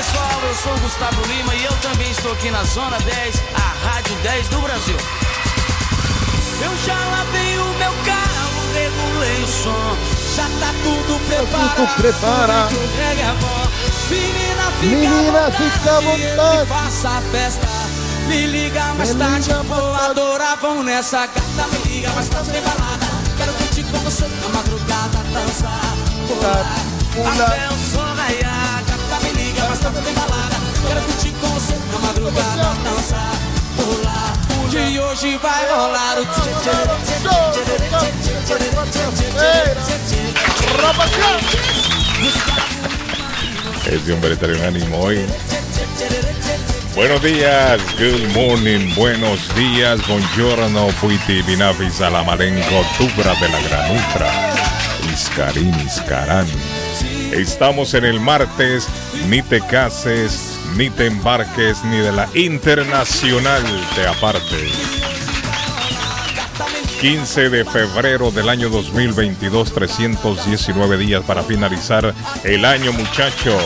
[0.00, 3.86] Pessoal, eu sou o Gustavo Lima e eu também estou aqui na Zona 10, a
[3.86, 4.96] Rádio 10 do Brasil.
[6.64, 9.96] Eu já lavei o meu carro, regulei o som,
[10.34, 11.76] já tá tudo preparado.
[11.76, 12.72] tudo preparado.
[12.72, 13.34] O reggae é.
[14.08, 16.68] Menina, fica Menina, à vontade, fica à vontade.
[16.70, 17.66] faça a festa.
[18.26, 21.68] Me liga mais Me tarde, liga vou adorar, vamos nessa gata.
[21.72, 23.06] Me liga mais tarde, tem balada.
[23.36, 25.94] Quero curtir com você na madrugada, dançar,
[26.26, 27.50] pular, pular.
[27.50, 27.79] até o
[29.80, 30.56] samba bem balada.
[30.86, 31.32] Quero curtir
[44.66, 45.26] ánimo hoy.
[46.94, 54.52] Buenos días, good morning, buenos días, buongiorno, puiti, binafis, alamarenco, tubra de la granutra,
[55.12, 56.46] iscarín, iscarán.
[57.32, 58.88] Estamos en el martes,
[59.28, 63.62] ni te cases, ni te embarques, ni de la internacional
[63.94, 64.72] te apartes.
[67.00, 72.12] 15 de febrero del año 2022, 319 días para finalizar
[72.44, 73.62] el año, muchachos.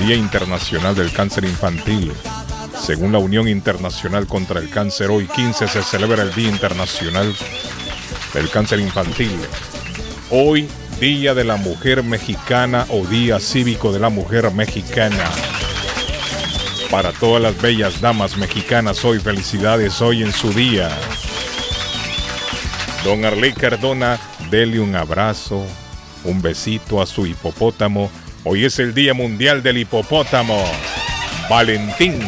[0.00, 2.12] Día Internacional del Cáncer Infantil.
[2.80, 7.34] Según la Unión Internacional contra el Cáncer, hoy 15 se celebra el Día Internacional
[8.34, 9.38] del Cáncer Infantil.
[10.30, 10.68] Hoy,
[11.00, 15.30] Día de la Mujer Mexicana o Día Cívico de la Mujer Mexicana.
[16.90, 20.88] Para todas las bellas damas mexicanas, hoy felicidades hoy en su día.
[23.04, 24.18] Don Arley Cardona,
[24.50, 25.66] dele un abrazo,
[26.24, 28.10] un besito a su hipopótamo.
[28.44, 30.64] Hoy es el Día Mundial del Hipopótamo.
[31.50, 32.20] Valentín.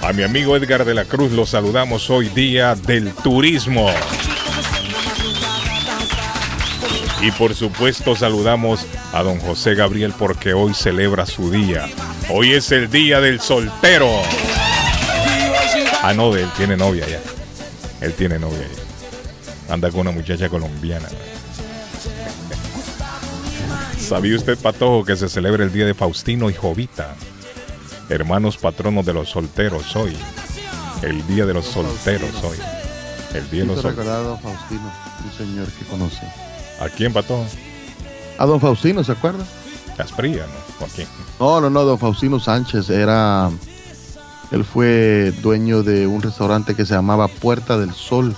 [0.00, 3.90] A mi amigo Edgar de la Cruz lo saludamos hoy Día del Turismo.
[7.22, 11.88] Y por supuesto saludamos a don José Gabriel porque hoy celebra su día.
[12.28, 14.10] Hoy es el Día del Soltero.
[16.02, 17.20] Ah, no, él tiene novia ya.
[18.00, 18.66] Él tiene novia ya.
[19.72, 21.08] Anda con una muchacha colombiana.
[24.00, 27.14] ¿Sabía usted, Patojo, que se celebra el día de Faustino y Jovita?
[28.08, 30.16] Hermanos patronos de los solteros hoy.
[31.02, 32.58] El día de los solteros hoy.
[33.32, 34.40] El día de los solteros.
[34.40, 34.92] Faustino,
[35.24, 36.51] un señor que conoce.
[36.82, 37.44] ¿A quién, Patojo?
[38.38, 39.44] A don Faustino, ¿se acuerda?
[39.96, 40.84] Caspría, ¿no?
[40.84, 41.06] ¿O a quién?
[41.38, 43.50] No, no, no, don Faustino Sánchez era.
[44.50, 48.34] Él fue dueño de un restaurante que se llamaba Puerta del Sol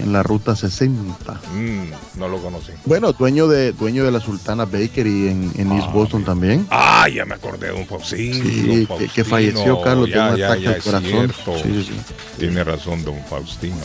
[0.00, 1.40] en la ruta 60.
[1.52, 2.72] Mm, no lo conocí.
[2.84, 6.26] Bueno, dueño de dueño de la Sultana Bakery en, en East Ah, Boston bien.
[6.26, 6.66] también.
[6.70, 8.34] Ah, ya me acordé de un Faustino.
[8.44, 11.32] Sí, que, falleció Carlos de Ya, un ya, ataque ya, al corazón.
[11.62, 12.00] sí, sí.
[12.38, 13.76] Tiene razón, don Faustino.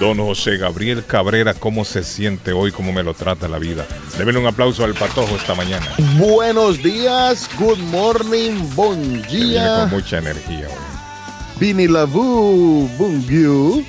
[0.00, 2.70] Don José Gabriel Cabrera, ¿cómo se siente hoy?
[2.70, 3.84] ¿Cómo me lo trata la vida?
[4.16, 5.86] Débele un aplauso al patojo esta mañana.
[6.16, 11.58] Buenos días, good morning, bon dia, con mucha energía hoy.
[11.58, 13.84] Bini Lavu, Bungiu.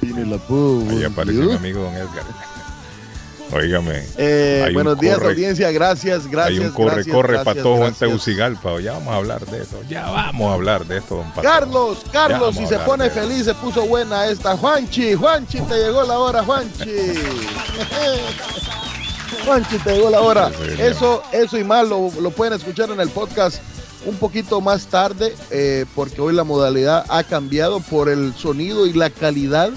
[0.00, 1.58] Bini Lavu, Ahí apareció mi Bungiu.
[1.58, 2.24] amigo don Edgar.
[3.52, 4.02] Óigame.
[4.16, 6.58] Eh, buenos días, corre- audiencia, gracias, gracias.
[6.60, 7.98] Hay un corre, gracias, corre gracias, patojo en gracias.
[8.00, 8.80] Tegucigalpa.
[8.80, 9.80] Ya vamos a hablar de eso.
[9.88, 11.30] Ya vamos a hablar de esto, don.
[11.42, 14.56] Carlos, Carlos, si se pone feliz, se puso buena esta.
[14.56, 16.90] Juanchi, Juanchi, te llegó la hora, Juanchi.
[19.44, 20.50] Juanchi, te llegó la hora.
[20.78, 23.60] Eso, eso y más lo, lo pueden escuchar en el podcast
[24.06, 28.92] un poquito más tarde, eh, porque hoy la modalidad ha cambiado por el sonido y
[28.92, 29.70] la calidad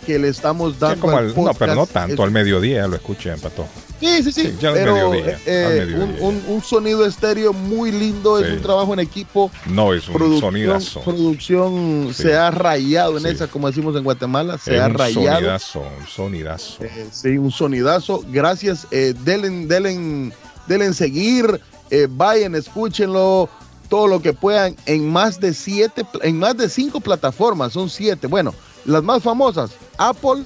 [0.00, 2.14] que le estamos dando como al al- no, pero no tanto.
[2.14, 3.68] Es- Al mediodía lo escuché, Patojo.
[4.00, 4.42] Sí, sí, sí.
[4.46, 6.24] Sí, ya al pero mediodía, eh, al mediodía.
[6.24, 9.50] un, un- un sonido estéreo muy lindo, es un trabajo en equipo.
[9.66, 11.00] No, es un sonidazo.
[11.02, 12.22] producción Sí.
[12.24, 15.34] se ha rayado en esa, como decimos en Guatemala, se Es ha un rayado.
[15.36, 16.82] sonidazo, un sonidazo.
[16.84, 18.24] Eh, sí, un sonidazo.
[18.30, 18.86] Gracias.
[18.90, 20.32] Eh, denle, denle,
[20.66, 21.60] denle en seguir.
[21.92, 23.48] eh, vayan, escúchenlo.
[23.88, 27.72] Todo lo que puedan en más de siete, en más de cinco plataformas.
[27.72, 28.28] Son siete.
[28.28, 28.54] Bueno,
[28.90, 30.44] las más famosas: Apple,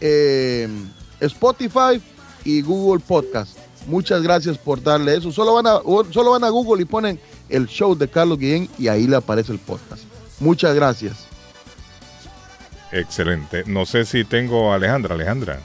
[0.00, 0.68] eh,
[1.20, 2.02] Spotify
[2.44, 3.56] y Google Podcast.
[3.86, 5.32] Muchas gracias por darle eso.
[5.32, 5.80] Solo van a,
[6.12, 7.18] solo van a Google y ponen
[7.48, 10.04] el show de Carlos Guillén y ahí le aparece el podcast.
[10.40, 11.26] Muchas gracias.
[12.92, 13.64] Excelente.
[13.66, 15.14] No sé si tengo a Alejandra.
[15.14, 15.60] Alejandra.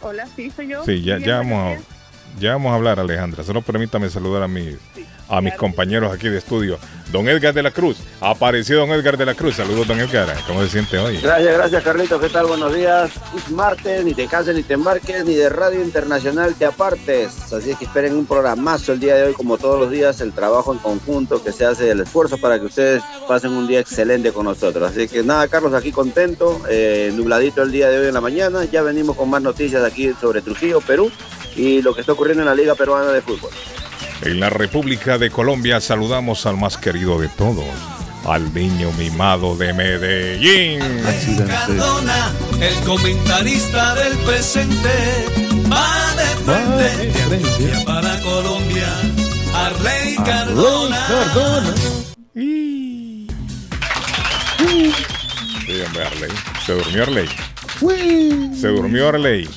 [0.00, 0.84] Hola, sí, soy yo.
[0.84, 3.44] Sí, ya, ya vamos a, Ya vamos a hablar, Alejandra.
[3.44, 4.76] Solo permítame saludar a mis
[5.28, 6.78] a mis compañeros aquí de estudio.
[7.12, 7.98] Don Edgar de la Cruz.
[8.20, 9.56] Apareció don Edgar de la Cruz.
[9.56, 10.28] Saludos, don Edgar.
[10.46, 11.18] ¿Cómo se siente hoy?
[11.18, 12.20] Gracias, gracias, Carlitos.
[12.20, 12.46] ¿Qué tal?
[12.46, 13.10] Buenos días.
[13.34, 17.52] Es martes, ni te canses, ni te embarques, ni de Radio Internacional te apartes.
[17.52, 20.32] Así es que esperen un programazo el día de hoy, como todos los días, el
[20.32, 24.32] trabajo en conjunto que se hace, el esfuerzo para que ustedes pasen un día excelente
[24.32, 24.90] con nosotros.
[24.90, 28.64] Así que nada, Carlos, aquí contento, eh, nubladito el día de hoy en la mañana.
[28.66, 31.10] Ya venimos con más noticias aquí sobre Trujillo, Perú
[31.56, 33.50] y lo que está ocurriendo en la Liga Peruana de Fútbol.
[34.22, 37.64] En la República de Colombia saludamos al más querido de todos,
[38.26, 40.80] al niño mimado de Medellín.
[41.46, 45.24] Cardona, el comentarista del presente,
[45.72, 48.88] va de frente para Colombia.
[49.54, 51.06] Arley Cardona.
[51.06, 51.74] Cardona.
[52.34, 53.28] Sí,
[55.86, 56.30] hombre, Arley.
[56.66, 57.28] Se durmió Arley.
[58.58, 59.48] Se durmió Arley.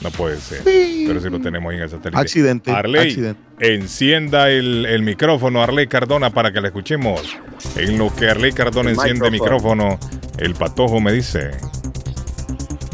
[0.00, 0.62] No puede ser.
[0.64, 2.20] Pero si lo tenemos ahí en el satélite.
[2.20, 2.70] Accidente.
[2.70, 3.40] Arley, accidente.
[3.60, 7.36] encienda el, el, micrófono, Arley Cardona, para que le escuchemos.
[7.76, 9.98] En lo que Arley Cardona El enciende el micrófono,
[10.38, 11.50] el patojo me dice.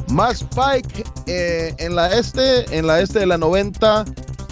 [0.08, 4.04] Más Pike eh, en la este, en la este de la 90.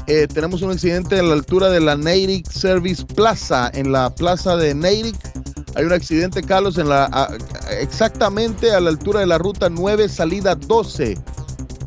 [0.08, 4.56] eh, tenemos un accidente a la altura de la Natick Service Plaza, en la plaza
[4.56, 5.16] de Natick.
[5.74, 7.34] Hay un accidente, Carlos, en la, a-
[7.80, 11.16] exactamente a la altura de la ruta 9, salida 12.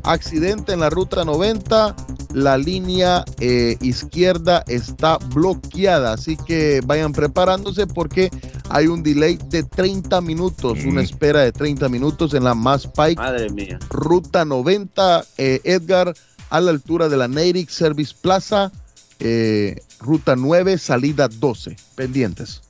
[0.06, 1.96] Accidente en la ruta 90.
[2.34, 8.30] La línea eh, izquierda está bloqueada, así que vayan preparándose porque
[8.70, 13.16] hay un delay de 30 minutos, una espera de 30 minutos en la Mass Pike
[13.16, 13.80] Madre mía.
[13.90, 16.14] ruta 90, eh, Edgar,
[16.50, 18.72] a la altura de la Natick Service Plaza,
[19.20, 21.78] eh, ruta 9, salida 12.
[21.96, 22.62] Pendientes.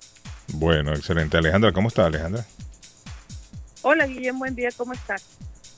[0.54, 1.38] Bueno, excelente.
[1.38, 2.46] Alejandra, ¿cómo está Alejandra?
[3.82, 5.24] Hola Guillem, buen día, ¿cómo estás?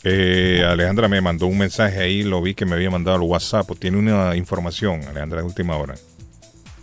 [0.10, 3.70] Eh, Alejandra me mandó un mensaje ahí, lo vi que me había mandado al WhatsApp.
[3.78, 5.96] Tiene una información, Alejandra, de última hora.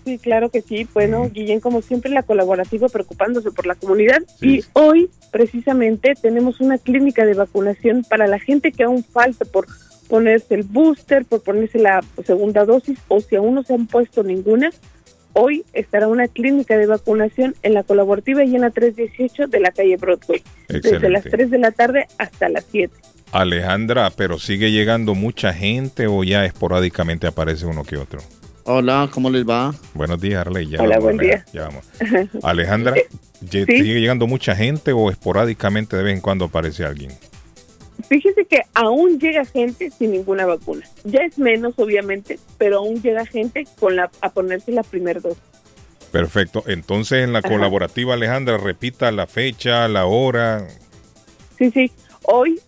[0.05, 0.87] Sí, claro que sí.
[0.93, 1.33] Bueno, Mm.
[1.33, 4.19] Guillén, como siempre, la colaborativa preocupándose por la comunidad.
[4.39, 4.57] Sí.
[4.59, 9.67] Y hoy, precisamente, tenemos una clínica de vacunación para la gente que aún falta por
[10.09, 14.23] ponerse el booster, por ponerse la segunda dosis, o si aún no se han puesto
[14.23, 14.71] ninguna.
[15.33, 19.73] Hoy estará una clínica de vacunación en la colaborativa y en la 318 de la
[19.73, 21.31] calle Broadway, desde las Excelente.
[21.31, 22.95] 3 de la tarde hasta las 7.
[23.35, 28.21] Alejandra, pero sigue llegando mucha gente o ya esporádicamente aparece uno que otro.
[28.63, 29.75] Hola, ¿cómo les va?
[29.93, 30.69] Buenos días, Arley.
[30.69, 31.45] Ya Hola, vamos, buen día.
[31.53, 31.85] Ya vamos.
[32.45, 32.95] Alejandra,
[33.41, 33.79] ¿ye- Sí.
[33.79, 37.11] ¿sigue llegando mucha gente o esporádicamente de vez en cuando aparece alguien?
[38.09, 40.87] Fíjese que aún llega gente sin ninguna vacuna.
[41.03, 45.43] Ya es menos, obviamente, pero aún llega gente con la a ponerse la primera dosis.
[46.13, 46.63] Perfecto.
[46.69, 47.49] Entonces, en la Ajá.
[47.49, 50.69] colaborativa, Alejandra, repita la fecha, la hora.
[51.59, 51.91] Sí, sí.
[52.23, 52.61] Hoy,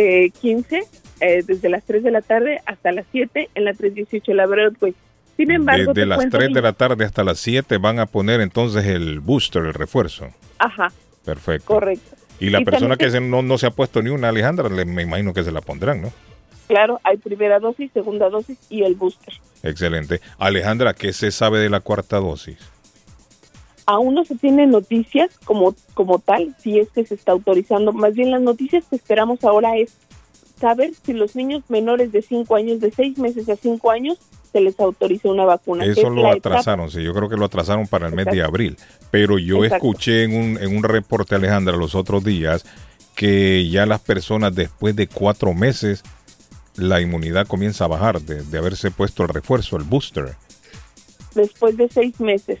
[0.00, 0.82] eh, 15,
[1.20, 4.46] eh, desde las 3 de la tarde hasta las 7 en la 318 de la
[4.46, 4.94] Broadway.
[5.36, 8.40] Sin embargo, Desde las cuento 3 de la tarde hasta las 7 van a poner
[8.40, 10.28] entonces el booster, el refuerzo.
[10.58, 10.92] Ajá,
[11.24, 11.66] Perfecto.
[11.66, 12.16] correcto.
[12.40, 14.84] Y la Y persona que se- no, no se ha puesto ni una, Alejandra, le-
[14.84, 16.12] me imagino que se la pondrán, ¿no?
[16.68, 19.34] Claro, hay primera dosis, segunda dosis y el booster.
[19.64, 20.20] Excelente.
[20.38, 22.58] Alejandra, ¿qué se sabe de la cuarta dosis?
[23.90, 27.94] Aún no se tienen noticias como, como tal, si es que se está autorizando.
[27.94, 29.94] Más bien las noticias que esperamos ahora es
[30.60, 34.18] saber si los niños menores de 5 años, de 6 meses a 5 años,
[34.52, 35.86] se les autoriza una vacuna.
[35.86, 38.42] Eso es lo etapa- atrasaron, sí, yo creo que lo atrasaron para el mes de
[38.42, 38.76] abril.
[39.10, 39.86] Pero yo Exacto.
[39.86, 42.66] escuché en un, en un reporte, Alejandra, los otros días,
[43.14, 46.02] que ya las personas después de cuatro meses,
[46.76, 50.34] la inmunidad comienza a bajar de, de haberse puesto el refuerzo, el booster.
[51.34, 52.58] Después de 6 meses.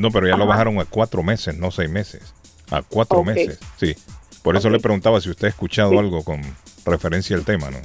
[0.00, 2.32] No, pero ya lo bajaron a cuatro meses, no seis meses.
[2.70, 3.94] A cuatro meses, sí.
[4.42, 5.98] Por eso le preguntaba si usted ha escuchado Sí.
[5.98, 6.40] algo con
[6.86, 7.78] referencia al tema, ¿no?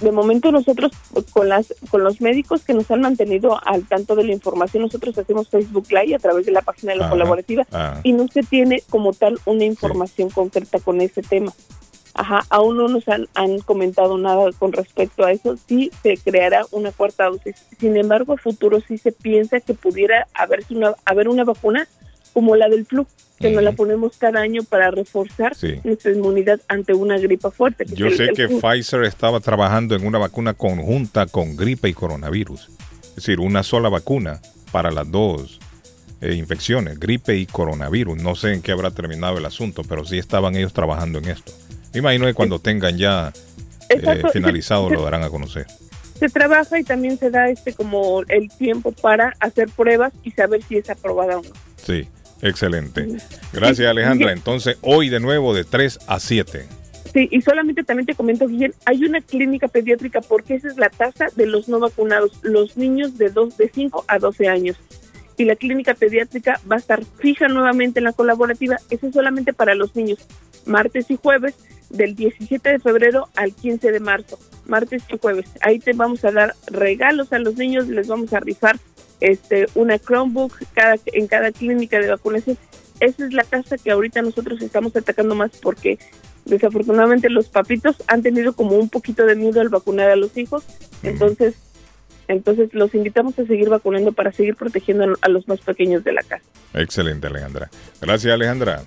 [0.00, 0.92] De momento nosotros
[1.32, 5.18] con las con los médicos que nos han mantenido al tanto de la información, nosotros
[5.18, 7.10] hacemos Facebook Live a través de la página de la Ajá.
[7.12, 7.66] colaborativa
[8.04, 11.52] y no se tiene como tal una información concreta con ese tema.
[12.20, 15.56] Ajá, aún no nos han, han comentado nada con respecto a eso.
[15.68, 17.54] Sí se creará una cuarta dosis.
[17.78, 21.86] Sin embargo, a futuro sí se piensa que pudiera haberse una, haber una vacuna
[22.32, 23.06] como la del flu,
[23.38, 25.74] que nos la ponemos cada año para reforzar Sí.
[25.84, 27.84] nuestra inmunidad ante una gripa fuerte.
[27.84, 28.60] que Yo el- sé el que flu.
[28.60, 32.68] Pfizer estaba trabajando en una vacuna conjunta con gripe y coronavirus.
[33.10, 34.40] Es decir, una sola vacuna
[34.72, 35.60] para las dos
[36.20, 38.20] eh, infecciones, gripe y coronavirus.
[38.20, 41.52] No sé en qué habrá terminado el asunto, pero sí estaban ellos trabajando en esto.
[41.92, 43.32] Me imagino que cuando tengan ya
[43.88, 45.66] eh, finalizado lo darán a conocer.
[46.18, 50.62] se trabaja y también se da este como el tiempo para hacer pruebas y saber
[50.62, 51.50] si es aprobada o no.
[51.76, 52.06] Sí,
[52.42, 53.06] excelente.
[53.52, 54.32] Gracias Alejandra.
[54.32, 56.66] Entonces, hoy de nuevo de 3 a 7.
[56.68, 56.78] Sí,
[57.12, 60.90] Sí, y solamente también te comento, Guillén, hay una clínica pediátrica porque esa es la
[60.90, 64.76] tasa de los no vacunados, los niños de, dos, de 5 a 12 años.
[65.36, 69.52] Y la clínica pediátrica va a estar fija nuevamente en la colaborativa, eso es solamente
[69.52, 70.18] para los niños,
[70.66, 71.54] martes y jueves,
[71.90, 75.46] del 17 de febrero al 15 de marzo, martes y jueves.
[75.60, 78.78] Ahí te vamos a dar regalos a los niños, les vamos a rifar
[79.20, 82.58] este una Chromebook cada, en cada clínica de vacunación.
[83.00, 85.98] Esa es la tasa que ahorita nosotros estamos atacando más porque
[86.44, 90.64] desafortunadamente los papitos han tenido como un poquito de miedo al vacunar a los hijos,
[91.02, 91.54] entonces
[92.26, 96.22] entonces los invitamos a seguir vacunando para seguir protegiendo a los más pequeños de la
[96.22, 96.44] casa.
[96.74, 97.70] Excelente, Alejandra.
[98.02, 98.84] Gracias, Alejandra.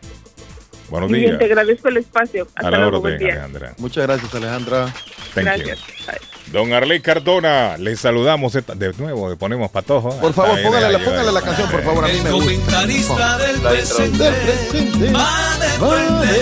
[0.91, 1.21] Buenos días.
[1.21, 2.47] Bien, te agradezco el espacio.
[2.53, 3.29] Hasta a la luego, orden, buen día.
[3.31, 3.73] Alejandra.
[3.77, 4.93] Muchas gracias, Alejandra.
[5.33, 5.79] Thank Gracias.
[5.79, 6.51] you.
[6.51, 10.09] Don Arley Cardona, le saludamos esta- de nuevo, le ponemos patojo.
[10.19, 12.51] Por favor, póngale, la- póngale canción, por favor, a mí El me gusta.
[12.51, 15.11] comentarista del presente Del presente.
[15.13, 15.89] va de Va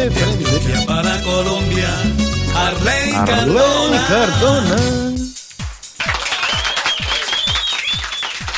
[0.10, 1.88] frente para Colombia.
[2.56, 4.06] Arley Arley Cardona.
[4.08, 4.75] Cardona.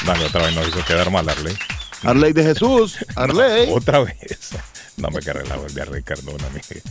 [0.06, 1.56] Dale, otra vez nos hizo quedar mal, Arley.
[2.04, 2.96] Arley de Jesús.
[3.16, 3.70] Arley.
[3.72, 4.52] Otra vez.
[4.98, 6.82] No me qué relajo el de Arley Cardona, mije.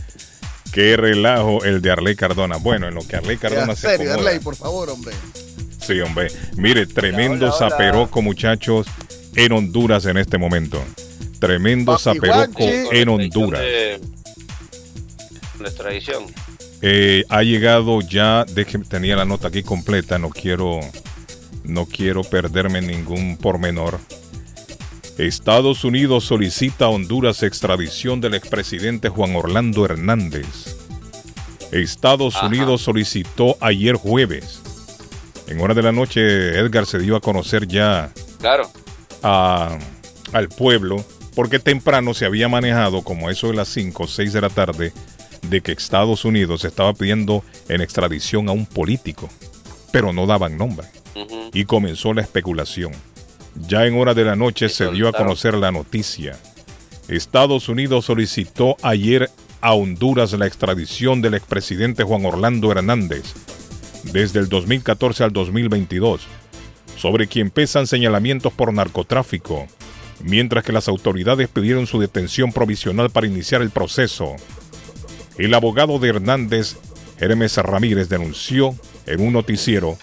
[0.73, 2.57] Qué relajo el de Arley Cardona.
[2.57, 4.29] Bueno, en lo que Arley Cardona se serio, acomoda.
[4.29, 5.13] Arley, por favor, hombre.
[5.79, 6.27] Sí, hombre.
[6.55, 7.69] Mire, tremendo Hola, hola.
[7.69, 8.87] zaperoco, muchachos,
[9.35, 10.83] en Honduras en este momento.
[11.39, 12.87] Tremendo Papi zaperoco Juanchi.
[12.91, 13.61] en Honduras.
[13.61, 13.99] De
[15.59, 16.25] extradición.
[16.81, 20.79] Eh, ha llegado ya, déjeme, tenía la nota aquí completa, no quiero,
[21.63, 23.99] no quiero perderme ningún pormenor.
[25.17, 30.77] Estados Unidos solicita a Honduras extradición del expresidente Juan Orlando Hernández.
[31.71, 32.47] Estados Ajá.
[32.47, 34.61] Unidos solicitó ayer jueves.
[35.47, 38.69] En hora de la noche, Edgar se dio a conocer ya Claro.
[39.21, 39.77] a-
[40.33, 41.03] al pueblo,
[41.35, 44.93] porque temprano se había manejado, como eso de las 5 o 6 de la tarde,
[45.43, 49.29] de que Estados Unidos estaba pidiendo en extradición a un político,
[49.91, 50.87] pero no daban nombre.
[51.53, 52.93] Y comenzó la especulación.
[53.55, 56.37] Ya en hora de la noche se dio a conocer la noticia.
[57.07, 59.29] Estados Unidos solicitó ayer
[59.59, 63.33] a Honduras la extradición del expresidente Juan Orlando Hernández
[64.03, 66.21] desde el 2014 al 2022,
[66.97, 69.67] sobre quien pesan señalamientos por narcotráfico,
[70.23, 74.35] mientras que las autoridades pidieron su detención provisional para iniciar el proceso.
[75.37, 76.77] El abogado de Hernández,
[77.19, 79.97] Hermes Ramírez, denunció en un noticiero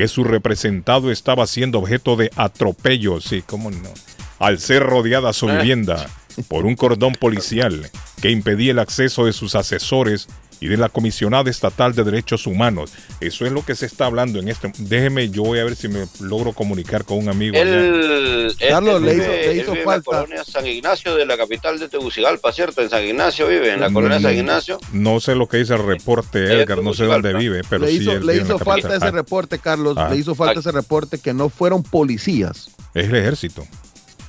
[0.00, 3.90] que su representado estaba siendo objeto de atropello, sí, cómo no,
[4.38, 6.08] al ser rodeada su vivienda
[6.48, 7.90] por un cordón policial
[8.22, 10.26] que impedía el acceso de sus asesores
[10.60, 12.92] y de la comisionada estatal de derechos humanos.
[13.20, 14.70] Eso es lo que se está hablando en este.
[14.78, 17.56] Déjeme, yo voy a ver si me logro comunicar con un amigo.
[17.56, 20.10] Él, él- Carlos, le hizo- le él hizo vive falta.
[20.10, 22.82] En la colonia San Ignacio de la capital de Tegucigalpa, ¿cierto?
[22.82, 24.78] En San Ignacio vive, en la colonia San Ignacio.
[24.92, 27.98] No sé lo que dice el reporte, Edgar, no sé dónde vive, pero le sí
[27.98, 28.96] hizo, él le vive en la hizo falta capital.
[28.96, 29.96] ese Ah, reporte, Carlos.
[29.96, 30.08] Ah.
[30.10, 30.60] Le hizo falta Ah.
[30.60, 32.70] ese reporte que no fueron policías.
[32.94, 33.66] Es el ejército.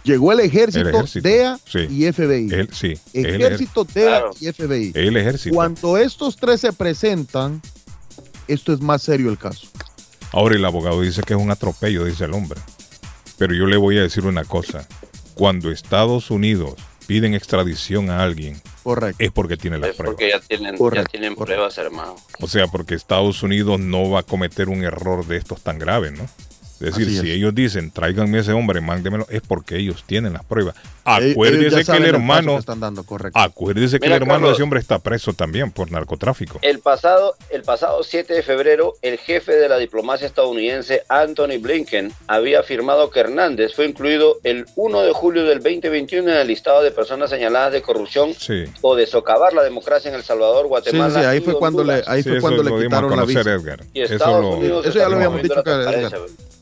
[0.03, 1.79] Llegó el ejército, El ejército, DEA sí.
[1.89, 2.50] y FBI.
[2.72, 4.31] Sí, es el, ejército, DEA Claro.
[4.39, 4.91] y FBI.
[4.96, 5.55] el ejército.
[5.55, 7.62] Cuando estos tres se presentan,
[8.48, 9.67] esto es más serio el caso.
[10.31, 12.60] Ahora el abogado dice que es un atropello, dice el hombre.
[13.38, 14.88] Pero yo le voy a decir una cosa.
[15.36, 16.75] Cuando Estados Unidos
[17.08, 19.17] piden extradición a alguien, Correcto.
[19.24, 20.15] es porque tiene las Es pruebas.
[20.15, 21.55] porque ya tienen, Correcto, ya tienen correcto.
[21.55, 22.15] pruebas, hermano.
[22.39, 26.12] O sea, porque Estados Unidos no va a cometer un error de estos tan graves,
[26.13, 26.27] ¿no?
[26.82, 30.76] Es decir, si ellos dicen, tráiganme ese hombre, mándemelo, es porque ellos tienen las pruebas.
[31.04, 33.38] Acuérdese que el hermano, que están dando, correcto.
[33.40, 34.54] acuérdese que el hermano de Carlos.
[34.54, 36.60] ese hombre está preso también por narcotráfico.
[36.62, 42.12] El pasado, el pasado 7 de febrero, el jefe de la diplomacia estadounidense, Anthony Blinken,
[42.28, 46.82] había afirmado que Hernández fue incluido el 1 de julio del 2021 en el listado
[46.84, 48.66] de personas señaladas de corrupción Sí.
[48.82, 51.20] o de socavar la democracia en El Salvador, Sí, Guatemala.
[51.20, 53.42] sí, ahí y fue cuando le, ahí Sí, fue cuando lo le quitaron la visa.
[53.42, 53.84] Edgar.
[53.94, 56.18] Y Eso Estados lo, Unidos Eso ya lo habíamos dicho, transparencia.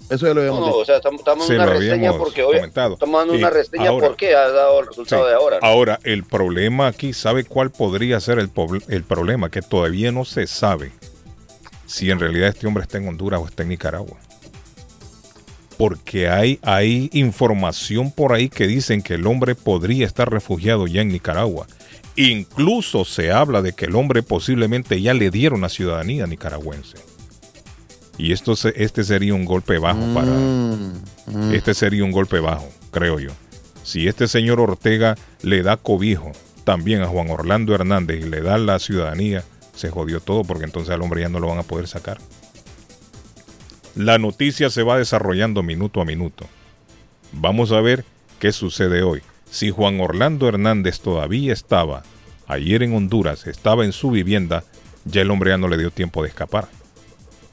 [0.09, 0.77] Eso ya lo No, habíamos no, dicho.
[0.79, 2.93] o sea, estamos, estamos Sí, en una lo reseña porque hoy comentado.
[2.95, 5.29] estamos dando Y una reseña ahora- porque ha dado el resultado Sí.
[5.29, 5.59] de ahora.
[5.61, 5.67] ¿no?
[5.67, 8.49] Ahora, el problema aquí, ¿sabe cuál podría ser el
[9.03, 9.49] problema?
[9.49, 10.91] Que todavía no se sabe
[11.85, 14.17] si en realidad este hombre está en Honduras o está en Nicaragua.
[15.77, 21.01] Porque hay, hay información por ahí que dicen que el hombre podría estar refugiado ya
[21.01, 21.67] en Nicaragua.
[22.17, 26.97] Incluso se habla de que el hombre posiblemente ya le dieron la ciudadanía nicaragüense.
[28.19, 30.93] Y esto este sería un golpe bajo para, Mm,
[31.27, 31.53] mm.
[31.53, 33.31] este sería un golpe bajo, creo yo.
[33.83, 36.33] Si este señor Ortega le da cobijo
[36.65, 40.93] también a Juan Orlando Hernández y le da la ciudadanía, se jodió todo porque entonces
[40.93, 42.19] al hombre ya no lo van a poder sacar.
[43.95, 46.45] La noticia se va desarrollando minuto a minuto.
[47.31, 48.03] Vamos a ver
[48.39, 49.21] qué sucede hoy.
[49.49, 52.03] Si Juan Orlando Hernández todavía estaba
[52.47, 54.65] ayer en Honduras, estaba en su vivienda,
[55.05, 56.67] ya el hombre ya no le dio tiempo de escapar.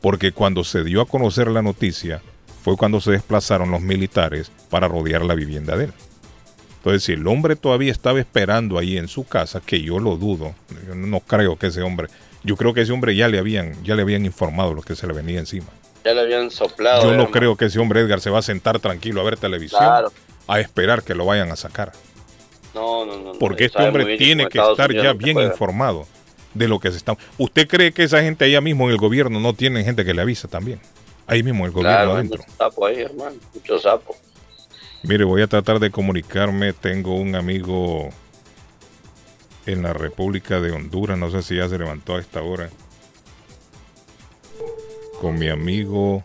[0.00, 2.20] Porque cuando se dio a conocer la noticia,
[2.62, 5.92] fue cuando se desplazaron los militares para rodear la vivienda de él.
[6.78, 10.54] Entonces, si el hombre todavía estaba esperando ahí en su casa, que yo lo dudo,
[10.86, 12.08] yo no creo que ese hombre,
[12.44, 15.06] yo creo que ese hombre ya le habían, ya le habían informado lo que se
[15.06, 15.66] le venía encima.
[16.04, 17.00] Ya le habían soplado.
[17.02, 17.30] Yo no hermano.
[17.32, 20.12] creo que ese hombre Edgar se va a sentar tranquilo a ver televisión, Claro.
[20.46, 21.90] a esperar que lo vayan a sacar.
[22.72, 23.32] No, no, no.
[23.40, 26.06] Porque este hombre bien tiene que estar Unidos ya bien informado
[26.56, 27.16] de lo que se está.
[27.38, 30.22] ¿Usted cree que esa gente allá mismo en el gobierno no tiene gente que le
[30.22, 30.80] avisa también?
[31.26, 32.38] Ahí mismo en el gobierno Claro, adentro.
[32.38, 33.36] mucho sapo ahí, hermano.
[33.54, 34.16] Mucho sapo.
[35.02, 36.72] Mire, voy a tratar de comunicarme.
[36.72, 38.08] Tengo un amigo
[39.66, 41.18] en la República de Honduras.
[41.18, 42.70] No sé si ya se levantó a esta hora.
[45.20, 46.24] Con mi amigo.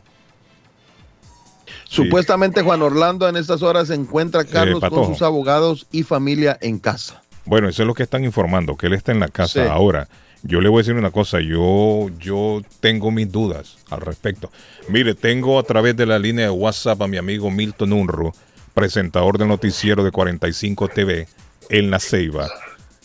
[1.86, 6.58] Supuestamente Juan Orlando en estas horas se encuentra Carlos con Eh, sus abogados y familia
[6.62, 7.21] en casa.
[7.46, 9.70] Bueno, eso es lo que están informando, que él está en la casa Sí.
[9.70, 10.08] ahora.
[10.44, 14.52] Yo le voy a decir una cosa, yo, yo tengo mis dudas al respecto.
[14.90, 18.32] Mire, tengo a través de la línea de WhatsApp a mi amigo Milton Unruh,
[18.74, 21.28] presentador del noticiero de 45 TV
[21.70, 22.50] en La Ceiba.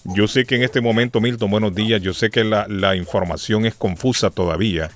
[0.04, 3.66] Yo sé que en este momento, Milton, buenos días, yo sé que la, la información
[3.66, 4.90] es confusa todavía.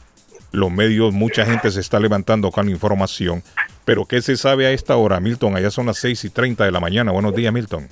[0.53, 3.43] Los medios, mucha gente se está levantando con la información,
[3.85, 5.57] pero ¿qué se sabe a esta hora, Milton?
[5.57, 7.13] Allá son las 6 y 30 de la mañana.
[7.13, 7.87] Buenos días, Milton.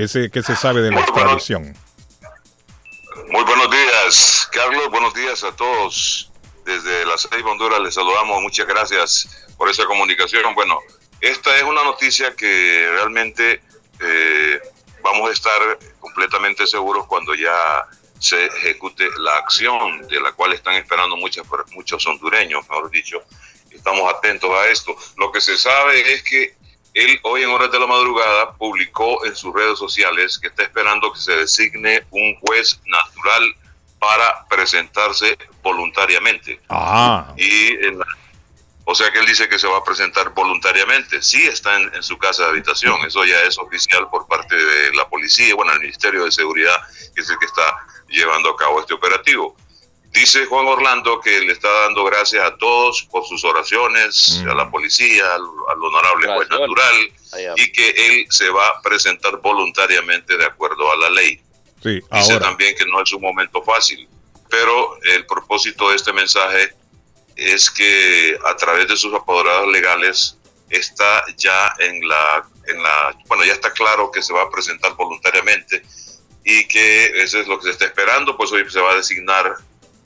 [0.00, 1.76] ¿Qué se, qué se sabe de la extradición?
[3.28, 4.88] Muy buenos días, Carlos.
[4.88, 6.32] Buenos días a todos.
[6.64, 8.40] Desde la Ceiba Honduras les saludamos.
[8.40, 10.54] Muchas gracias por esa comunicación.
[10.54, 10.78] Bueno,
[11.20, 13.60] esta es una noticia que realmente
[14.00, 14.62] eh,
[15.02, 17.86] vamos a estar completamente seguros cuando ya
[18.18, 23.22] se ejecute la acción de la cual están esperando muchas, muchos hondureños, mejor dicho.
[23.70, 24.96] Estamos atentos a esto.
[25.18, 26.56] Lo que se sabe es que
[26.94, 31.12] él hoy en horas de la madrugada publicó en sus redes sociales que está esperando
[31.12, 33.54] que se designe un juez natural
[33.98, 36.60] para presentarse voluntariamente.
[36.68, 38.06] Ah, Y en la-
[38.86, 41.22] o sea que él dice que se va a presentar voluntariamente.
[41.22, 42.96] Sí está en, en su casa de habitación.
[43.06, 46.76] Eso ya es oficial por parte de la policía, bueno, el Ministerio de Seguridad,
[47.14, 49.54] que es el que está llevando a cabo este operativo.
[50.12, 54.68] Dice Juan Orlando que le está dando gracias a todos por sus oraciones, a la
[54.68, 57.54] policía, al, al honorable juez natural, Allá.
[57.56, 61.40] y que él se va a presentar voluntariamente de acuerdo a la ley.
[61.82, 62.40] sí, Dice ahora.
[62.46, 64.08] también que no es un momento fácil,
[64.48, 66.74] pero el propósito de este mensaje
[67.36, 70.36] es que a través de sus apoderados legales
[70.70, 74.94] está ya en la, en la, bueno, ya está claro que se va a presentar
[74.94, 75.82] voluntariamente
[76.44, 79.54] y que eso es lo que se está esperando, pues hoy se va a designar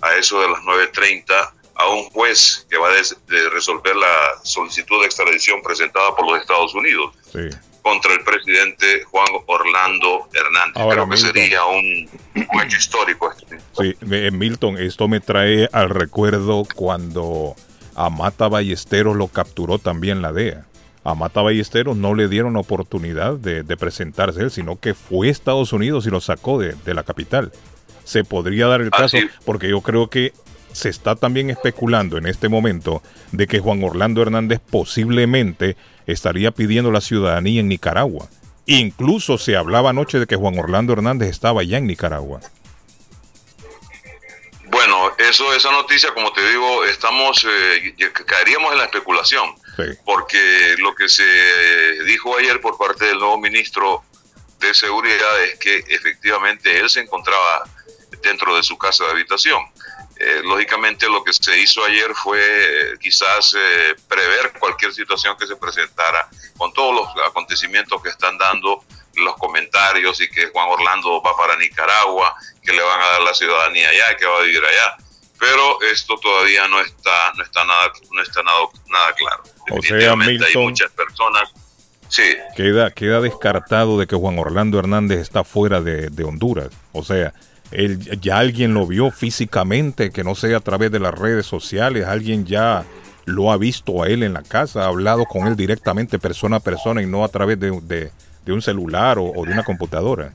[0.05, 5.01] a eso de las 9.30 a un juez que va a de resolver la solicitud
[5.01, 7.41] de extradición presentada por los Estados Unidos Sí.
[7.83, 10.77] contra el presidente Juan Orlando Hernández.
[10.77, 11.33] Ahora, Creo que Milton.
[11.35, 13.33] sería un, un hecho histórico.
[13.33, 13.59] este.
[13.77, 17.57] Sí, eh, Milton, esto me trae al recuerdo cuando
[17.97, 20.67] a Mata Ballesteros lo capturó también la DEA.
[21.03, 25.31] A Mata Ballesteros no le dieron oportunidad de, de presentarse él, sino que fue a
[25.33, 27.53] Estados Unidos y lo sacó de, de la capital.
[28.05, 30.33] Se podría dar el caso, porque yo creo que
[30.73, 36.91] se está también especulando en este momento de que Juan Orlando Hernández posiblemente estaría pidiendo
[36.91, 38.29] la ciudadanía en Nicaragua.
[38.67, 42.41] Incluso se hablaba anoche de que Juan Orlando Hernández estaba ya en Nicaragua.
[44.67, 47.95] Bueno, eso, esa noticia, como te digo, estamos, eh,
[48.27, 49.83] caeríamos en la especulación, Sí.
[50.05, 51.23] porque lo que se
[52.07, 54.03] dijo ayer por parte del nuevo ministro
[54.61, 57.65] de Seguridad es que efectivamente él se encontraba
[58.25, 59.61] dentro de su casa de habitación.
[60.19, 65.47] Eh, lógicamente lo que se hizo ayer fue eh, quizás eh, prever cualquier situación que
[65.47, 68.85] se presentara con todos los acontecimientos que están dando
[69.17, 73.35] los comentarios y que Juan Orlando va para Nicaragua, que le van a dar la
[73.35, 74.97] ciudadanía allá, que va a vivir allá.
[75.39, 78.59] Pero esto todavía no está, no está nada, no está nada,
[78.89, 79.43] nada claro.
[79.43, 81.51] O sea, Definitivamente hay Milton- muchas personas.
[82.09, 86.69] Sí, Queda, queda descartado de que Juan Orlando Hernández está fuera de, de Honduras.
[86.93, 87.35] O sea,
[87.71, 92.07] él, ya alguien lo vio físicamente, que no sea a través de las redes sociales,
[92.07, 92.85] alguien ya
[93.25, 96.61] lo ha visto a él en la casa, ha hablado con él directamente persona a
[96.61, 100.33] persona y no a través de, de- un celular o de una computadora.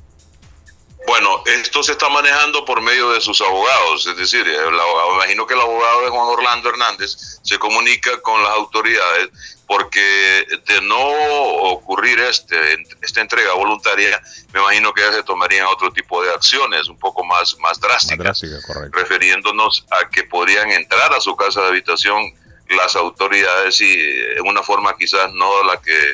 [1.07, 5.15] Bueno, esto se está manejando por medio de sus abogados, es decir, el abogado- me
[5.17, 9.29] imagino que el abogado de Juan Orlando Hernández se comunica con las autoridades
[9.65, 12.57] porque de no ocurrir este,
[13.01, 17.55] esta entrega voluntaria, me imagino que se tomarían otro tipo de acciones un poco más,
[17.59, 22.33] más drásticas, Drástica, refiriéndonos a que podrían entrar a su casa de habitación
[22.69, 26.11] las autoridades y eh, en una forma quizás no la que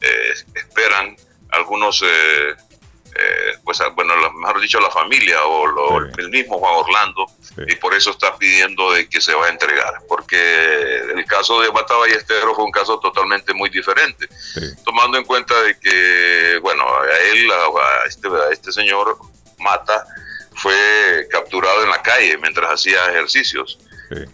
[0.00, 1.16] eh, esperan
[1.50, 2.54] algunos eh,
[3.14, 7.26] eh, pues bueno, mejor dicho, la familia o el mismo Juan Orlando,
[7.66, 10.36] y por eso está pidiendo de que se va a entregar, porque
[11.14, 14.28] el caso de Bata Ballesteros fue un caso totalmente muy diferente,
[14.84, 19.18] tomando en cuenta de que, bueno, a él, a este, a este señor
[19.58, 20.04] Mata,
[20.54, 23.78] fue capturado en la calle mientras hacía ejercicios.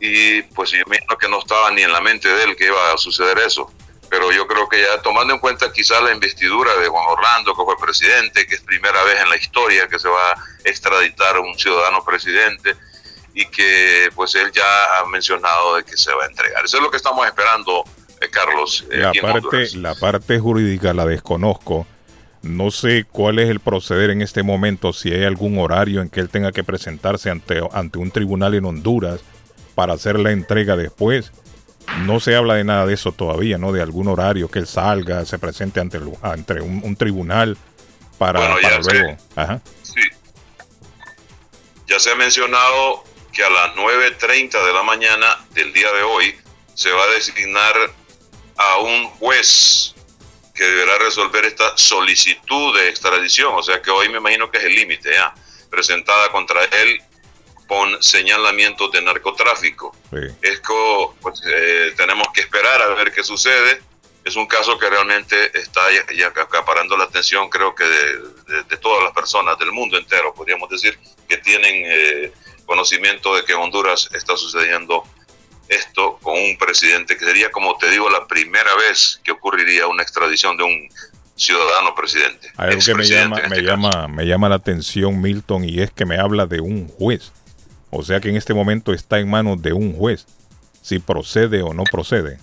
[0.01, 2.93] Y pues yo imagino que no estaba ni en la mente de él que iba
[2.93, 3.73] a suceder eso
[4.09, 7.63] pero yo creo que ya tomando en cuenta quizá la investidura de Juan Orlando, que
[7.63, 11.59] fue presidente, que es primera vez en la historia que se va a extraditar un
[11.59, 12.75] ciudadano presidente
[13.35, 16.65] y que pues él ya ha mencionado de que se va a entregar.
[16.65, 17.85] Eso es lo que estamos esperando,
[18.21, 18.85] eh, Carlos.
[18.91, 21.87] Eh, la, parte, la parte jurídica la desconozco.
[22.43, 26.21] No sé cuál es el proceder en este momento, si hay algún horario en que
[26.21, 29.21] él tenga que presentarse ante, ante un tribunal en Honduras
[29.75, 31.33] para hacer la entrega después
[32.05, 33.73] no se habla de nada de eso todavía, ¿no?
[33.73, 37.57] De algún horario que él salga, se presente ante, ante un, tribunal
[38.19, 39.17] para, luego.
[39.83, 40.01] Sí.
[41.87, 46.35] Ya se ha mencionado que a las 9.30 de la mañana del día de hoy
[46.75, 47.75] se va a designar
[48.57, 49.95] a un juez
[50.55, 53.55] que deberá resolver esta solicitud de extradición.
[53.55, 55.33] O sea que hoy me imagino que es el límite, ¿ya?
[55.71, 57.01] Presentada contra él
[57.69, 59.95] con señalamientos de narcotráfico.
[60.43, 63.83] Es que pues, eh, tenemos que esperar a ver qué sucede.
[64.25, 65.83] Es un caso que realmente está
[66.17, 70.99] ya, acaparando la atención, creo que de, todas las personas del mundo entero, podríamos decir,
[71.29, 72.33] que tienen eh,
[72.67, 75.05] conocimiento de que en Honduras está sucediendo
[75.69, 80.03] esto con un presidente que sería, como te digo, la primera vez que ocurriría una
[80.03, 80.89] extradición de un
[81.37, 82.51] ciudadano presidente.
[82.57, 85.91] Hay algo que me llama, me, este llama, me llama la atención, Milton, y es
[85.91, 87.33] que me habla de un juez.
[87.91, 90.27] O sea que en este momento está en manos de un juez,
[90.83, 92.39] si procede o no procede.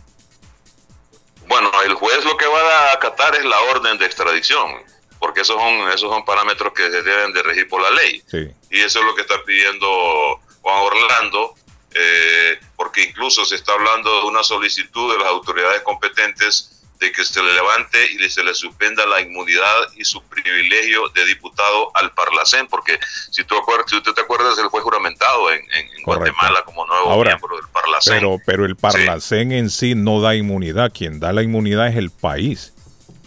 [1.48, 4.84] Bueno, el juez lo que va a acatar es la orden de extradición,
[5.20, 8.24] porque esos son, esos son parámetros que se deben de regir por la ley.
[8.72, 11.54] Y eso es lo que está pidiendo Juan Orlando,
[11.94, 17.24] eh, porque incluso se está hablando de una solicitud de las autoridades competentes de que
[17.24, 22.12] se le levante y se le suspenda la inmunidad y su privilegio de diputado al
[22.14, 23.00] Parlacén, porque
[23.32, 25.66] si tú, acuerdas, si tú te acuerdas, él fue juramentado en,
[26.04, 28.14] Guatemala como nuevo miembro del Parlacén.
[28.14, 32.12] Pero, pero el Parlacén en sí no da inmunidad, quien da la inmunidad es el
[32.12, 32.74] país.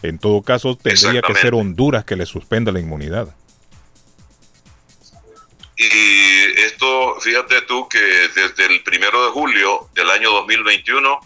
[0.02, 3.34] En todo caso, tendría que ser Honduras que le suspenda la inmunidad.
[5.76, 11.20] Y esto, fíjate tú que desde el primero de julio del año 2021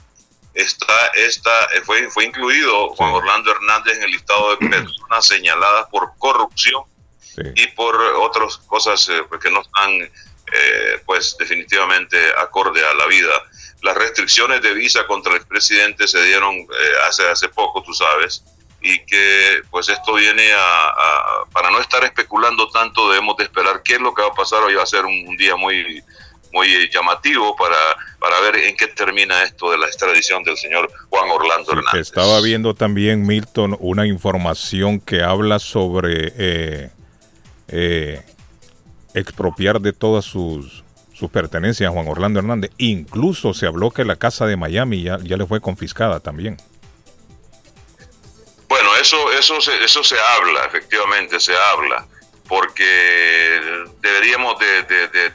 [0.54, 1.50] está, esta,
[1.84, 6.84] fue, fue incluido Juan Orlando Hernández en el listado de personas señaladas por corrupción
[7.54, 9.90] y por otras cosas eh, que no están
[10.54, 13.32] eh, pues definitivamente acorde a la vida.
[13.80, 16.66] Las restricciones de visa contra el presidente se dieron eh,
[17.08, 18.44] hace, hace poco, tú sabes,
[18.82, 23.94] y que pues esto viene a, para no estar especulando tanto debemos de esperar qué
[23.94, 24.62] es lo que va a pasar.
[24.62, 26.04] Hoy va a ser un día muy
[26.52, 27.76] muy llamativo para,
[28.18, 32.00] para ver en qué termina esto de la extradición del señor Juan Orlando Hernández.
[32.00, 36.90] Estaba viendo también, Milton, una información que habla sobre eh,
[37.68, 38.22] eh,
[39.14, 40.84] expropiar de todas sus,
[41.14, 42.70] sus pertenencias a Juan Orlando Hernández.
[42.78, 46.58] Incluso se habló que la casa de Miami ya, ya le fue confiscada también.
[48.68, 52.06] Bueno, eso, eso, eso se habla, efectivamente, se habla
[52.52, 53.62] porque
[54.02, 54.80] deberíamos de,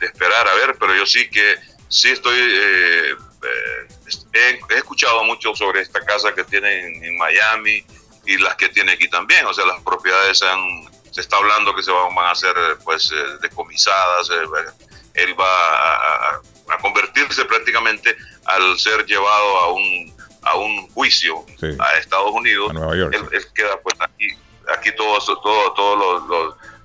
[0.02, 1.56] esperar a ver, pero yo sí que
[1.90, 3.16] sí estoy, eh,
[4.34, 7.84] eh, he, escuchado mucho sobre esta casa que tiene en, Miami
[8.28, 10.44] y las que tiene aquí también, o sea, las propiedades
[11.10, 12.54] se está hablando que se van, a hacer
[12.84, 14.30] pues eh, decomisadas,
[15.16, 16.42] él va a,
[16.84, 21.44] convertirse prácticamente al ser llevado a un a un juicio
[21.80, 22.72] a Estados Unidos,
[23.12, 24.28] él, queda pues aquí,
[24.78, 26.77] aquí todos, todo, todos los los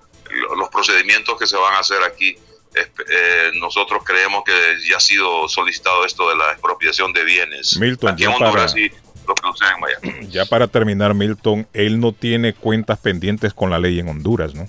[0.71, 2.37] procedimientos que se van a hacer aquí,
[2.75, 4.53] eh, nosotros creemos que
[4.89, 7.77] ya ha sido solicitado esto de la expropiación de bienes.
[7.77, 8.67] Milton, ya para,
[10.29, 14.69] ya para terminar, Milton, él no tiene cuentas pendientes con la ley en Honduras, ¿no?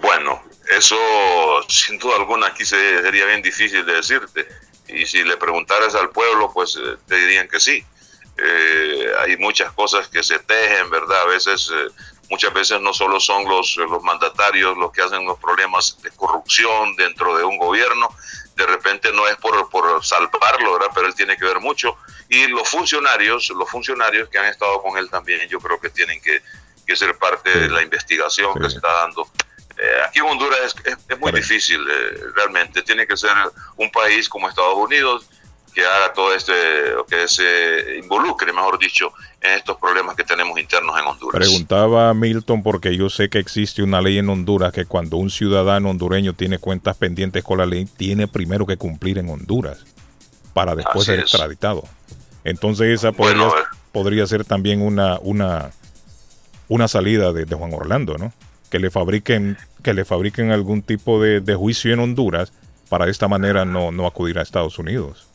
[0.00, 0.42] Bueno,
[0.76, 0.96] eso
[1.68, 4.46] sin duda alguna aquí sería bien difícil de decirte.
[4.88, 7.84] Y si le preguntaras al pueblo, pues eh, te dirían que sí.
[8.36, 11.22] Eh, hay muchas cosas que se tejen, ¿verdad?
[11.22, 11.70] A veces
[12.30, 16.94] Muchas veces no solo son los, los mandatarios los que hacen los problemas de corrupción
[16.96, 18.08] dentro de un gobierno,
[18.54, 20.90] de repente no es por, por salvarlo, ¿verdad?
[20.94, 21.96] pero él tiene que ver mucho.
[22.28, 26.20] Y los funcionarios, los funcionarios que han estado con él también, yo creo que tienen
[26.20, 26.42] que,
[26.96, 29.28] ser parte de la investigación que se está dando.
[29.76, 32.82] Eh, aquí en Honduras es, es, muy difícil, eh, realmente.
[32.82, 33.30] Tiene que ser
[33.76, 35.28] un país como Estados Unidos,
[35.74, 40.58] que haga todo este, o que se involucre, mejor dicho, en estos problemas que tenemos
[40.58, 41.38] internos en Honduras.
[41.38, 45.90] Preguntaba Milton porque yo sé que existe una ley en Honduras que cuando un ciudadano
[45.90, 49.84] hondureño tiene cuentas pendientes con la ley, tiene primero que cumplir en Honduras
[50.54, 51.84] para después Así ser extraditado.
[52.42, 55.70] Entonces esa podría, Bueno, podría ser también una, una,
[56.68, 58.32] una salida de, de Juan Orlando, ¿no?
[58.70, 62.52] Que le fabriquen, que le fabriquen algún tipo de, de juicio en Honduras
[62.88, 65.27] para de esta manera no, no acudir a Estados Unidos.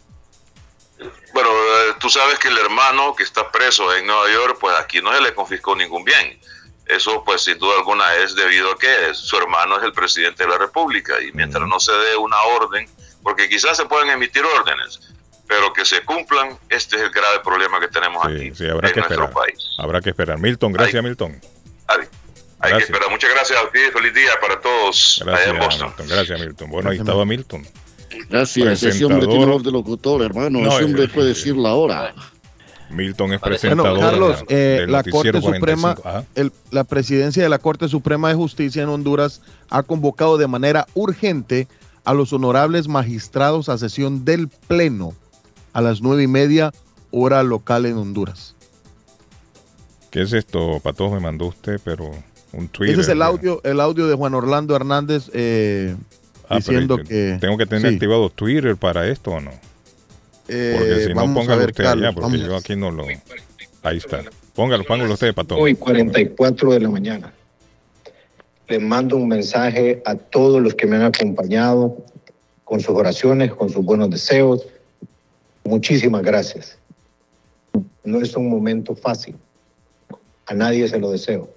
[2.00, 5.22] Tú sabes que el hermano que está preso en Nueva York, pues aquí no se
[5.22, 6.40] le confiscó ningún bien.
[6.86, 10.50] Eso, pues sin duda alguna, es debido a que su hermano es el presidente de
[10.50, 12.90] la República y mientras no se dé una orden,
[13.24, 15.00] porque quizás se pueden emitir órdenes,
[15.48, 18.94] pero que se cumplan, este es el grave problema que tenemos aquí Sí, habrá en
[18.96, 19.46] que nuestro esperar.
[19.46, 19.60] país.
[19.78, 20.38] Habrá que esperar.
[20.40, 21.40] Milton, gracias Milton.
[21.88, 22.10] Hay, hay que
[22.60, 22.84] Gracias.
[22.90, 23.10] esperar.
[23.12, 25.88] Muchas gracias a ti, feliz día para todos allá en Gracias Boston.
[25.88, 26.08] Milton.
[26.10, 26.70] Gracias Milton.
[26.70, 27.68] Bueno, ahí Gracias, estaba Milton.
[28.30, 30.60] Gracias, ese hombre tiene voz de locutor, hermano.
[30.62, 32.14] No, ese hombre eh, puede decir la hora.
[32.90, 36.02] Milton es Bueno, presentador Carlos, del- eh, del la Corte Suprema, 45.
[36.08, 36.26] Ajá.
[36.36, 40.86] el- la presidencia de la Corte Suprema de Justicia en Honduras ha convocado de manera
[40.94, 41.68] urgente
[42.06, 45.14] a los honorables magistrados a sesión del Pleno
[45.74, 46.72] a las nueve y media
[47.12, 48.54] hora local en Honduras.
[50.12, 50.80] ¿Qué es esto?
[50.84, 52.12] Pato me mandó usted, pero
[52.52, 52.94] un Twitter.
[52.94, 55.96] Ese es el audio, el audio de Juan Orlando Hernández eh,
[56.50, 57.96] Ah, diciendo que Tengo que tener sí.
[57.96, 59.52] activado Twitter para esto o no?
[60.48, 62.48] Eh, Porque si no, póngalo usted Carlos, allá, porque vamos.
[62.48, 63.06] yo aquí no lo.
[63.84, 64.24] Ahí está.
[64.54, 65.56] Póngalo, póngalo usted, Pato.
[65.58, 67.34] Hoy 44 de la mañana.
[68.68, 71.98] Les mando un mensaje a todos los que me han acompañado
[72.64, 74.66] con sus oraciones, con sus buenos deseos.
[75.64, 76.78] Muchísimas gracias.
[78.04, 79.36] No es un momento fácil.
[80.46, 81.50] A nadie se lo deseo.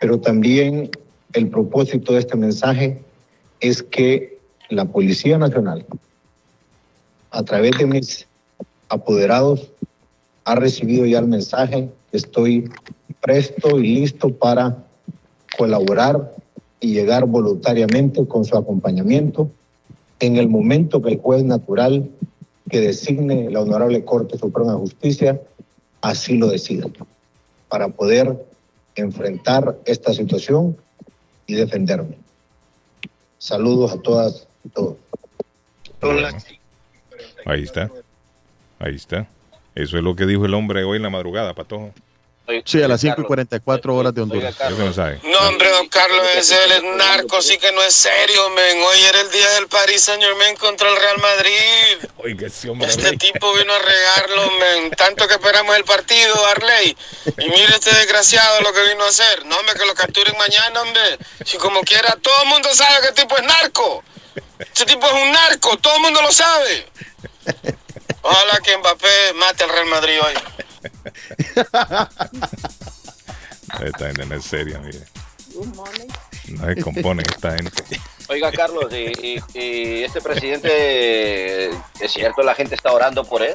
[0.00, 0.90] Pero también
[1.32, 2.98] el propósito de este mensaje
[3.62, 5.86] es que la Policía Nacional,
[7.30, 8.26] a través de mis
[8.88, 9.70] apoderados,
[10.44, 12.68] ha recibido ya el mensaje que estoy
[13.22, 14.84] presto y listo para
[15.56, 16.34] colaborar
[16.80, 19.48] y llegar voluntariamente con su acompañamiento
[20.18, 22.10] en el momento que el juez natural
[22.68, 25.40] que designe la Honorable Corte Suprema de Justicia
[26.00, 26.88] así lo decida,
[27.68, 28.44] para poder
[28.96, 30.76] enfrentar esta situación
[31.46, 32.21] y defenderme.
[33.42, 34.96] Saludos a todas y todos.
[37.44, 37.90] Ahí está.
[38.78, 39.26] Ahí está.
[39.74, 41.52] Eso es lo que dijo el hombre hoy en la madrugada,
[42.64, 44.56] Sí, a las 5 y 44 horas de Honduras.
[45.22, 48.82] No, hombre, don Carlos, ese él es narco, sí que no es serio, men.
[48.82, 52.08] Hoy era el día del Paris Saint Germain contra el Real Madrid.
[52.18, 52.88] Oiga, ese hombre.
[52.88, 54.90] Este tipo vino a regarlo, men.
[54.90, 56.96] Tanto que esperamos el partido, Arley.
[57.38, 59.46] Y mire este desgraciado lo que vino a hacer.
[59.46, 61.18] No, hombre, que lo capturen mañana, hombre.
[61.44, 64.04] Si como quiera, todo el mundo sabe que el tipo es narco.
[64.58, 66.86] Ese tipo es un narco, todo el mundo lo sabe.
[68.22, 70.34] Ojalá que Mbappé mate al Real Madrid hoy.
[73.84, 75.00] Esta gente no es seria, mire.
[76.48, 77.82] No se componen esta gente.
[78.28, 81.68] Oiga, Carlos, y, y- y este presidente,
[82.00, 83.54] ¿es cierto la gente está orando por él?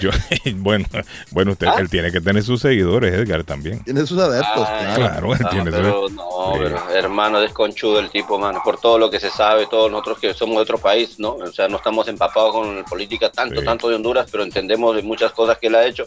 [0.00, 0.10] Yo,
[0.56, 0.84] bueno,
[1.30, 1.76] bueno, usted, ¿Ah?
[1.78, 3.82] él tiene que tener sus seguidores, Edgar, también.
[3.84, 6.60] Tiene sus adeptos, Ah, Claro, él Ah, tiene pero sus- no, Sí.
[6.62, 10.34] pero, hermano, desconchudo el tipo, mano, por todo lo que se sabe, todos nosotros que
[10.34, 11.30] somos de otro país, ¿no?
[11.34, 13.64] O sea, no estamos empapados con la política tanto, Sí.
[13.66, 16.04] tanto de Honduras, pero entendemos de muchas cosas que él ha hecho.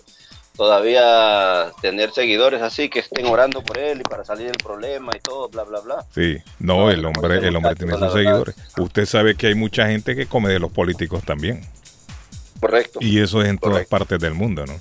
[0.55, 5.19] Todavía tener seguidores así que estén orando por él y para salir del problema y
[5.19, 6.05] todo, bla, bla, bla.
[6.13, 8.55] Sí, no, el hombre, el hombre tiene sus seguidores.
[8.77, 11.61] Usted sabe que hay mucha gente que come de los políticos también.
[12.59, 12.99] Correcto.
[13.01, 14.77] Y eso es en todas partes del mundo, ¿no?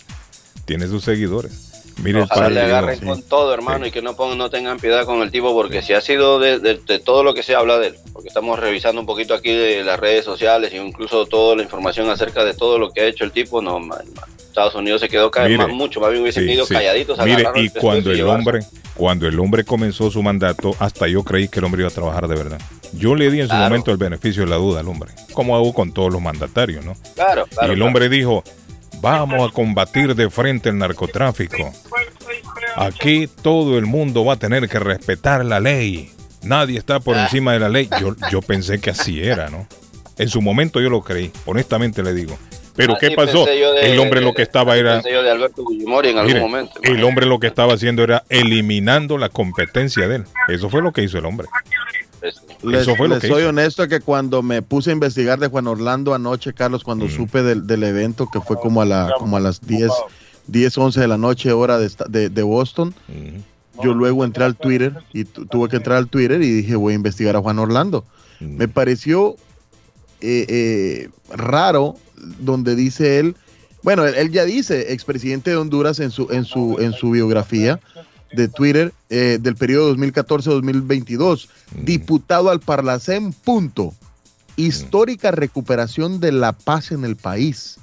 [0.65, 1.68] Tiene sus seguidores.
[2.03, 3.05] Mire Ojalá le agarren sí.
[3.07, 5.93] con todo, hermano, y que no pongan, no tengan piedad con el tipo, porque si
[5.95, 9.01] ha sido de, de- de todo lo que se habla de él, porque estamos revisando
[9.01, 12.79] un poquito aquí de las redes sociales e incluso toda la información acerca de todo
[12.79, 14.25] lo que ha hecho el tipo, no, man, man.
[14.39, 17.45] Estados Unidos se quedó Mire, más mucho, más bien hubiesen Sí, ido calladitos a Mire,
[17.57, 18.61] y cuando y el hombre,
[18.95, 22.27] cuando el hombre comenzó su mandato, hasta yo creí que el hombre iba a trabajar
[22.27, 22.61] de verdad.
[22.93, 23.65] Yo le di en su Claro.
[23.65, 26.95] momento el beneficio de la duda al hombre, como hago con todos los mandatarios, ¿no?
[27.15, 27.73] Claro, claro.
[27.73, 28.43] y el hombre dijo,
[29.01, 31.73] vamos a combatir de frente el narcotráfico.
[32.81, 36.11] Aquí todo el mundo va a tener que respetar la ley.
[36.43, 37.89] Nadie está por encima de la ley.
[38.01, 39.67] Yo, yo pensé que así era, ¿no?
[40.17, 42.39] En su momento yo lo creí, honestamente le digo.
[42.77, 43.45] Pero ¿qué Así pasó?
[43.45, 44.95] de- El hombre de- lo que estaba era...
[44.95, 46.73] pensé yo de Alberto Fujimori en algún Mire, momento.
[46.85, 50.25] el hombre lo que estaba haciendo era eliminando la competencia de él.
[50.47, 51.49] Eso fue lo que hizo el hombre.
[52.63, 53.49] Les, Eso fue lo les que soy hizo.
[53.51, 57.67] honesto que cuando me puse a investigar de Juan Orlando anoche, Carlos, cuando supe del,
[57.67, 59.91] del evento que fue como a, la, como a las 10,
[60.49, 62.95] 10, 11 de la noche hora de, de, de Boston,
[63.83, 66.93] yo luego entré al Twitter y tu- tuve que entrar al Twitter y dije voy
[66.95, 68.05] a investigar a Juan Orlando.
[68.41, 69.37] Me pareció
[70.21, 71.97] eh, eh, raro
[72.41, 73.37] donde dice él,
[73.85, 77.79] bueno, él, él ya dice expresidente de Honduras en su, en su, en su biografía
[78.33, 81.49] de Twitter eh, del periodo 2014-2022,
[81.85, 83.95] diputado al Parlacén, punto.
[84.57, 87.79] Histórica recuperación de la paz en el país.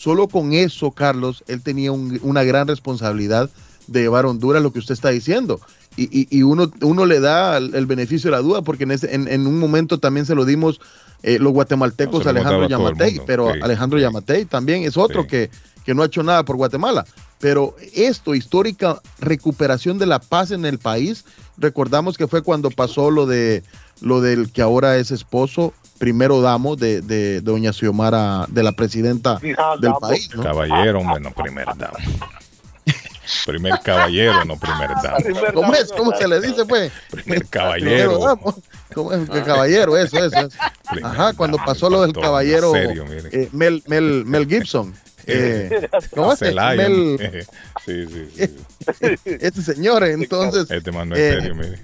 [0.00, 3.50] Solo con eso, Carlos, él tenía un- una gran responsabilidad
[3.86, 5.60] de llevar a Honduras lo que usted está diciendo.
[5.94, 9.14] Y, y- y uno, uno le da el, beneficio de la duda, porque en, ese-
[9.14, 10.80] en- en un momento también se lo dimos
[11.22, 15.50] eh, los guatemaltecos No, lo Alejandro Yamatei, pero sí, Alejandro Yamatei también es otro que,
[15.84, 17.04] que no ha hecho nada por Guatemala.
[17.38, 21.26] Pero esto, histórica recuperación de la paz en el país,
[21.60, 23.62] recordamos que fue cuando pasó lo de
[24.00, 29.38] lo del que ahora es esposo, primero damo de, de doña Xiomara, de la presidenta
[29.38, 30.34] del país.
[30.34, 30.42] ¿no?
[30.42, 31.96] Caballero, hombre, no primer damo.
[33.46, 35.52] Primer caballero, no primer damo.
[35.54, 35.92] ¿Cómo es?
[35.92, 36.90] ¿Cómo se le dice, pues?
[37.10, 38.18] Primer Primero caballero.
[38.18, 38.58] damo.
[38.92, 39.30] ¿Cómo es?
[39.30, 40.36] Que caballero, eso, eso.
[40.48, 40.58] eso.
[41.04, 43.28] Ajá, cuando pasó lo del caballero en serio, mire.
[43.30, 44.94] eh, Mel, Mel, Mel Gibson.
[45.26, 46.40] Eh, ¿Cómo es?
[46.40, 47.46] Mel,
[47.84, 49.16] Sí, sí, sí.
[49.24, 50.70] este señor, entonces.
[50.70, 51.78] Este man no es eh, serio, mire.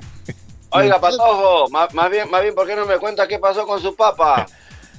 [0.70, 3.80] Oiga, Patojo, más, más bien, más bien, ¿por qué no me cuenta qué pasó con
[3.80, 4.46] su papá?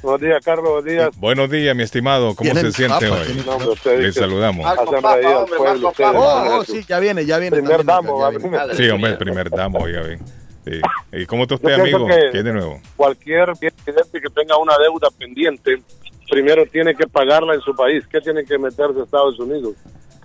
[0.01, 0.65] Buenos días, Carlos.
[0.65, 1.09] Buenos días.
[1.17, 2.35] Buenos días, mi estimado.
[2.35, 3.43] ¿Cómo se siente papa, hoy?
[3.45, 4.65] No, Le saludamos.
[4.65, 5.89] Hacen reír al pueblo.
[5.89, 6.11] ustedes.
[6.15, 7.57] Oh, oh, sí, ya viene, ya viene.
[7.57, 8.75] Primer damo, viene.
[8.75, 10.19] Sí, hombre, el primer damo, oiga bien.
[10.65, 10.81] Sí.
[11.13, 12.07] ¿Y cómo está Yo usted, amigo?
[12.07, 12.79] que- ¿Qué de nuevo?
[12.95, 15.81] Cualquier presidente que tenga una deuda pendiente,
[16.29, 18.05] primero tiene que pagarla en su país.
[18.07, 19.75] ¿Qué tiene que meterse a Estados Unidos?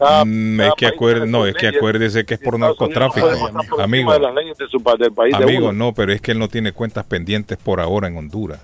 [0.03, 4.13] Cada- Mm, es que acuerde, no, es que acuérdese que es por narcotráfico, no amigo.
[4.13, 7.81] de su del país Amigo, no, pero es que él no tiene cuentas pendientes por
[7.81, 8.61] ahora en Honduras.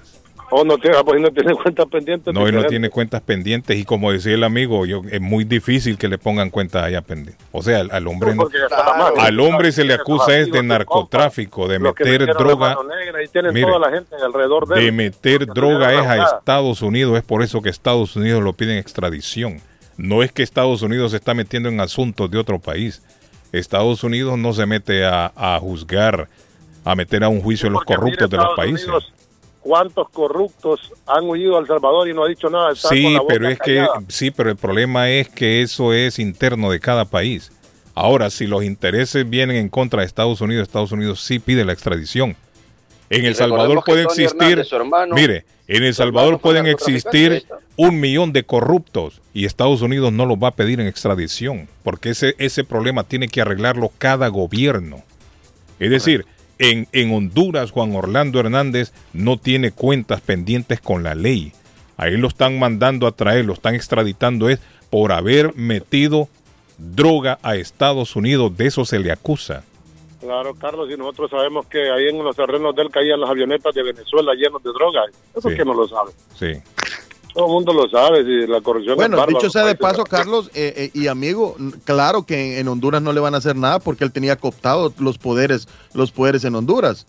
[0.51, 2.33] O no tiene, pues, no tiene cuenta pendiente.
[2.33, 5.99] No, él no tiene cuentas pendientes y como decía el amigo, yo, es muy difícil
[5.99, 7.47] que le pongan cuentas allá pendientes.
[7.53, 8.49] O sea, al, al hombre no-
[9.19, 13.21] al hombre se le acusa es de narcotráfico, de meter droga, negra
[13.53, 16.25] Mire, toda la gente alrededor de de meter droga es a.
[16.39, 19.61] Estados Unidos, es por eso que Estados Unidos lo piden extradición.
[19.99, 23.03] No es que Estados Unidos se está metiendo en asuntos de otro país.
[23.53, 26.29] Estados Unidos no se mete a, a juzgar,
[26.85, 28.87] a meter a un juicio a los corruptos de los países.
[28.87, 29.13] Unidos,
[29.61, 32.75] ¿Cuántos corruptos han huido a El Salvador y no ha dicho nada?
[32.75, 37.05] Sí, pero es que sí, pero el problema es que eso es interno de cada
[37.05, 37.53] país.
[37.95, 41.73] Ahora, si los intereses vienen en contra de Estados Unidos, Estados Unidos sí pide la
[41.73, 42.37] extradición.
[43.11, 47.45] En El Salvador puede Tony existir, hermano, mire, en El Salvador pueden existir
[47.77, 52.11] un millón de corruptos y Estados Unidos no los va a pedir en extradición, porque
[52.11, 55.03] ese, ese problema tiene que arreglarlo cada gobierno.
[55.79, 56.27] Es decir,
[56.59, 61.53] en, en Honduras, Juan Orlando Hernández no tiene cuentas pendientes con la ley.
[61.97, 66.29] Ahí lo están mandando a traer, lo están extraditando es por haber metido
[66.79, 68.57] droga a Estados Unidos.
[68.57, 69.65] De eso se le acusa.
[70.21, 73.75] Claro, Carlos, y nosotros sabemos que ahí en los terrenos de él caían las avionetas
[73.75, 75.03] de Venezuela llenos de droga.
[75.37, 75.57] Eso Sí.
[75.57, 76.11] que no lo sabe.
[76.39, 76.55] Sí.
[77.35, 80.51] Todo el mundo lo sabe, si la corrupción es Bueno, dicho sea de paso, Carlos
[80.55, 83.79] eh, eh, y amigo, claro que en, en Honduras no le van a hacer nada
[83.79, 87.07] porque él tenía cooptado los poderes, los poderes en Honduras.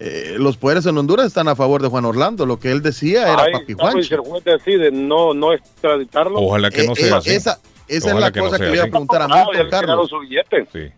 [0.00, 2.44] Eh, los poderes en Honduras están a favor de Juan Orlando.
[2.44, 6.40] Lo que él decía era Ahí papi y si el juez decide no, no extraditarlo.
[6.40, 7.30] Ojalá que no Eh, sea eh, así.
[7.30, 10.08] Esa, esa es la que no cosa que, le iba a preguntar a tiraron Carlos.
[10.10, 10.66] su billete.
[10.72, 10.92] Sí, sí.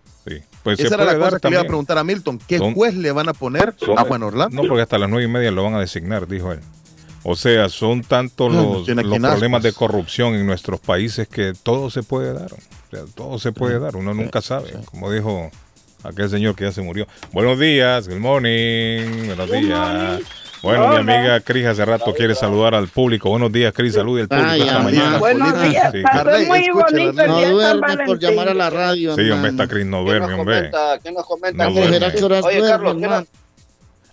[0.65, 1.67] Pues Esa se era puede la cosa que le iba a también.
[1.69, 2.39] preguntar a Milton.
[2.49, 4.61] ¿Qué Son- juez le van a poner Son- a Juan Orlando?
[4.63, 6.61] No, porque hasta las nueve y media lo van a designar, dijo él.
[7.23, 8.87] O sea, son tantos Ah, los,
[9.31, 12.53] problemas de corrupción en nuestros países que todo se puede dar.
[12.53, 12.57] O
[12.91, 13.95] sea, todo se puede dar.
[13.97, 14.73] Uno nunca sabe.
[14.87, 15.51] Como dijo
[16.03, 17.07] aquel señor que ya se murió.
[17.33, 19.27] Buenos días, good morning.
[19.27, 20.21] Buenos días.
[20.65, 23.29] Bueno, mi amiga Cris hace rato quiere saludar al público.
[23.31, 23.95] Buenos días, Cris.
[23.95, 25.19] Salude al público Vaya, esta mañana.
[25.19, 26.03] Buenos días, Sí,
[26.49, 29.51] muy bonito el No día de San duerme por llamar a la radio, Sí, hombre,
[29.51, 30.57] esta Cris no ¿Qué nos duerme, hombre.
[30.57, 30.99] comenta?
[31.03, 31.65] ¿Qué nos comenta?
[31.67, 31.93] No duerme.
[31.93, 33.25] ¿Será que horas Oye, Carlos, ¿qué nos-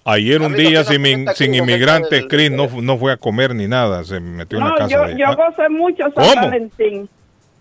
[0.04, 3.54] Ayer un día ¿qué nos sin, mi- sin inmigrantes, Cris no, no fue a comer
[3.56, 4.04] ni nada.
[4.04, 6.36] Se metió en la No, casa yo, de yo Ah, gocé mucho San ¿Cómo?
[6.36, 7.10] Valentín.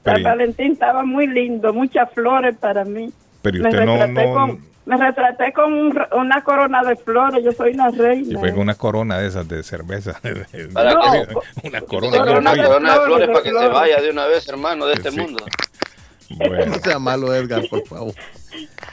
[0.05, 3.13] San Valentín estaba muy lindo, muchas flores para mí.
[3.43, 7.45] Pero ¿y me, usted no, no, con, me retraté con un una corona de flores,
[7.45, 8.41] yo soy una Y reina.
[8.41, 10.21] fue con una corona de esas de cerveza.
[10.73, 11.69] ¿Para No, qué?
[11.69, 13.73] una Corona corona de Corona de corona de flores flores, para que de se flores.
[13.73, 15.21] vaya de una vez, hermano, de este Sí.
[15.21, 15.45] mundo.
[16.33, 18.15] Bueno, No sea malo, Edgar, por favor.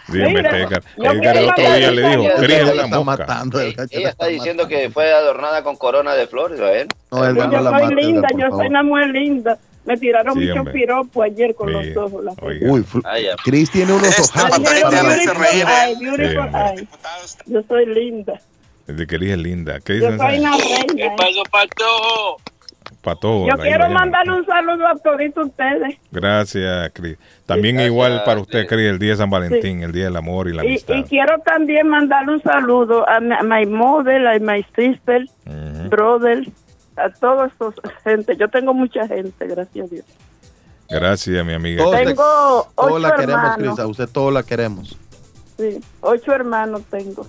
[0.07, 0.83] dígame, Mira, Edgar.
[0.97, 3.03] Edgar el otro día le dijo, Cris ella es una mosca.
[3.03, 3.59] matando.
[3.61, 4.81] Edgar, Ella está está diciendo matando.
[4.81, 6.87] que fue adornada con corona de flores, ¿ven?
[7.11, 9.57] No, Edgar, yo no la soy mate, linda, Edgar, yo soy una mujer linda.
[9.87, 10.73] Me tiraron Sí, mucho hombre.
[10.73, 12.25] piropo ayer con los ojos.
[12.41, 12.85] Uy.
[13.43, 14.61] Cris tiene unos ojazos.
[17.45, 18.41] Yo soy linda.
[18.85, 19.79] De es linda.
[19.79, 21.15] ¿Qué Yo dice soy una reina.
[21.15, 22.37] pasó, Pato?
[23.01, 23.47] Patojo.
[23.49, 25.97] Yo quiero mandarle un saludo a todos ustedes.
[26.11, 27.17] Gracias, Cris.
[27.45, 30.47] También Gracias, igual para usted, Cris, el día de San Valentín, el día del amor
[30.49, 30.95] y la amistad.
[30.95, 35.25] y quiero también mandarle un saludo a mi, a my mother, a my sister,
[35.89, 36.45] brother,
[36.97, 38.35] a toda esta gente.
[38.37, 40.05] Yo tengo mucha gente, gracias a Dios.
[40.89, 41.83] Gracias, mi amiga.
[41.83, 41.95] Todos.
[41.97, 43.57] Tengo todos ocho la queremos, hermanos.
[43.75, 43.79] Cris.
[43.79, 44.97] A usted todos la queremos.
[45.57, 47.27] Sí, ocho hermanos tengo.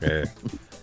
[0.00, 0.24] Eh,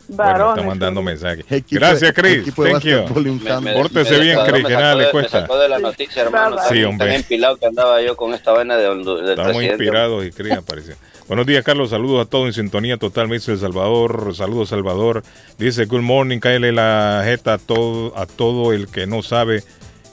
[0.08, 0.58] bueno, Varones.
[0.58, 1.46] está mandando mensajes.
[1.70, 2.54] Gracias, Cris.
[2.56, 3.00] Thank you.
[3.16, 5.38] un Me- me- Pórtese me bien, Cris, me que sacó nada le de- cuesta.
[5.38, 6.58] Me sacó de la noticia, hermano.
[6.70, 7.08] Sí, hombre.
[7.08, 9.66] Tan empilado que andaba yo con esta vaina de, del Estamos presidente.
[9.68, 10.96] inspirados y Cris apareció.
[11.30, 11.92] Buenos días, Carlos.
[11.92, 13.28] Saludos a todos en sintonía total.
[13.28, 14.34] Me dice El Salvador.
[14.36, 15.22] Saludos, Salvador.
[15.60, 16.40] Dice, good morning.
[16.40, 19.64] Cáele la jeta a todo, a todo el que no sabe.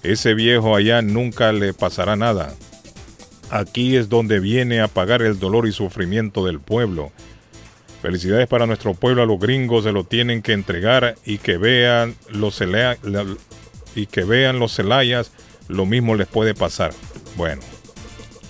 [0.02, 2.54] Ese viejo allá nunca le pasará nada.
[3.48, 7.12] Aquí es donde viene a pagar el dolor y sufrimiento del pueblo.
[8.02, 9.22] Felicidades para nuestro pueblo.
[9.22, 12.62] A los gringos se lo tienen que entregar y que vean los
[13.94, 15.32] y que vean los celayas.
[15.68, 16.92] Lo mismo les puede pasar.
[17.36, 17.62] Bueno,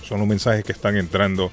[0.03, 1.49] son los mensajes que están entrando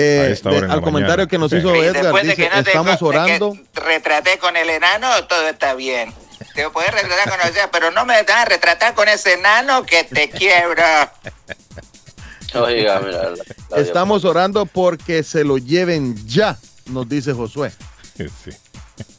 [0.00, 1.56] Eh, de- al comentario que nos Sí.
[1.58, 3.56] hizo Edgar, después de dice, que no te estamos que orando.
[3.74, 6.14] retraté con el enano, todo está bien.
[6.54, 10.30] Te puedes retratar con pero no me vas a retratar con ese enano que te
[10.30, 11.12] quiebra.
[12.54, 13.30] Oiga, mira.
[13.30, 13.36] la-
[13.70, 17.72] la- Estamos orando porque se lo lleven ya, nos dice Josué.
[18.16, 18.50] Sí.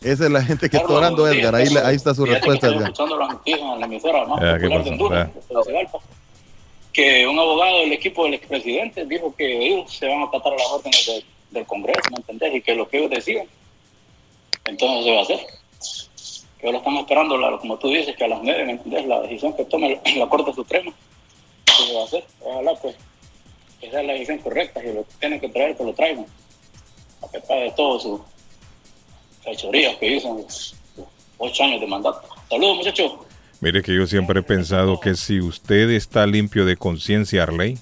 [0.01, 1.55] Esa es la gente que está orando, Edgar.
[1.55, 2.83] Ahí, está su respuesta, Edgar.
[2.83, 6.01] escuchando noticias en la emisora más Ah, ¿qué popular pasó?
[6.99, 10.57] Que un abogado del equipo del expresidente dijo que ellos se van a tratar a
[10.57, 12.55] las órdenes de- del Congreso, ¿me entendés?
[12.55, 13.47] Y que lo que ellos decían,
[14.65, 15.39] entonces se va a hacer.
[16.59, 19.05] Que ahora están esperando, la- como tú dices, que a las nueve, ¿me entendés?
[19.05, 20.91] La decisión que tome la, la Corte Suprema,
[21.67, 22.25] eso se va a hacer.
[22.41, 22.95] Ojalá, pues,
[23.79, 26.25] que sea la decisión correcta, y lo que tienen que traer, que lo traigan,
[27.23, 28.21] a que pague todo su
[29.41, 30.45] fechorías que hizo
[31.37, 32.21] ocho años de mandato.
[32.49, 33.13] Saludos, muchachos.
[33.61, 37.77] Mire que yo siempre he pensado que si usted está limpio de conciencia, Arley,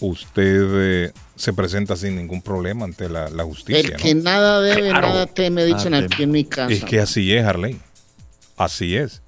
[0.00, 0.66] usted
[1.06, 3.80] eh, se presenta sin ningún problema ante la, la justicia.
[3.80, 4.22] El que ¿no?
[4.22, 5.08] nada debe, Claro.
[5.08, 6.72] nada teme, dicen Ah, aquí en mi casa.
[6.72, 7.78] Es que así es, Arley.
[8.56, 9.20] Así es.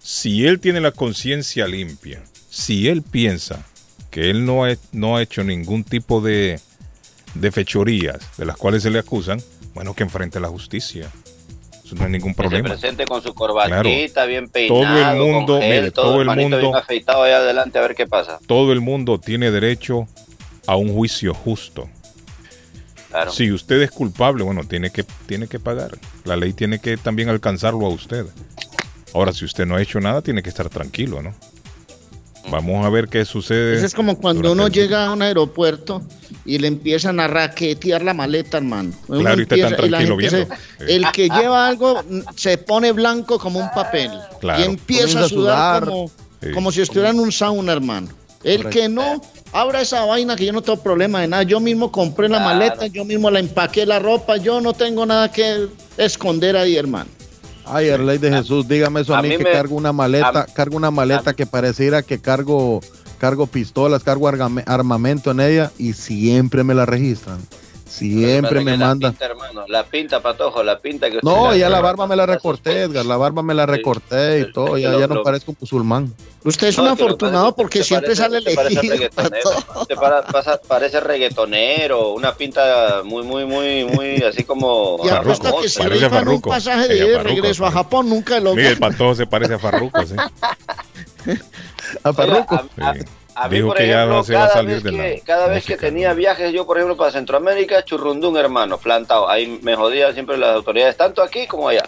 [0.00, 3.64] Si él tiene la conciencia limpia, si él piensa
[4.10, 6.60] que él no ha, no ha hecho ningún tipo de,
[7.34, 9.40] de fechorías de las cuales se le acusan,
[9.74, 11.10] bueno, que enfrente la justicia.
[11.86, 12.68] Eso no hay ningún Que se problema.
[12.70, 16.26] presente con su corbatita, bien Todo el peinado, mundo, con gel, mire, todo, todo el
[16.26, 18.40] manito mundo- bien afeitado allá adelante a ver qué pasa.
[18.46, 20.08] Todo el mundo tiene derecho
[20.66, 21.88] a un juicio justo.
[23.10, 23.30] Claro.
[23.30, 25.92] Si usted es culpable, bueno, tiene que, tiene que pagar.
[26.24, 28.26] La ley tiene que también alcanzarlo a usted.
[29.14, 31.34] Ahora, si usted no ha hecho nada, tiene que estar tranquilo, ¿no?
[32.50, 33.76] Vamos a ver qué sucede.
[33.76, 36.02] Eso es como cuando uno llega a un aeropuerto
[36.44, 38.92] y le empiezan a raquetear la maleta, hermano.
[39.08, 40.54] Uno Claro, y usted tan empieza- y la tranquilo gente viendo.
[40.86, 42.02] se- el que lleva algo
[42.36, 44.60] se pone blanco como un papel Claro.
[44.62, 45.84] y empieza a sudar, sudar.
[45.86, 46.10] como,
[46.42, 46.50] Sí.
[46.52, 48.08] como si estuviera en un sauna, hermano.
[48.44, 48.78] El Correcto.
[48.80, 49.20] que no,
[49.52, 51.42] abra esa vaina que yo no tengo problema de nada.
[51.42, 52.54] Yo mismo compré la Claro.
[52.54, 55.66] maleta, yo mismo la empaqué la ropa, yo no tengo nada que
[55.96, 57.10] esconder ahí, hermano.
[57.66, 60.40] Ay, Arley de Jesús, dígame eso a, a mí mí que me- cargo una maleta,
[60.40, 62.80] a- cargo una maleta que pareciera que cargo,
[63.18, 67.38] cargo pistolas, cargo armamento en ella y siempre me la registran.
[67.98, 71.70] Siempre me que la pinta, hermano, la pinta, patojo, la pinta que No, usted- ya
[71.70, 73.70] la barba me la recorté, Edgar, la barba me la Sí.
[73.70, 76.12] recorté y todo, ya, Lo- ya no lo- parezco musulmán.
[76.44, 78.94] Usted es No, un afortunado parece- porque siempre parece- sale te parece elegido.
[78.94, 79.50] reggaetonero,
[79.88, 84.98] te para- pasa- parece reggaetonero, una pinta muy, muy, muy, muy así como.
[85.04, 87.84] Y apuesto a que rifan un pasaje de Farruko, regreso a Farruko.
[87.84, 90.14] Japón, nunca lo Mire, el patojo se parece a Farruko, ¿sí?
[92.04, 92.54] A Oiga, Farruko.
[92.54, 93.00] a- a- Sí.
[93.36, 94.90] A mí, Dijo por que ya ejemplo, no se va a cada salir vez de
[94.90, 98.78] que, la cada vez que música, tenía viajes yo, por ejemplo, para Centroamérica, churrundún, hermano,
[98.78, 99.28] plantado.
[99.28, 101.84] Ahí me jodían siempre las autoridades, tanto aquí como allá.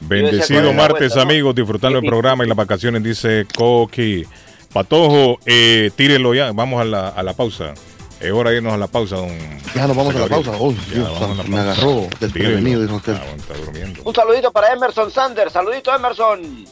[0.00, 1.22] Bendecido ¿cuál es la martes, vuelta, no?
[1.22, 4.26] amigos, disfrutando el programa y las vacaciones, dice Coqui.
[4.72, 7.74] Patojo, eh, tírelo ya, vamos a la, a la pausa.
[8.20, 9.28] Es hora de irnos a la pausa, don.
[9.74, 10.52] Ya nos vamos a la pausa.
[10.52, 13.14] Ya, Dios a la me agarró desprevenido, dijo usted.
[13.14, 14.02] Ah, bueno, está durmiendo.
[14.04, 16.64] Un saludito para Emerson Sanders, saludito Emerson.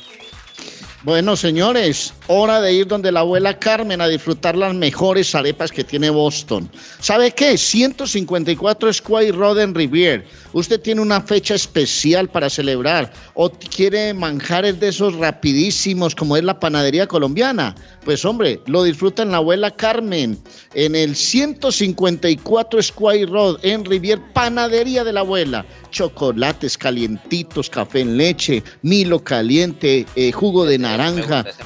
[1.04, 5.86] Bueno, señores, hora de ir donde la abuela Carmen a disfrutar las mejores arepas que
[5.86, 6.70] tiene Boston.
[7.00, 7.58] ¿Sabe qué?
[7.58, 10.26] 154 Square Road en Rivier.
[10.52, 16.44] Usted tiene una fecha especial para celebrar o quiere manjares de esos rapidísimos como es
[16.44, 17.76] la panadería colombiana.
[18.04, 20.38] Pues hombre, lo disfruta en la abuela Carmen
[20.74, 25.66] en el 154 Square Road en Rivier, panadería de la abuela.
[25.92, 30.89] Chocolates calientitos, café en leche, Milo caliente, eh, jugo de naranja.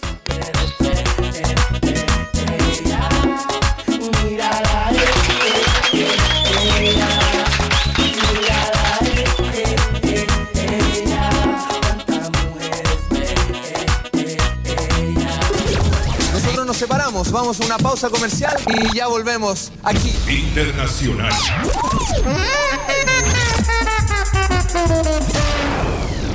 [16.76, 20.14] Nos separamos, vamos a una pausa comercial y ya volvemos aquí.
[20.28, 21.32] Internacional.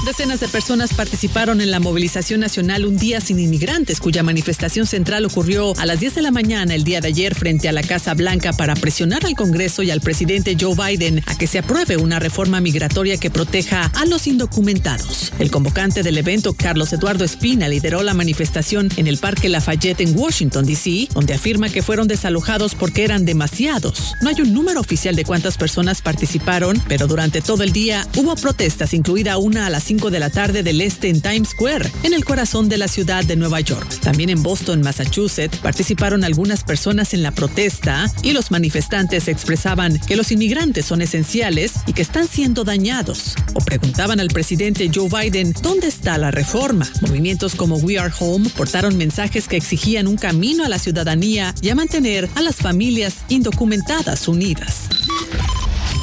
[0.05, 5.23] Decenas de personas participaron en la movilización nacional Un Día Sin Inmigrantes, cuya manifestación central
[5.23, 8.13] ocurrió a las 10 de la mañana el día de ayer frente a la Casa
[8.13, 12.19] Blanca para presionar al Congreso y al presidente Joe Biden a que se apruebe una
[12.19, 15.31] reforma migratoria que proteja a los indocumentados.
[15.39, 20.19] El convocante del evento, Carlos Eduardo Espina, lideró la manifestación en el Parque Lafayette en
[20.19, 24.15] Washington, D.C., donde afirma que fueron desalojados porque eran demasiados.
[24.21, 28.35] No hay un número oficial de cuántas personas participaron, pero durante todo el día hubo
[28.35, 32.13] protestas, incluida una a las 5 de la tarde del este en Times Square, en
[32.13, 33.87] el corazón de la ciudad de Nueva York.
[34.01, 40.15] También en Boston, Massachusetts, participaron algunas personas en la protesta y los manifestantes expresaban que
[40.15, 43.35] los inmigrantes son esenciales y que están siendo dañados.
[43.53, 46.87] O preguntaban al presidente Joe Biden dónde está la reforma.
[47.01, 51.69] Movimientos como We Are Home portaron mensajes que exigían un camino a la ciudadanía y
[51.69, 54.89] a mantener a las familias indocumentadas unidas.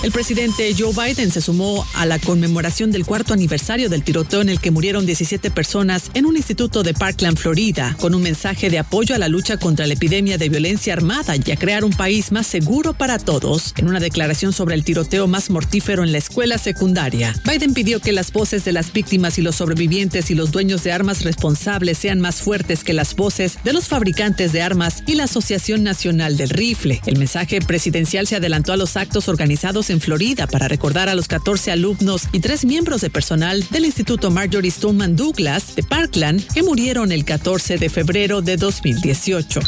[0.03, 4.49] El presidente Joe Biden se sumó a la conmemoración del cuarto aniversario del tiroteo en
[4.49, 8.79] el que murieron 17 personas en un instituto de Parkland, Florida, con un mensaje de
[8.79, 12.33] apoyo a la lucha contra la epidemia de violencia armada y a crear un país
[12.33, 13.75] más seguro para todos.
[13.77, 18.13] En una declaración sobre el tiroteo más mortífero en la escuela secundaria, Biden pidió que
[18.13, 22.21] las voces de las víctimas y los sobrevivientes y los dueños de armas responsables sean
[22.21, 26.49] más fuertes que las voces de los fabricantes de armas y la Asociación Nacional del
[26.49, 27.03] Rifle.
[27.05, 31.29] El mensaje presidencial se adelantó a los actos organizados en Florida para recordar a los
[31.29, 36.63] 14 alumnos y tres miembros de personal del Instituto Marjorie Stoneman Douglas de Parkland que
[36.63, 39.61] murieron el 14 de febrero de 2018.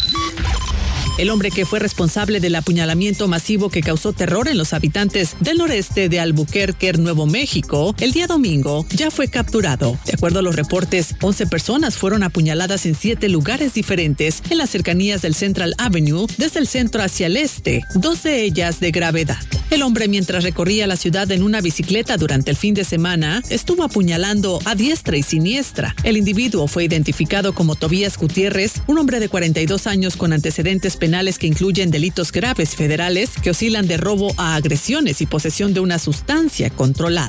[1.18, 5.58] El hombre que fue responsable del apuñalamiento masivo que causó terror en los habitantes del
[5.58, 9.98] noreste de Albuquerque, Nuevo México, el día domingo ya fue capturado.
[10.06, 14.70] De acuerdo a los reportes, 11 personas fueron apuñaladas en siete lugares diferentes en las
[14.70, 19.38] cercanías del Central Avenue, desde el centro hacia el este, dos de ellas de gravedad.
[19.70, 23.84] El hombre, mientras recorría la ciudad en una bicicleta durante el fin de semana, estuvo
[23.84, 25.94] apuñalando a diestra y siniestra.
[26.04, 31.36] El individuo fue identificado como Tobías Gutiérrez, un hombre de 42 años con antecedentes penales
[31.36, 35.98] que incluyen delitos graves federales que oscilan de robo a agresiones y posesión de una
[35.98, 37.26] sustancia controlada.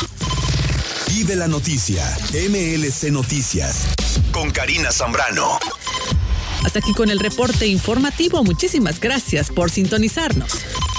[1.08, 3.88] Vive la noticia, MLC Noticias,
[4.32, 5.58] con Karina Zambrano.
[6.66, 8.44] Hasta aquí con el reporte informativo.
[8.44, 10.50] Muchísimas gracias por sintonizarnos.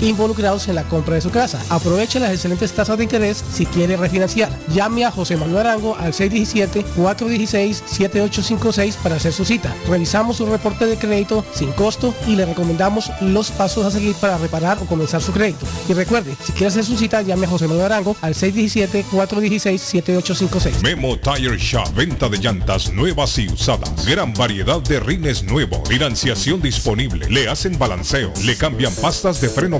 [0.00, 1.62] involucrados en la compra de su casa.
[1.68, 4.50] Aproveche las excelentes tasas de interés si quiere refinanciar.
[4.72, 9.74] Llame a José Manuel Arango al 617-416-7856 para hacer su cita.
[9.88, 14.38] Revisamos su reporte de crédito sin costo y le recomendamos los pasos a seguir para
[14.38, 15.66] reparar o comenzar su crédito.
[15.88, 20.82] Y recuerde, si quiere hacer su cita, llame a José Manuel Arango al 617-416-7856.
[20.82, 24.06] Memo Tire Shop, venta de llantas nuevas y usadas.
[24.06, 25.80] Gran variedad de rines nuevos.
[25.88, 27.28] Financiación disponible.
[27.28, 28.32] Le hacen balanceo.
[28.44, 29.79] Le cambian pastas de freno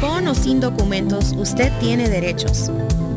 [0.00, 2.70] Con o sin documentos, usted tiene derechos.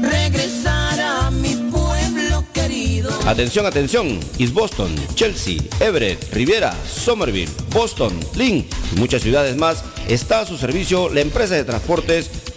[0.00, 3.10] regresar a mi pueblo querido.
[3.26, 4.18] Atención, atención.
[4.38, 10.56] East Boston, Chelsea, Everett, Riviera, Somerville, Boston, Lynn y muchas ciudades más está a su
[10.56, 12.30] servicio la empresa de transportes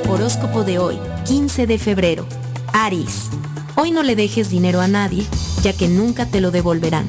[0.10, 2.26] Horóscopo de hoy, 15 de febrero.
[2.74, 3.30] Aries.
[3.76, 5.26] Hoy no le dejes dinero a nadie,
[5.64, 7.08] ya que nunca te lo devolverán.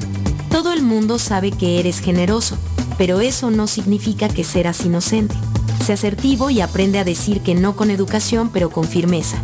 [0.49, 2.57] Todo el mundo sabe que eres generoso,
[2.97, 5.35] pero eso no significa que serás inocente.
[5.85, 9.37] Sé asertivo y aprende a decir que no con educación, pero con firmeza.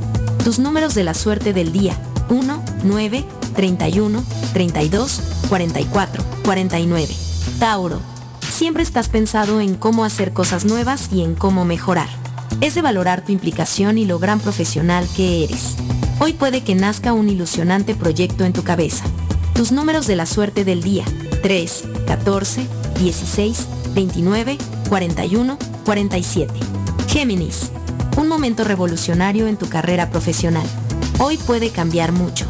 [0.43, 1.99] Tus números de la suerte del día.
[2.29, 3.25] 1, 9,
[3.55, 4.23] 31,
[4.53, 7.15] 32, 44, 49.
[7.59, 7.99] Tauro.
[8.49, 12.09] Siempre estás pensado en cómo hacer cosas nuevas y en cómo mejorar.
[12.61, 15.75] Es de valorar tu implicación y lo gran profesional que eres.
[16.19, 19.05] Hoy puede que nazca un ilusionante proyecto en tu cabeza.
[19.53, 21.05] Tus números de la suerte del día.
[21.41, 22.67] 3, 14,
[22.99, 24.57] 16, 29,
[24.89, 26.53] 41, 47.
[27.07, 27.71] Géminis.
[28.17, 30.67] Un momento revolucionario en tu carrera profesional.
[31.19, 32.45] Hoy puede cambiar mucho.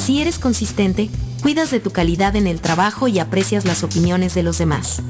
[0.00, 1.10] Si eres consistente,
[1.42, 5.02] cuidas de tu calidad en el trabajo y aprecias las opiniones de los demás.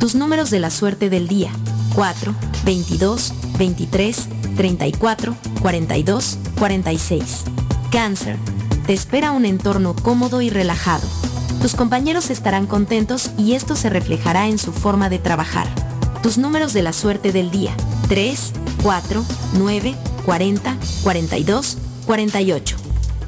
[0.00, 1.52] Tus números de la suerte del día.
[1.94, 2.34] 4,
[2.64, 7.44] 22, 23, 34, 42, 46.
[7.92, 8.36] Cáncer.
[8.84, 11.06] Te espera un entorno cómodo y relajado.
[11.60, 15.68] Tus compañeros estarán contentos y esto se reflejará en su forma de trabajar.
[16.20, 17.76] Tus números de la suerte del día.
[18.08, 19.24] 3, 4,
[19.56, 22.81] 9, 40, 42, 48.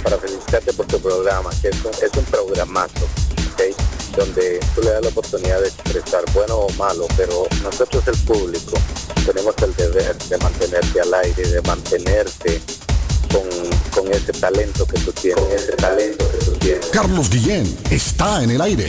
[0.02, 3.04] para felicitarte por tu programa, que es un, es un programazo,
[3.52, 3.97] ¿ok?
[4.16, 8.72] Donde tú le das la oportunidad de expresar bueno o malo, pero nosotros el público
[9.26, 12.60] tenemos el deber de mantenerte al aire, de mantenerte
[13.32, 13.42] con,
[13.90, 16.86] con ese talento que tú tienes, ese talento que tú tienes.
[16.86, 18.88] Carlos Guillén está en el aire.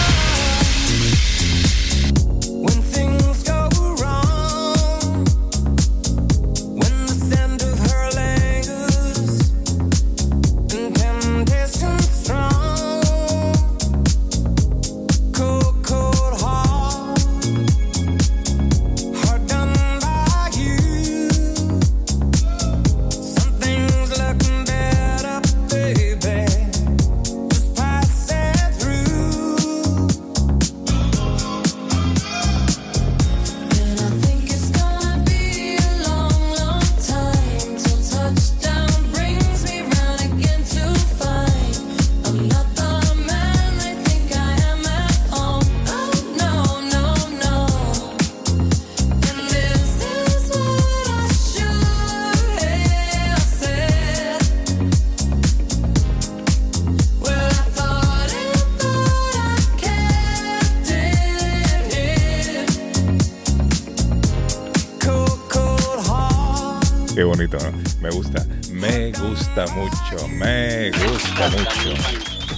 [69.67, 71.93] Mucho, me gusta mucho.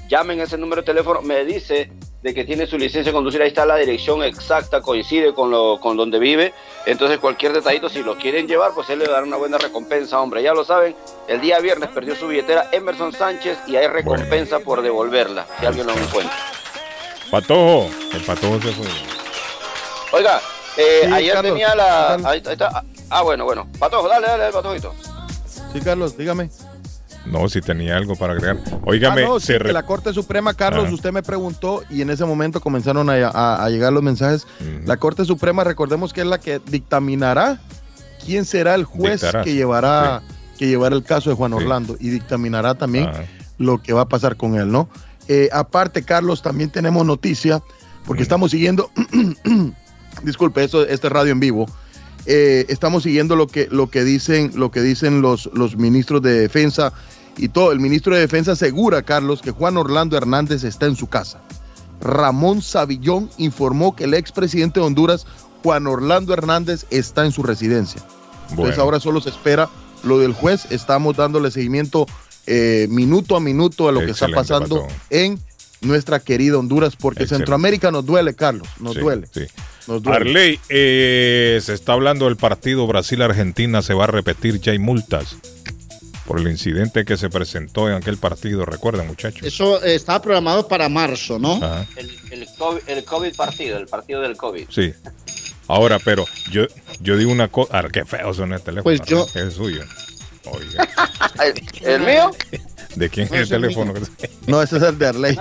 [0.09, 1.21] llamen ese número de teléfono.
[1.21, 1.89] Me dice
[2.23, 5.79] de que tiene su licencia de conducir, ahí está la dirección exacta, coincide con, lo,
[5.79, 6.53] con donde vive.
[6.85, 10.41] Entonces cualquier detallito, si lo quieren llevar, pues él le dará una buena recompensa, hombre.
[10.41, 10.95] Ya lo saben,
[11.27, 15.87] el día viernes perdió su billetera Emerson Sánchez y hay recompensa por devolverla, si alguien
[15.87, 16.35] lo encuentra.
[17.31, 18.85] Patojo, el patojo se fue.
[20.13, 20.39] Oiga,
[20.77, 22.13] eh, Sí, ayer Carlos, tenía la...
[22.15, 22.83] Ahí, ahí está.
[23.09, 23.67] Ah, bueno, bueno.
[23.79, 24.93] Patojo, dale, dale, patojito.
[25.73, 26.49] Sí, Carlos, dígame.
[27.25, 28.57] No, si tenía algo para agregar.
[28.85, 30.93] Óigame, Ah, no, sí, se que re- la Corte Suprema, Carlos, Ajá.
[30.93, 34.47] usted me preguntó y en ese momento comenzaron a, a- a llegar los mensajes.
[34.85, 37.59] La Corte Suprema, recordemos que es la que dictaminará
[38.25, 39.55] quién será el juez Dictará, que sí.
[39.57, 40.21] llevará
[40.57, 43.25] que llevará el caso de Juan Orlando y dictaminará también Ajá.
[43.59, 44.89] lo que va a pasar con él, ¿no?
[45.27, 47.61] Eh, aparte, Carlos, también tenemos noticia
[48.05, 48.89] porque estamos siguiendo,
[50.23, 51.67] disculpe, esto, este es radio en vivo.
[52.25, 56.39] Eh, estamos siguiendo lo que, lo que dicen, lo que dicen los, los ministros de
[56.39, 56.93] defensa
[57.37, 57.71] y todo.
[57.71, 61.41] El ministro de defensa asegura, Carlos, que Juan Orlando Hernández está en su casa.
[61.99, 65.25] Ramón Savillón informó que el expresidente de Honduras,
[65.63, 68.01] Juan Orlando Hernández, está en su residencia.
[68.49, 69.69] Entonces ahora solo se espera
[70.03, 70.67] lo del juez.
[70.71, 72.07] Estamos dándole seguimiento
[72.47, 75.39] eh, minuto a minuto a lo que está pasando en
[75.81, 77.43] nuestra querida Honduras, porque Excelente.
[77.43, 79.27] Centroamérica nos duele, Carlos, nos Sí, duele.
[79.31, 79.41] sí.
[79.87, 80.17] Nos duele.
[80.19, 85.37] Arley, eh, se está hablando del partido Brasil-Argentina, se va a repetir, ya hay multas
[86.25, 89.43] por el incidente que se presentó en aquel partido, recuerdan muchachos.
[89.43, 91.55] Eso eh, estaba programado para marzo, ¿no?
[91.95, 94.65] El, el, COVID, el COVID partido, el partido del COVID.
[94.69, 94.93] sí.
[95.69, 96.63] Ahora, pero yo,
[97.01, 99.83] yo digo una cosa, qué feo son el teléfono, Pues yo- Arley, que es suyo.
[100.51, 100.87] Oiga,
[101.43, 102.31] ¿El, el mío?
[102.95, 103.93] ¿de quién No, es el es teléfono?
[104.47, 105.37] No, ese es el de Arley.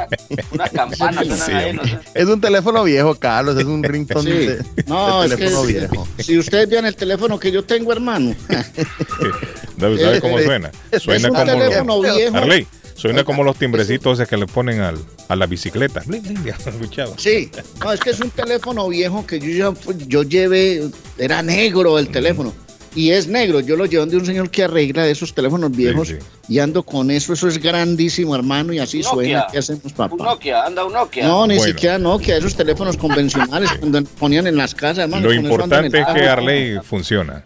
[0.50, 1.98] Una campana suenan Sí, ahí, no sé.
[2.14, 4.46] Es un teléfono viejo, Carlos, es un ringtone Sí.
[4.46, 6.08] de, No, de es que teléfono viejo.
[6.18, 8.34] si ustedes vean el teléfono que yo tengo, hermano.
[9.78, 10.70] Saber cómo Eh, suena.
[10.90, 12.36] es Suena un como teléfono los, viejo.
[12.36, 14.98] Arley, suena como los timbrecitos esos que le ponen al,
[15.28, 16.02] a la bicicleta.
[17.16, 17.50] Sí,
[17.80, 20.82] no, es que es un teléfono viejo que yo ya fu- yo llevé,
[21.18, 22.52] era negro el teléfono.
[22.96, 26.08] Y es negro, yo lo llevo de un señor que arregla de esos teléfonos viejos
[26.08, 26.16] sí.
[26.48, 29.10] y ando con eso, eso es grandísimo, hermano, y así Nokia.
[29.12, 29.46] suena.
[29.52, 30.16] ¿Qué hacemos, Un papá?
[30.16, 31.28] Nokia, anda un Nokia.
[31.28, 31.72] No, ni Bueno.
[31.74, 35.26] siquiera Nokia, esos teléfonos convencionales cuando ponían en las casas, hermano.
[35.28, 36.26] Lo importante es que.
[36.26, 37.44] Arley funciona.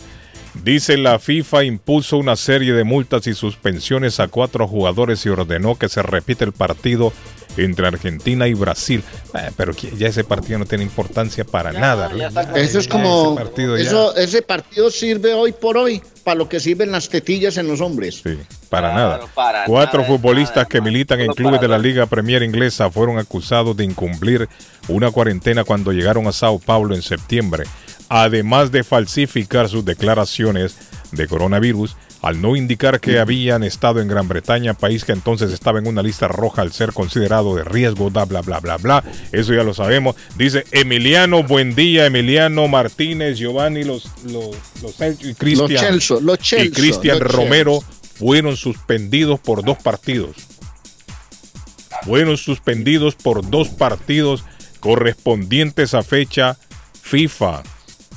[0.62, 5.76] Dice la FIFA impuso una serie de multas y suspensiones a cuatro jugadores y ordenó
[5.76, 7.12] que se repita el partido
[7.56, 9.02] entre Argentina y Brasil.
[9.34, 12.10] Eh, pero ya ese partido no tiene importancia para nada.
[12.54, 16.60] Eso es como, ese partido eso, ese partido sirve hoy por hoy para lo que
[16.60, 18.20] sirven las tetillas en los hombres.
[18.22, 18.38] Sí,
[18.68, 19.20] para nada.
[19.34, 21.80] para Cuatro nada, futbolistas que militan en clubes de la.
[21.80, 24.48] Liga Premier Inglesa fueron acusados de incumplir
[24.88, 27.64] una cuarentena cuando llegaron a Sao Paulo en septiembre,
[28.08, 30.76] además de falsificar sus declaraciones
[31.12, 35.78] de coronavirus al no indicar que habían estado en Gran Bretaña, país que entonces estaba
[35.78, 39.04] en una lista roja al ser considerado de riesgo, bla, bla, bla, bla, bla.
[39.32, 40.16] Eso ya lo sabemos.
[40.36, 47.16] Dice Emiliano, buen día, Emiliano Martínez, Giovanni, los, los, los y Cristian.
[47.16, 47.80] Y Romero
[48.18, 50.36] fueron suspendidos por dos partidos.
[52.02, 54.44] Fueron suspendidos por dos partidos
[54.80, 56.58] correspondientes a fecha
[57.02, 57.62] FIFA.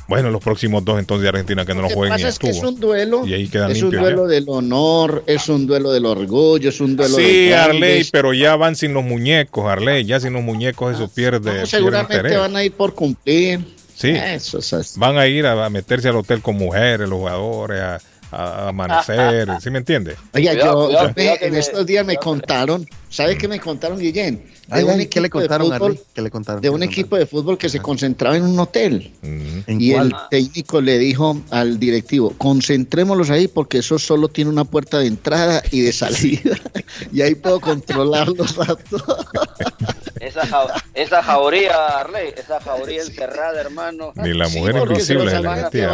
[0.08, 2.40] Bueno, los próximos dos entonces de Argentina que no Lo que jueguen pasa y es
[2.40, 4.34] que es un duelo, Y ahí quedan es un duelo ya.
[4.34, 8.56] del honor, es un duelo del orgullo, es un duelo Sí, de Arley, pero ya
[8.58, 10.04] van sin los muñecos, Arley.
[10.06, 12.38] Ya sin los muñecos eso pierde, pierde seguramente interés.
[12.40, 13.62] van a ir por cumplir.
[13.96, 14.10] Sí.
[14.10, 15.00] Eso es así.
[15.00, 18.00] Van a ir a, a meterse al hotel con mujeres, los jugadores, a,
[18.34, 19.48] a amanecer.
[19.62, 20.16] ¿Sí me entiende?
[20.34, 24.44] Oiga, Cuidado, yo, en estos días me contaron, ¿sabes qué me contaron, Guillén?
[24.68, 26.00] De Ay, un ay, ¿Qué le equipo de contaron, fútbol-?
[26.14, 26.62] ¿Qué le contaron?
[26.62, 29.12] de ¿Qué un equipo de fútbol que se concentraba en un hotel.
[29.22, 30.08] ¿En Y cuál?
[30.08, 35.08] el técnico le dijo al directivo, concentrémoslos ahí porque eso solo tiene una puerta de
[35.08, 36.58] entrada y de salida.
[37.12, 39.26] y ahí puedo controlarlos a todos.
[40.20, 44.14] Esa, ja- esa jauría, Arley, esa jauría encerrada, hermano.
[44.16, 45.90] Ni la Sí, mujer invisible los se metía.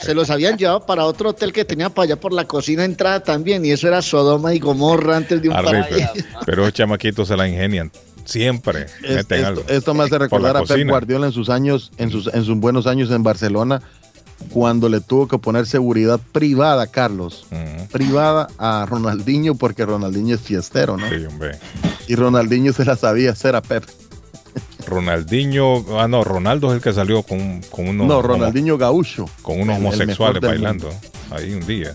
[0.00, 3.20] Se los habían llevado para otro hotel que tenía para allá por la cocina entrada
[3.20, 5.84] también, y eso era Sodoma y Gomorra antes de un partido.
[6.14, 7.90] pero, pero los chamaquitos se la ingenian.
[8.24, 9.60] Siempre Es- meten algo.
[9.60, 10.88] esto, esto me hace recordar a Pep.
[10.88, 13.82] Guardiola en sus años, en sus, en sus buenos años en Barcelona,
[14.50, 17.46] cuando le tuvo que poner seguridad privada, Carlos,
[17.92, 21.08] privada a Ronaldinho, porque Ronaldinho es fiestero, ¿no?
[21.08, 21.58] Sí, hombre.
[22.08, 23.84] Y Ronaldinho se la sabía hacer a Pep.
[24.86, 29.26] Ronaldinho, ah no, Ronaldo es el que salió con, con unos No, Ronaldinho Gaucho.
[29.42, 30.90] con unos el- homosexuales bailando
[31.30, 31.94] ahí un día.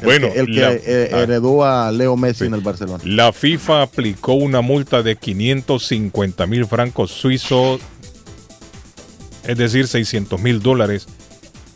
[0.00, 2.98] El Bueno, que, el que, la, eh, ah, heredó a Leo Messi en el Barcelona.
[3.04, 7.80] la FIFA aplicó una multa de 550 mil francos suizos,
[9.44, 11.06] es decir, 600 mil dólares,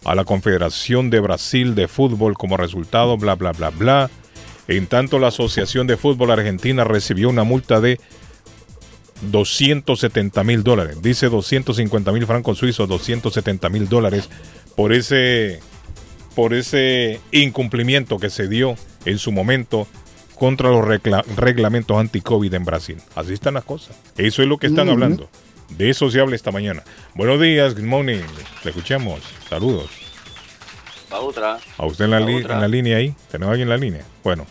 [0.05, 4.11] a la Confederación de Brasil de Fútbol como resultado, bla, bla, bla, bla.
[4.69, 7.99] En tanto, la Asociación de Fútbol Argentina recibió una multa de
[9.23, 11.01] 270 mil dólares.
[11.03, 14.29] Dice 250 mil francos suizos, 270 mil dólares
[14.75, 15.61] por ese,
[16.35, 19.87] por ese incumplimiento que se dio en su momento
[20.35, 22.97] contra los regla- reglamentos anti-COVID en Brasil.
[23.15, 23.97] Así están las cosas.
[24.19, 25.31] Eso es lo que están hablando.
[25.71, 26.83] De eso se habla esta mañana.
[27.15, 28.21] Buenos días, good morning.
[28.65, 29.21] Le escuchamos.
[29.49, 29.89] Saludos.
[31.11, 31.59] La otra.
[31.79, 32.55] A usted en la, La li- otra.
[32.57, 33.15] en la línea ahí.
[33.31, 34.03] ¿Tenemos alguien en la línea?
[34.23, 34.47] Bueno.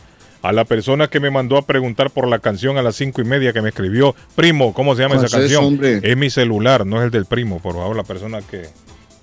[0.46, 3.26] A la persona que me mandó a preguntar por la canción a las cinco y
[3.26, 5.66] media que me escribió, primo, ¿cómo se llama ¿Cuál esa es, canción?
[5.66, 6.00] hombre?
[6.04, 7.60] Es mi celular, no es el del primo.
[7.60, 8.68] Por favor, la persona que,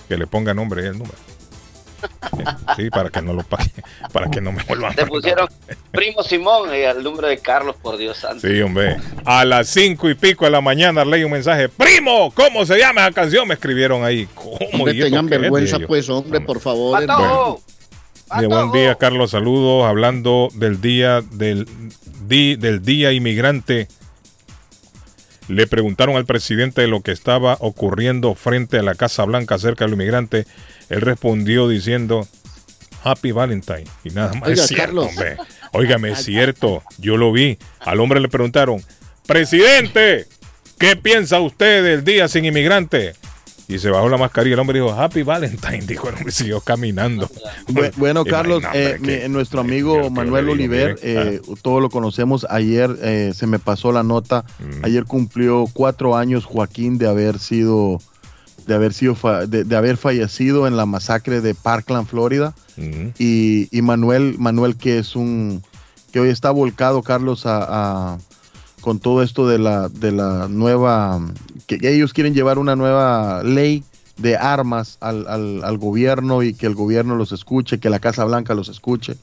[0.09, 1.15] que le ponga nombre y el número.
[2.77, 3.71] Sí, para que no lo pague,
[4.13, 4.95] para que no me vuelvan.
[4.97, 5.47] Te pusieron
[5.93, 8.49] Primo Simón y el nombre de Carlos, por Dios santo.
[8.49, 8.97] Sí, hombre.
[9.25, 11.69] A las cinco y pico de la mañana leí un mensaje.
[11.69, 13.47] Primo, ¿cómo se llama esa canción?
[13.47, 14.27] Me escribieron ahí.
[14.35, 14.57] ¿Cómo?
[14.73, 17.07] Hombre, ¿Y esto tengan vergüenza, pues, hombre, por favor.
[17.07, 17.63] ¡Patojo!
[18.41, 19.31] De buen día, Carlos.
[19.33, 19.87] Saludos.
[19.87, 21.67] Hablando del día del,
[22.27, 23.89] di- del día inmigrante.
[25.49, 29.85] Le preguntaron al presidente de lo que estaba ocurriendo frente a la Casa Blanca acerca
[29.85, 30.47] del inmigrante.
[30.89, 32.27] Él respondió diciendo
[33.05, 33.85] Happy Valentine.
[34.05, 35.09] Y nada más Oiga, es cierto.
[35.73, 36.83] Óigame, es cierto.
[36.99, 37.59] Yo lo vi.
[37.81, 38.83] Al hombre le preguntaron,
[39.27, 40.27] presidente,
[40.79, 43.15] ¿qué piensa usted del día sin inmigrante?
[43.69, 44.55] Y se bajó la mascarilla.
[44.55, 45.81] El hombre dijo, Happy Valentine.
[45.87, 47.29] Dijo el hombre, y siguió caminando.
[47.69, 52.47] Bu- Bueno, Carlos, eh, que- mi- nuestro amigo Manuel Oliver, mire, eh, todos lo conocemos.
[52.51, 54.45] Ayer eh, se me pasó la nota.
[54.59, 54.85] Mm.
[54.85, 58.01] Ayer cumplió cuatro años Joaquín de haber sido,
[58.67, 59.17] de haber sido,
[59.47, 62.55] de, de haber fallecido en la masacre de Parkland, Florida.
[62.77, 63.09] Mm.
[63.19, 65.63] Y, y Manuel, Manuel que es un,
[66.13, 67.63] que hoy está volcado, Carlos, a,
[68.15, 68.19] a-
[68.83, 71.19] con todo esto de la, de la nueva,
[71.67, 73.83] que ellos quieren llevar una nueva ley
[74.19, 78.25] de armas al, al- al gobierno y que el gobierno los escuche, que la Casa
[78.27, 79.17] Blanca los escuche.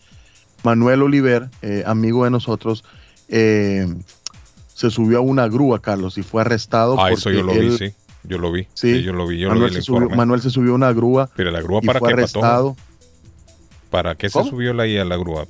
[0.63, 2.83] Manuel Oliver, eh, amigo de nosotros,
[3.27, 3.87] eh,
[4.73, 6.95] se subió a una grúa, Carlos, y fue arrestado.
[6.99, 7.93] Ah, eso yo lo vi, sí.
[8.23, 8.63] Yo lo vi.
[8.73, 9.39] Sí, Sí, yo lo vi.
[9.39, 10.09] Yo Manuel, lo vi se subió.
[10.09, 11.29] Manuel se subió a una grúa.
[11.35, 12.75] Pero la grúa y para fue qué, arrestado.
[13.89, 14.49] ¿Para qué se ¿Cómo?
[14.49, 15.45] subió la, ahí a la grúa?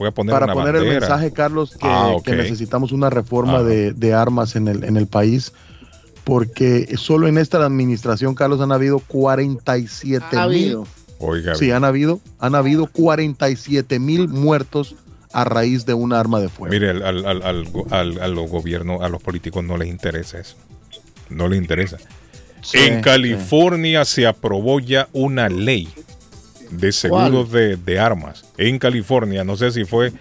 [0.00, 3.56] Fue a poner para una poner el mensaje, Carlos, que, Ah, que necesitamos una reforma
[3.56, 3.64] Ajá.
[3.64, 5.52] de, de armas en el, en el país,
[6.24, 10.40] porque solo en esta administración, Carlos, han habido 47 Ha mil.
[10.40, 10.86] habido.
[11.18, 14.94] Oiga, Sí, han habido, han habido 47 mil muertos
[15.34, 16.72] a raíz de un arma de fuego.
[16.72, 19.88] Mire, al, al, al, al, go- al- a los gobiernos, a los políticos no les
[19.88, 20.56] interesa eso.
[21.28, 21.98] No les interesa.
[22.62, 23.00] Sí, en sí.
[23.02, 25.88] California se aprobó ya una ley
[26.70, 28.44] de seguros de, de armas.
[28.56, 30.12] En California, no sé si fue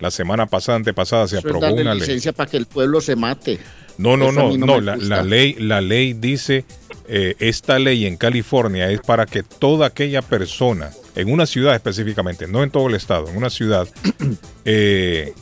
[0.00, 2.20] la semana pasada, antepasada, se Eso es aprobó darle una ley.
[2.34, 3.58] para que el pueblo se mate.
[3.98, 6.64] No, no, no, no la, la ley, la ley dice,
[7.08, 12.46] eh, esta ley en California es para que toda aquella persona, en una ciudad específicamente,
[12.46, 13.88] no en todo el estado, en una ciudad,
[14.66, 15.32] eh,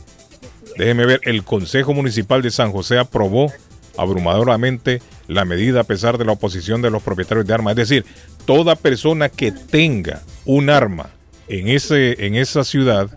[0.77, 3.51] déjeme ver, el Consejo Municipal de San José aprobó
[3.97, 7.71] abrumadoramente la medida a pesar de la oposición de los propietarios de armas.
[7.71, 8.05] Es decir,
[8.45, 11.09] toda persona que tenga un arma
[11.47, 13.09] en, ese, en esa ciudad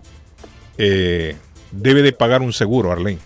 [0.79, 1.37] eh,
[1.73, 3.19] debe de pagar un seguro, Arlene.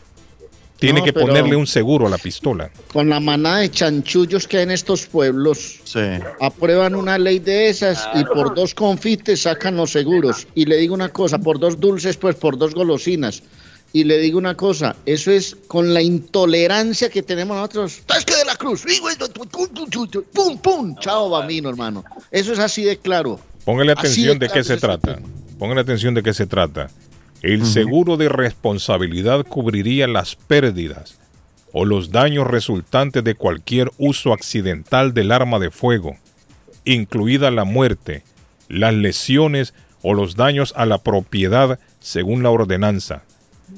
[0.78, 2.68] Tiene No, que ponerle un seguro a la pistola.
[2.92, 5.80] Con la manada de chanchullos que hay en estos pueblos,
[6.40, 10.48] aprueban una ley de esas y por dos confites sacan los seguros.
[10.56, 13.44] Y le digo una cosa, por dos dulces, pues por dos golosinas.
[13.92, 18.00] Y le digo una cosa, eso es con la intolerancia que tenemos nosotros.
[18.26, 18.84] Que de la cruz,
[20.32, 22.04] pum, pum, chao, bambino, hermano.
[22.30, 23.38] Eso es así de claro.
[23.64, 25.18] Póngale atención de de qué se este trata.
[25.58, 26.88] Póngale atención de qué se trata.
[27.42, 31.18] El seguro de responsabilidad cubriría las pérdidas
[31.72, 36.16] o los daños resultantes de cualquier uso accidental del arma de fuego,
[36.84, 38.22] incluida la muerte,
[38.68, 43.24] las lesiones o los daños a la propiedad según la ordenanza.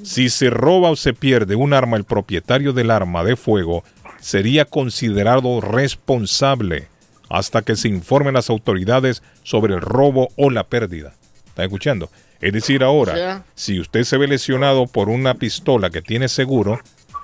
[0.02, 3.84] Si se roba o se pierde un arma, el propietario del arma de fuego
[4.20, 6.88] sería considerado responsable
[7.28, 11.14] hasta que se informen las autoridades sobre el robo o la pérdida.
[11.46, 12.10] ¿Está escuchando?
[12.40, 16.80] Es decir, ahora, si usted se ve lesionado por una pistola que tiene seguro,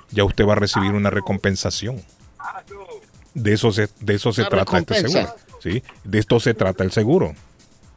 [0.09, 2.01] ya usted va a recibir una recompensación.
[3.33, 5.35] De eso se, de eso se trata este seguro.
[5.61, 5.83] ¿sí?
[6.03, 7.33] De esto se trata el seguro.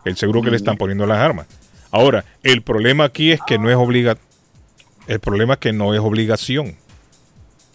[0.04, 1.46] El seguro que le están poniendo las armas.
[1.90, 4.18] Ahora, el problema aquí es que no es obliga
[5.06, 6.76] el problema es que no es obligación.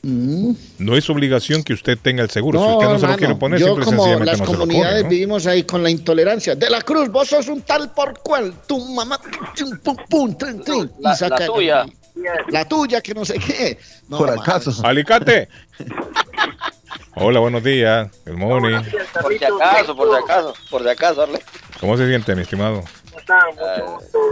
[0.02, 2.64] No es obligación que usted tenga el seguro.
[2.64, 4.60] si usted no se lo quiere poner, yo simple como sencillamente las no se lo
[4.60, 5.04] comunidades pone.
[5.04, 5.10] ¿no?
[5.10, 6.56] vivimos ahí con la intolerancia.
[6.56, 10.62] De la Cruz, vos sos un tal por cual, tu mamá, pum, pum, pum, trin,
[10.64, 11.86] trin, y La- saca- la tuya.
[12.50, 13.78] La tuya, que no sé qué.
[14.08, 14.74] No, Por acaso.
[14.86, 15.48] Alicate.
[17.16, 18.10] Hola, buenos días.
[18.26, 18.78] Good morning.
[19.22, 21.40] Por si acaso, por si acaso, por si acaso, Arle.
[21.80, 22.84] ¿Cómo se siente, mi estimado?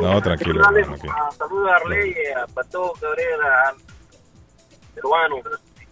[0.02, 0.64] No, tranquilo.
[0.64, 3.74] Saludos a Arley, a Pato, Gabriel, a
[4.96, 5.36] peruano.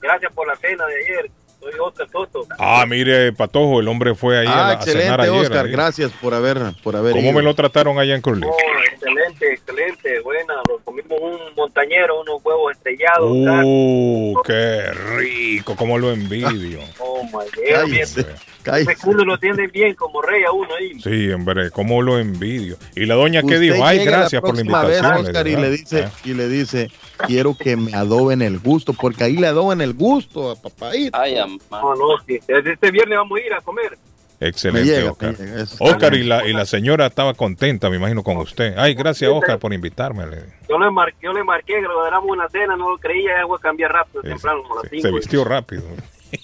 [0.01, 1.31] Gracias por la cena de ayer.
[1.59, 2.45] Soy Oscar Soto.
[2.59, 5.41] Ah, mire, Patojo, el hombre fue ahí a, Ah, la- a cenar excelente, ayer.
[5.51, 5.65] Oscar.
[5.65, 5.71] ahí.
[5.71, 7.33] Gracias por haber, por haber ¿Cómo ido.
[7.33, 8.45] me lo trataron allá en Curly?
[8.45, 8.55] Oh,
[8.91, 10.19] excelente, excelente.
[10.19, 10.53] Buena.
[10.69, 13.31] Nos comimos un montañero, unos huevos estrellados.
[13.31, 16.81] Uh, qué rico, cómo lo envidio.
[16.99, 18.25] Oh, my God.
[18.73, 20.99] Ese culo lo tienen bien como rey a uno ahí.
[21.01, 22.77] Sí, hombre, cómo lo envidio.
[22.95, 25.25] Y la doña que dijo, ay, gracias por la próxima vez, invitación.
[25.27, 26.11] Oscar, y le "Ah, dice, ah".
[26.23, 26.91] y le dice,
[27.27, 31.17] quiero que me adoben el gusto, porque ahí le adoban el gusto a papaíto.
[31.17, 31.35] Ay,
[31.71, 32.39] No, no, sí.
[32.47, 33.97] Este viernes vamos a ir a comer.
[34.37, 35.33] Excelente, llega, Oscar.
[35.79, 38.73] Oscar, y la, y la señora estaba contenta, me imagino, con usted.
[38.77, 40.27] Ay, gracias, Oscar, por invitarme.
[40.27, 43.31] le- Yo le marqué, yo le marqué que lo éramos una cena, no lo creía,
[43.39, 45.83] ya voy a cambiar rápido, temprano, a las Se vistió rápido.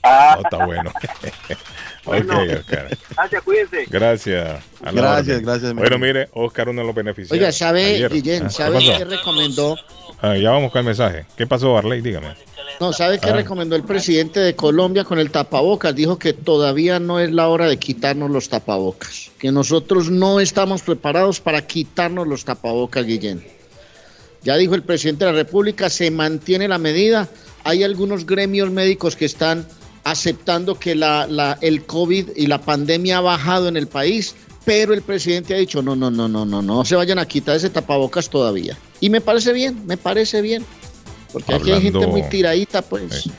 [0.03, 0.35] Ah.
[0.37, 0.91] No, está bueno.
[2.05, 2.41] Bueno.
[2.41, 2.97] ok, Oscar.
[3.15, 3.85] Gracias, cuídense.
[3.89, 4.63] Gracias.
[4.81, 5.43] Gracias, orden.
[5.45, 7.31] gracias, Bueno, mire, Oscar, uno de los beneficiarios.
[7.31, 8.07] Oiga, ¿sabe.
[8.09, 8.97] Guillén, Ah, ¿qué sabe pasó?
[8.97, 9.77] qué recomendó?
[10.21, 11.25] Ah, ya vamos con el mensaje.
[11.35, 12.01] ¿Qué pasó, Arley?
[12.01, 12.35] Dígame.
[12.79, 13.33] No, ¿sabe qué Ah.
[13.35, 15.93] recomendó el presidente de Colombia con el tapabocas?
[15.93, 20.81] Dijo que todavía no es la hora de quitarnos los tapabocas, que nosotros no estamos
[20.81, 23.45] preparados para quitarnos los tapabocas, Guillén.
[24.43, 27.29] Ya dijo el presidente de la República, se mantiene la medida.
[27.63, 29.67] Hay algunos gremios médicos que están
[30.03, 34.93] aceptando que la, la- el COVID y la pandemia ha bajado en el país, pero
[34.93, 37.69] el presidente ha dicho, no, no, no, no, no, no se vayan a quitar ese
[37.69, 38.77] tapabocas todavía.
[38.99, 40.65] Y me parece bien, me parece bien.
[41.33, 43.29] Porque aquí hay gente Hablando- muy tiradita, pues.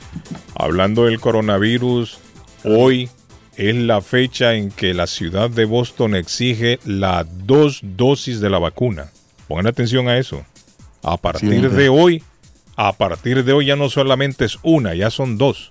[0.55, 2.19] Hablando del coronavirus,
[2.65, 3.09] hoy
[3.57, 8.59] es la fecha en que la ciudad de Boston exige las dos dosis de la
[8.59, 9.11] vacuna.
[9.47, 10.43] Pongan atención a eso.
[11.03, 11.77] A partir Sí.
[11.77, 12.23] de hoy,
[12.77, 15.69] a partir de hoy ya no solamente es una, ya son dos.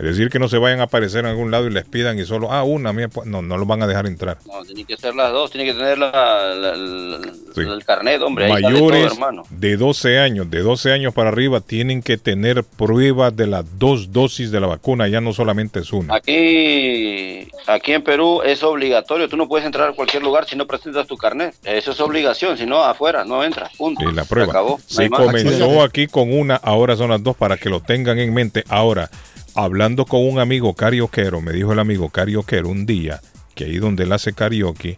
[0.00, 2.24] Es decir, que no se vayan a aparecer en algún lado y les pidan y
[2.24, 4.38] solo, ah, una, mira, pues, no, no los van a dejar entrar.
[4.46, 6.10] No, tiene que ser las dos, tiene que tener la,
[6.54, 7.20] la- la-
[7.54, 7.60] Sí.
[7.62, 8.48] el carnet, hombre.
[8.48, 9.42] Mayores todo, hermano.
[9.50, 14.12] de 12 años, de 12 años para arriba, tienen que tener pruebas de las dos
[14.12, 16.14] dosis de la vacuna, ya no solamente es una.
[16.14, 20.66] Aquí, aquí en Perú es obligatorio, tú no puedes entrar a cualquier lugar si no
[20.66, 21.54] presentas tu carnet.
[21.64, 23.76] Eso es obligación, si no, afuera, no entras.
[23.76, 24.08] Punto.
[24.08, 24.50] Sí, la Se prueba.
[24.52, 24.70] acabó.
[24.78, 28.32] no Se comenzó aquí con una, ahora son las dos para que lo tengan en
[28.32, 28.64] mente.
[28.68, 29.10] Ahora,
[29.54, 33.20] hablando con un amigo carioquero, me dijo el amigo carioquero un día
[33.54, 34.96] que ahí donde él hace karaoke,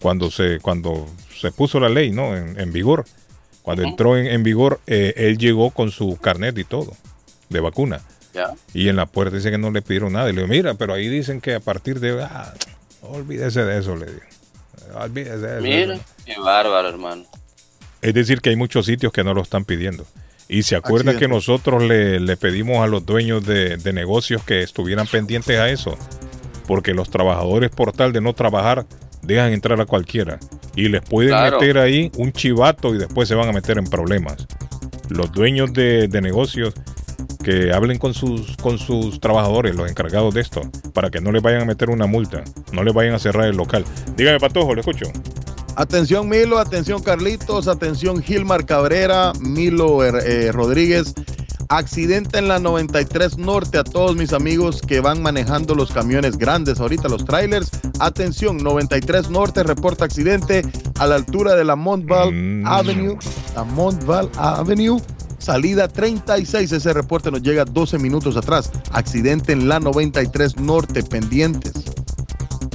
[0.00, 1.06] cuando se, cuando
[1.38, 2.36] se puso la ley ¿no?
[2.36, 3.04] en, en vigor,
[3.62, 6.92] cuando entró en, en vigor, eh, él llegó con su carnet y todo
[7.48, 8.00] de vacuna.
[8.72, 10.30] Y en la puerta dice que no le pidieron nada.
[10.30, 12.22] Y le digo, mira, pero ahí dicen que a partir de...
[12.22, 12.54] Ah,
[13.02, 14.20] olvídese de eso, le digo.
[14.94, 15.62] Olvídese de eso.
[15.62, 17.24] Mira, qué bárbaro, hermano.
[18.00, 20.06] Es decir, que hay muchos sitios que no lo están pidiendo.
[20.52, 24.62] Y se acuerda que nosotros le, le pedimos a los dueños de, de negocios que
[24.62, 25.96] estuvieran pendientes a eso.
[26.66, 28.84] Porque los trabajadores, por tal de no trabajar,
[29.22, 30.38] dejan entrar a cualquiera.
[30.76, 31.58] Y les pueden Claro.
[31.58, 34.46] meter ahí un chivato y después se van a meter en problemas.
[35.08, 36.74] Los dueños de, de negocios
[37.42, 40.62] que hablen con sus, con sus trabajadores, los encargados de esto,
[40.92, 43.56] para que no les vayan a meter una multa, no les vayan a cerrar el
[43.56, 43.84] local.
[44.16, 45.06] Dígame, Patojo, le escucho.
[45.76, 51.14] Atención Milo, atención Carlitos, atención Gilmar Cabrera, Milo eh, Rodríguez.
[51.68, 56.78] Accidente en la 93 Norte a todos mis amigos que van manejando los camiones grandes,
[56.80, 57.70] ahorita los trailers.
[57.98, 60.62] Atención, 93 Norte reporta accidente
[60.98, 63.16] a la altura de la Montval Avenue,
[63.56, 65.00] la Montval Avenue,
[65.38, 66.72] salida 36.
[66.72, 68.70] Ese reporte nos llega 12 minutos atrás.
[68.90, 71.72] Accidente en la 93 Norte, pendientes.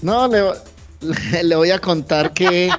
[0.00, 0.42] No, le,
[1.42, 2.70] le voy a contar que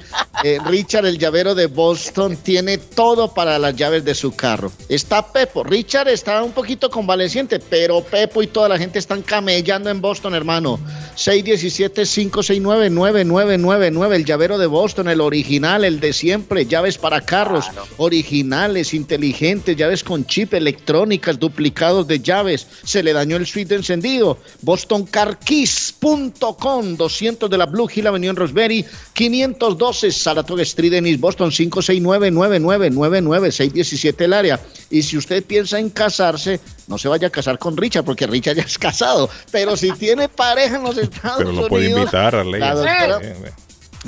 [0.44, 4.70] eh, Richard, el llavero de Boston, tiene todo para las llaves de su carro.
[4.88, 5.64] Está Pepo.
[5.64, 10.34] Richard está un poquito convaleciente, pero Pepo y toda la gente están camellando en Boston,
[10.34, 10.80] hermano.
[11.16, 14.14] 617-569-9999.
[14.14, 16.66] El llavero de Boston, el original, el de siempre.
[16.66, 17.66] Llaves para carros,
[17.96, 22.66] originales, inteligentes, llaves con chip, electrónicas, duplicados de llaves.
[22.84, 24.38] Se le dañó el switch de encendido.
[24.62, 31.50] BostonCarKeys.com, 200 de la Blue Hill Avenue en Roseberry, 512 Saratoga Street en East Boston,
[31.50, 34.60] 569-9999-617 el área.
[34.90, 38.56] Y si usted piensa en casarse, no se vaya a casar con Richard, porque Richard
[38.56, 39.28] ya es casado.
[39.50, 42.60] Pero si tiene pareja en los Estados Pero lo Unidos, puede invitar a Ley.
[42.60, 43.50] la doctora, Eh, eh.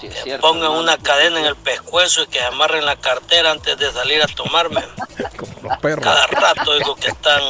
[0.00, 4.22] Que pongan una cadena en el pescuezo y que amarren la cartera antes de salir
[4.22, 4.82] a tomarme.
[6.02, 7.42] Cada rato digo que están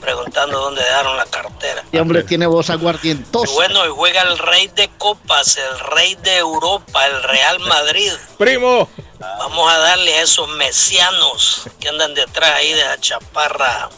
[0.00, 1.84] preguntando dónde dejaron la cartera.
[1.92, 3.52] Y hombre, tiene voz Y aguardientosa.
[3.52, 8.12] bueno, y juega el rey de copas, el rey de Europa, el Real Madrid.
[8.38, 8.88] Primo.
[9.20, 13.88] Vamos a darle a esos mesianos que andan detrás ahí de la chaparra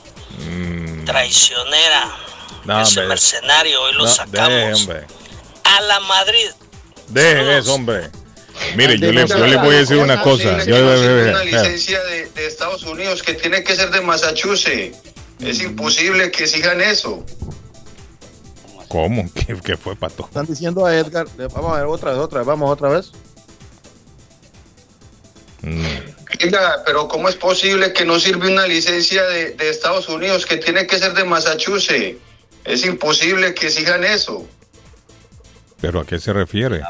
[1.06, 2.66] traicionera, Mm.
[2.68, 3.08] No, ese hombre.
[3.08, 4.88] mercenario, hoy lo No, sacamos
[5.64, 6.50] a la Madrid.
[7.14, 8.10] Dejen eso, hombre.
[8.76, 10.64] Mire, yo le, yo le voy a decir una cosa.
[10.64, 14.98] Yo, una licencia de, de Estados Unidos que tiene que ser de Massachusetts.
[15.38, 17.24] Es imposible que sigan eso.
[18.88, 19.30] ¿Cómo?
[19.32, 20.24] ¿Qué, qué fue, Pato?
[20.24, 23.12] Están diciendo a Edgar, vamos a ver otra vez, otra vez, vamos otra vez.
[26.42, 30.56] Oiga, pero ¿cómo es posible que no sirve una licencia de, de Estados Unidos que
[30.56, 32.18] tiene que ser de Massachusetts?
[32.64, 34.46] Es imposible que sigan eso.
[35.86, 36.80] ¿Pero a qué se refiere?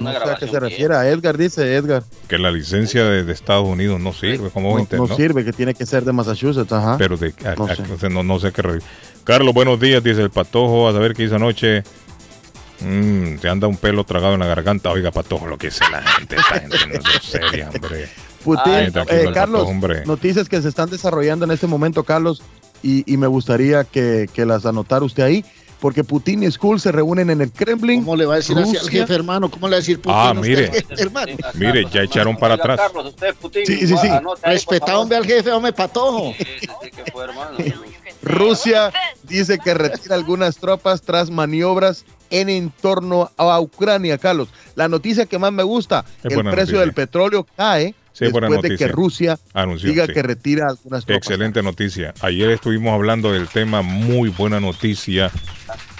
[0.00, 2.04] No sé a qué se refiere a Edgar, dice Edgar.
[2.28, 5.16] Que la licencia de, de Estados Unidos no sirve como No, no ¿no?
[5.16, 6.96] sirve, que tiene que ser de Massachusetts, ajá.
[6.96, 8.08] Pero de, a- No a- sé.
[8.08, 8.80] no, no qué.
[9.24, 10.88] Carlos, buenos días, dice el Patojo.
[10.88, 11.82] A saber qué hizo anoche.
[12.80, 14.90] Mm, te anda un pelo tragado en la garganta.
[14.90, 16.36] Oiga, Patojo, lo que dice la gente.
[16.36, 18.08] Esta gente no es seria, hombre.
[18.44, 20.06] Putin, Ay, eh, Carlos, Patojo, hombre.
[20.06, 22.42] noticias que se están desarrollando en este momento, Carlos,
[22.82, 25.44] y, y me gustaría que, que las anotara usted ahí,
[25.80, 28.00] porque Putin y Skull se reúnen en el Kremlin.
[28.04, 29.50] ¿Cómo le va a decir así al jefe, hermano?
[29.50, 30.12] ¿Cómo le va a decir Putin?
[30.14, 30.70] Ah, mire.
[30.70, 31.32] jefe, hermano?
[31.54, 32.78] Mire, ya echaron para atrás.
[32.78, 34.08] Carlos, usted, Putin, Sí, sí, sí.
[34.92, 36.34] hombre, al jefe, hombre, patojo.
[36.36, 37.56] que fue, hermano.
[38.22, 38.92] Rusia
[39.22, 44.48] dice que retira algunas tropas tras maniobras en entorno a Ucrania, Carlos.
[44.74, 46.80] La noticia que más me gusta, Es el precio noticia.
[46.80, 48.86] del petróleo cae Sí, buena después de noticia.
[48.86, 50.12] que Rusia Anunció, diga sí.
[50.12, 51.16] que retira algunas tropas.
[51.16, 52.12] Excelente noticia.
[52.20, 55.30] Ayer estuvimos hablando del tema, muy buena noticia.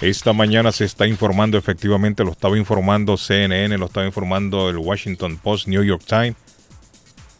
[0.00, 5.38] Esta mañana se está informando, efectivamente lo estaba informando CNN, lo estaba informando el Washington
[5.38, 6.34] Post, New York Times,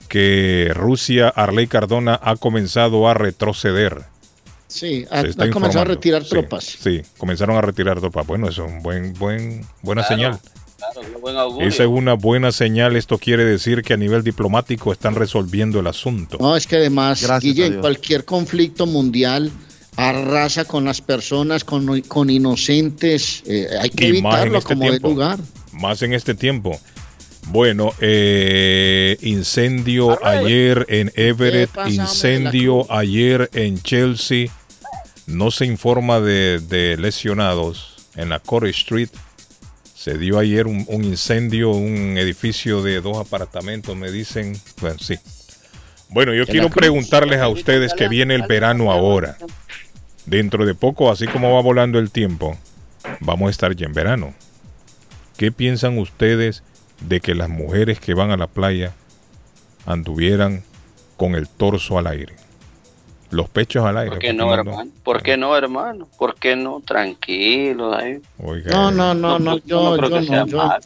[0.08, 4.02] que Rusia, Arley Cardona, ha comenzado a retroceder.
[4.66, 6.64] Sí, Se ha, está ha comenzado a retirar Sí, tropas.
[6.64, 8.26] Sí, comenzaron a retirar tropas.
[8.26, 10.40] Bueno, eso es un buen, buen, buena Claro, señal.
[10.80, 11.68] Claro, es buen augurio.
[11.68, 12.96] Esa es una buena señal.
[12.96, 16.38] Esto quiere decir que a nivel diplomático están resolviendo el asunto.
[16.40, 19.52] No, es que además, Guille, cualquier conflicto mundial
[19.96, 23.42] arrasa con las personas, con, con inocentes.
[23.46, 25.08] eh, hay que Y más en evitarlo este como de tiempo.
[25.10, 25.38] lugar.
[25.72, 26.80] Más en este tiempo.
[27.48, 34.48] Bueno, eh, incendio ayer en Everett, incendio ayer en Chelsea.
[35.26, 39.08] No se informa de, de lesionados en la Core Street.
[40.00, 44.58] Se dio ayer un, un incendio, un edificio de dos apartamentos, me dicen.
[44.80, 45.18] Bueno, sí.
[46.08, 49.36] Bueno, yo quiero preguntarles a ustedes que viene el verano ahora.
[50.24, 52.56] Dentro de poco, así como va volando el tiempo,
[53.20, 54.32] vamos a estar ya en verano.
[55.36, 56.62] ¿Qué piensan ustedes
[57.00, 58.94] de que las mujeres que van a la playa
[59.84, 60.62] anduvieran
[61.18, 62.36] con el torso al aire?
[63.30, 64.10] Los pechos al aire.
[64.10, 64.90] ¿Por qué no, hermano?
[65.04, 66.08] ¿Por qué no, hermano?
[66.18, 66.82] ¿Por qué no?
[66.84, 68.20] Tranquilo, ahí.
[68.66, 70.78] No, no, no, no, yo, yo no, yo,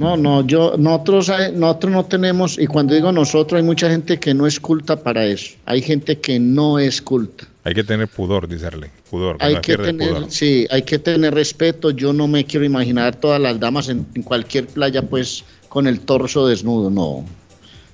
[0.00, 4.18] no, no, yo, nosotros, eh, nosotros no tenemos, y cuando digo nosotros, hay mucha gente
[4.18, 5.56] que no es culta para eso.
[5.66, 7.46] Hay gente que no es culta.
[7.64, 8.88] Hay que tener pudor, dice Arley.
[9.10, 9.36] Pudor.
[9.40, 10.30] Hay no que tener, pudor.
[10.30, 11.90] sí, hay que tener respeto.
[11.90, 16.00] Yo no me quiero imaginar todas las damas en, en cualquier playa, pues, con el
[16.00, 16.88] torso desnudo.
[16.88, 17.26] No,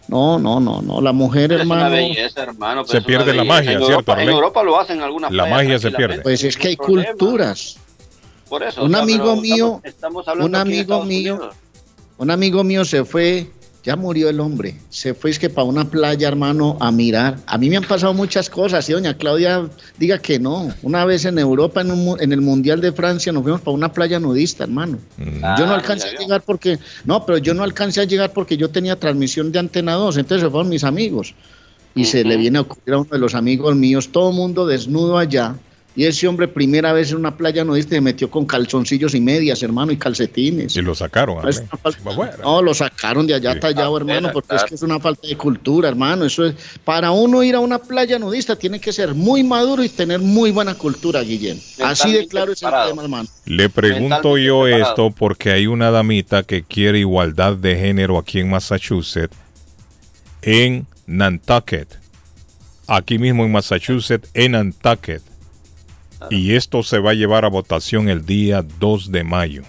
[0.09, 1.01] no, no, no, no.
[1.01, 1.91] La mujer, Es una hermano.
[1.91, 2.85] belleza, hermano.
[2.85, 4.29] pero Se pierde la magia, en ¿cierto, Europa, en?
[4.29, 6.21] Europa lo hacen en algunas La magia se pierde.
[6.21, 7.11] Pues es que hay problema.
[7.11, 7.77] culturas.
[8.49, 8.83] Por eso.
[8.85, 11.55] Un o sea, amigo mío- Estamos, estamos hablando un amigo mío- Unidos.
[12.19, 13.51] Un amigo mío se fue,
[13.87, 17.39] ya murió el hombre, se fue es que para una playa, hermano, a mirar.
[17.47, 20.75] A mí me han pasado muchas cosas y doña Claudia diga que no.
[20.83, 23.93] Una vez en Europa, en, un en el Mundial de Francia, nos fuimos para una
[23.93, 24.99] playa nudista, hermano.
[25.17, 28.71] yo no alcancé a llegar porque, no, pero yo no alcancé a llegar porque yo
[28.71, 31.37] tenía transmisión de Antena 2, entonces se fueron mis amigos.
[31.95, 35.17] Y se le viene a ocurrir a uno de los amigos míos, todo mundo desnudo
[35.17, 35.55] allá.
[35.97, 39.63] Y ese hombre, primera vez en una playa nudista, se metió con calzoncillos y medias,
[39.63, 40.77] hermano, y calcetines.
[40.77, 41.39] Y lo sacaron.
[41.49, 41.69] Es Arley.
[41.73, 45.27] una falta- No, lo sacaron de allá tallado, hermano, porque es que es una falta
[45.27, 46.27] de cultura, hermano.
[46.27, 46.55] Eso es,
[46.85, 50.51] para uno ir a una playa nudista tiene que ser muy maduro y tener muy
[50.51, 51.59] buena cultura, Guillén.
[51.83, 53.29] Así de claro es el tema, hermano.
[53.47, 58.51] Le pregunto yo esto porque hay una damita que quiere igualdad de género aquí en
[58.51, 59.35] Massachusetts,
[60.43, 61.89] en Nantucket.
[62.87, 65.23] Aquí mismo en Massachusetts, en Nantucket.
[66.31, 69.63] Y esto se va a llevar a votación el día 2 de mayo.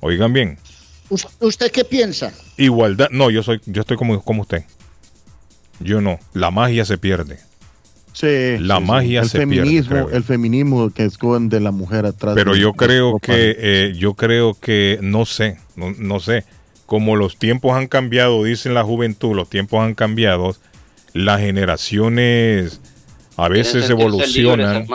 [0.00, 0.58] Oigan bien,
[1.10, 2.32] ¿Us- ¿Usted qué piensa?
[2.56, 3.08] igualdad.
[3.10, 4.64] No, yo soy, yo estoy como, como usted.
[5.80, 6.18] Yo no.
[6.34, 7.38] La magia se pierde.
[8.12, 8.86] Sí, La sí, sí.
[8.88, 10.16] magia el se pierde, feminismo, creo yo.
[10.16, 12.34] el feminismo que esconde la mujer atrás.
[12.34, 16.44] Pero de- yo creo que, eh, yo creo que, no sé, no, no sé,
[16.86, 20.54] como los tiempos han cambiado, dicen la juventud, los tiempos han cambiado,
[21.12, 22.80] las generaciones
[23.36, 24.86] a veces libres,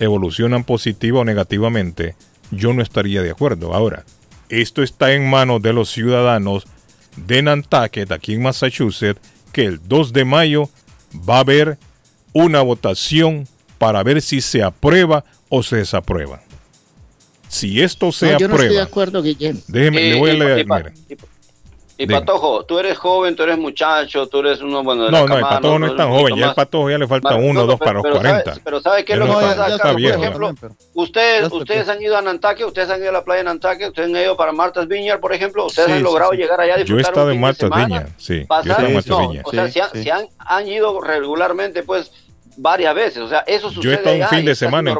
[0.00, 2.16] evolucionan, positiva o negativamente,
[2.50, 3.74] yo no estaría de acuerdo.
[3.74, 4.04] Ahora,
[4.48, 6.64] esto está en manos de los ciudadanos
[7.16, 9.20] de Nantucket, aquí en Massachusetts,
[9.52, 10.68] que el 2 de mayo
[11.28, 11.78] va a haber
[12.32, 13.46] una votación
[13.78, 16.42] para ver si se aprueba o se desaprueba.
[17.48, 19.60] Si esto se No, yo no estoy de aprueba, acuerdo, Guillén.
[19.66, 20.58] déjeme, le voy a leer.
[20.60, 20.92] y pa- mire.
[22.02, 22.20] Y Dime.
[22.20, 25.34] Patojo, tú eres joven, tú eres muchacho, tú eres uno, bueno, de la No, no,
[25.36, 27.60] el patojo no es tan joven, ya el patojo ya le falta más- uno no,
[27.60, 28.44] o dos pero- para los pero 40.
[28.44, 29.74] ¿sabes- pero ¿sabes qué es lo no que está- pasa ya acá?
[29.74, 30.68] está viejo, Por ejemplo, ya.
[30.94, 34.08] ustedes, ustedes han ido a Nantucket, ustedes han ido a la playa de Nantucket, ustedes
[34.08, 36.38] han ido para Martha's Vineyard, por ejemplo, ustedes Sí, han sí, logrado sí.
[36.38, 38.40] llegar allá a Yo he disfrutar estado un en de semana, Vineyard, sí, yo he
[38.40, 39.46] estado en Martha's no, Vineyard.
[39.46, 42.10] o sea, se han, ido regularmente, pues,
[42.56, 44.96] varias veces, o sea, eso sucede Yo he estado un fin de semana en,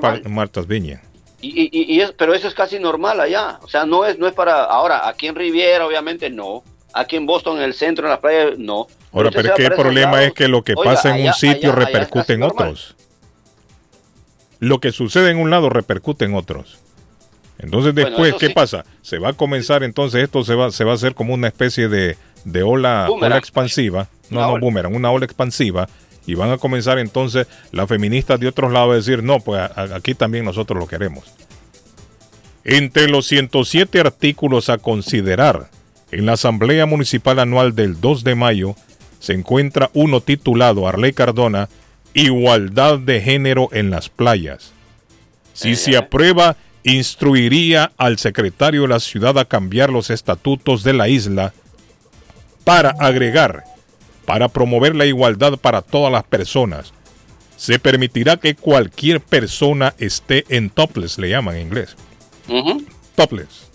[0.69, 1.01] Vineyard.
[1.43, 3.59] Y, y- y- y es, pero eso es casi normal allá.
[3.63, 4.65] O sea, no es, no es para.
[4.65, 6.63] Ahora, aquí en Riviera, obviamente, no.
[6.93, 8.87] Aquí en Boston, en el centro, en la playa, no.
[9.13, 11.15] Ahora, pero es que el esos problema lados, es que lo que oiga, pasa en
[11.23, 12.97] allá- un sitio allá- repercute en otros.
[14.59, 16.79] Lo que sucede en un lado repercute en otros.
[17.59, 18.53] Entonces después, ¿qué sí.
[18.55, 18.85] pasa?
[19.03, 21.89] Se va a comenzar entonces, esto se va, se va a hacer como una especie
[21.89, 24.09] de, de ola, ola expansiva.
[24.31, 24.61] No, Una no, ola.
[24.61, 25.89] boomerang, una ola expansiva.
[26.27, 29.95] Y van a comenzar entonces las feministas de otros lados a decir, no, pues a-
[29.95, 31.25] aquí también nosotros lo queremos.
[32.65, 35.69] Entre los 107 artículos a considerar
[36.13, 38.75] en la Asamblea Municipal Anual del 2 de mayo
[39.19, 41.69] se encuentra uno titulado Arley Cardona,
[42.15, 44.73] Igualdad de Género en las Playas.
[45.53, 51.09] Si se aprueba, instruiría al secretario de la ciudad a cambiar los estatutos de la
[51.09, 51.53] isla
[52.65, 53.65] para agregar,
[54.25, 56.95] para promover la igualdad para todas las personas.
[57.57, 61.97] Se permitirá que cualquier persona esté en topless, le llaman en inglés
[63.15, 63.70] topless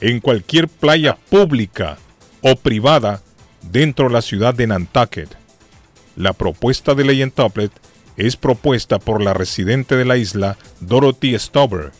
[0.00, 1.98] en cualquier playa pública
[2.42, 3.22] o privada
[3.62, 5.28] dentro de la ciudad de Nantucket.
[6.16, 7.70] La propuesta de ley en topless
[8.16, 11.92] es propuesta por la residente de la isla, Dorothy Stover.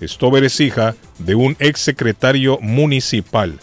[0.00, 3.58] Stover es hija de un ex secretario municipal.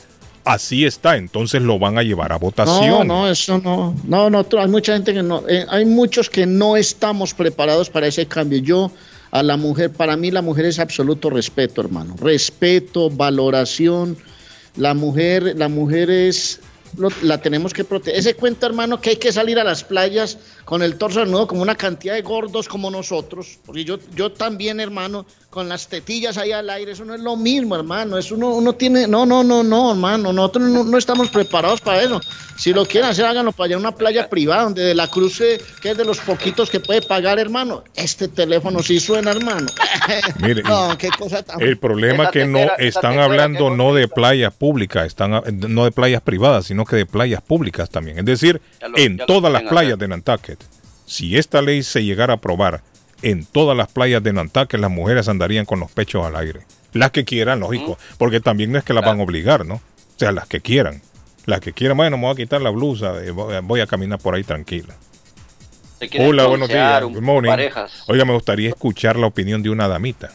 [0.49, 3.07] Así está, entonces lo van a llevar a No, votación.
[3.07, 3.95] no, eso no.
[4.03, 5.47] No, no, hay mucha gente que no.
[5.47, 8.57] eh, hay muchos que no estamos preparados para ese cambio.
[8.59, 8.91] Yo,
[9.29, 12.15] a la mujer, para mí la mujer es absoluto respeto, hermano.
[12.19, 14.17] Respeto, valoración.
[14.75, 16.61] La mujer, la mujer es.
[16.97, 18.19] lo- la tenemos que proteger.
[18.19, 21.61] Ese cuento, hermano, que hay que salir a las playas con el torso desnudo como
[21.61, 23.59] una cantidad de gordos como nosotros.
[23.63, 27.35] Porque yo, yo también, hermano, con las tetillas ahí al aire, eso no es lo
[27.35, 28.17] mismo, hermano.
[28.19, 29.07] Eso uno, uno tiene.
[29.07, 30.31] No, no, no, no, hermano.
[30.31, 32.21] Nosotros no, no estamos preparados para eso.
[32.55, 35.59] Si lo quieren hacer, háganlo para allá en una playa privada, donde de la cruce,
[35.81, 37.83] que es de los poquitos que puede pagar, hermano.
[37.95, 39.67] Este teléfono sí suena, hermano.
[40.39, 41.59] Mire, no, qué cosa tan.
[41.61, 45.91] El problema Esa que no están hablando no de playas públicas, están a- no de
[45.91, 48.19] playas privadas, sino que de playas públicas también.
[48.19, 49.97] Es decir, lo- en todas las playas hacer.
[49.99, 50.59] de Nantucket.
[51.05, 52.83] si esta ley se llegara a aprobar
[53.21, 56.61] en todas las playas de Nantucket, las mujeres andarían con los pechos al aire.
[56.93, 59.75] Las que quieran, lógico, porque también no es que las van a obligar, ¿no?
[59.75, 59.81] O
[60.17, 61.01] sea, las que quieran.
[61.45, 64.35] Las que quieran, bueno, me voy a quitar la blusa, eh, voy a- caminar por
[64.35, 64.95] ahí tranquila.
[66.19, 67.03] Hola, buenos días.
[67.03, 67.49] Good morning.
[67.49, 68.03] parejas.
[68.07, 70.31] Oiga, me gustaría escuchar la opinión de una damita.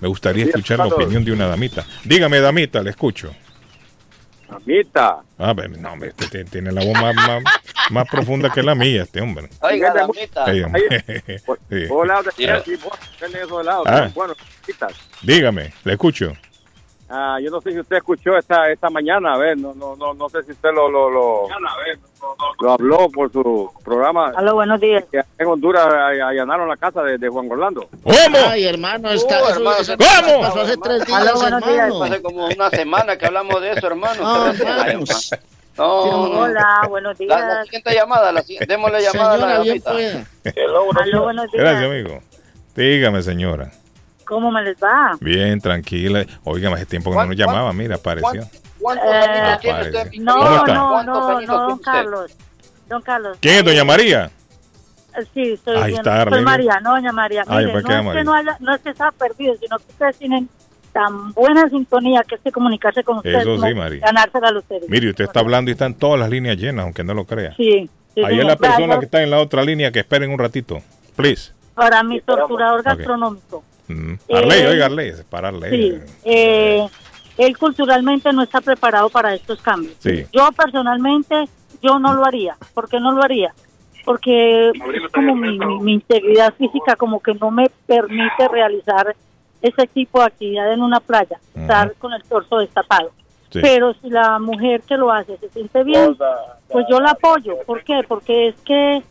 [0.00, 1.86] Me gustaría días, escuchar la opinión de una damita.
[2.04, 3.32] Dígame, damita, le escucho.
[4.48, 5.18] Mamita.
[5.38, 7.42] Ah, no, hombre, este tiene- tiene la voz más, más,
[7.90, 9.48] más profunda que la mía, este hombre.
[9.60, 9.92] Oiga.
[10.46, 10.82] Sí, hombre.
[11.70, 11.84] Sí.
[11.90, 12.22] Hola,
[13.86, 14.08] Ah.
[14.60, 14.92] chiquitas.
[15.22, 16.32] Dígame, le escucho.
[17.12, 20.14] Ah, yo no sé si usted escuchó esta esta mañana, a ver, no no no,
[20.14, 21.48] no sé si usted lo lo, lo,
[22.60, 24.32] lo habló por su programa.
[24.36, 25.04] Aló, buenos días.
[25.10, 27.88] Que en Honduras allanaron la casa de, de Juan Orlando.
[28.48, 29.42] Ay, hermano, está.
[29.42, 30.40] Uh, eso- hermano, eso ¿cómo?
[30.40, 31.86] Pasó hace tres días, Aló, buenos días.
[31.88, 32.04] hermano.
[32.04, 34.22] Hace como una semana que hablamos de eso, hermano.
[34.22, 34.52] No,
[35.80, 36.14] Días.
[36.14, 36.40] No.
[36.40, 37.64] Hola, buenos La, la días.
[37.64, 39.92] siguiente llamada, la, siguiente- démosle llamada a la Señora, bien damita.
[39.92, 41.02] pueda.
[41.02, 41.64] Aló, buenos días.
[41.64, 42.20] Gracias, amigo.
[42.76, 43.70] Dígame, señora.
[44.26, 45.16] ¿Cómo me les va?
[45.20, 46.24] Bien, tranquila.
[46.44, 48.42] Oiga, hace tiempo que no nos llamaba, mira, apareció.
[48.80, 50.10] ¿Cuántos Eh, tiene usted?
[50.20, 51.78] No, no, ¿Cuántos no, no, don?
[51.80, 52.36] Carlos.
[52.88, 53.38] Don Carlos.
[53.40, 54.30] ¿Quién es, doña María?
[55.18, 55.98] Eh, Sí, estoy Ahí bien.
[55.98, 56.42] está, Soy.
[56.42, 57.44] María, no, doña María.
[57.48, 58.20] Ay, Mire, ¿por no es María?
[58.20, 60.48] que no haya, no es que sea perdido, sino que ustedes tienen
[60.92, 63.38] tan buena sintonía que es que comunicarse con ustedes.
[63.42, 64.00] Eso sí, María.
[64.00, 64.88] Ganársela a ustedes.
[64.88, 67.54] Mire, usted está hablando y están todas las líneas llenas, aunque no lo crea.
[67.56, 67.88] Sí.
[68.14, 68.98] sí, Ahí es la persona Gracias.
[69.00, 70.78] que está en la otra línea que esperen un ratito.
[71.16, 71.52] Please.
[71.74, 73.62] Para mi torturador gastronómico.
[73.88, 74.14] Mm.
[74.32, 75.12] Arley, Eh, oiga, Arley.
[75.70, 76.86] Sí, eh,
[77.38, 79.94] él culturalmente no está preparado para estos cambios.
[79.98, 80.24] Sí.
[80.32, 81.44] Yo personalmente,
[81.82, 82.56] yo no lo haría.
[82.74, 83.52] ¿Por qué no lo haría?
[84.04, 89.14] Porque es como mi, mi- mi integridad física como que no me permite realizar
[89.62, 93.10] ese tipo de actividad en una playa, estar con el torso destapado.
[93.50, 93.58] Sí.
[93.62, 96.16] Pero si la mujer que lo hace se siente bien,
[96.68, 97.56] pues yo la apoyo.
[97.66, 98.00] ¿Por qué?
[98.06, 99.02] Porque es que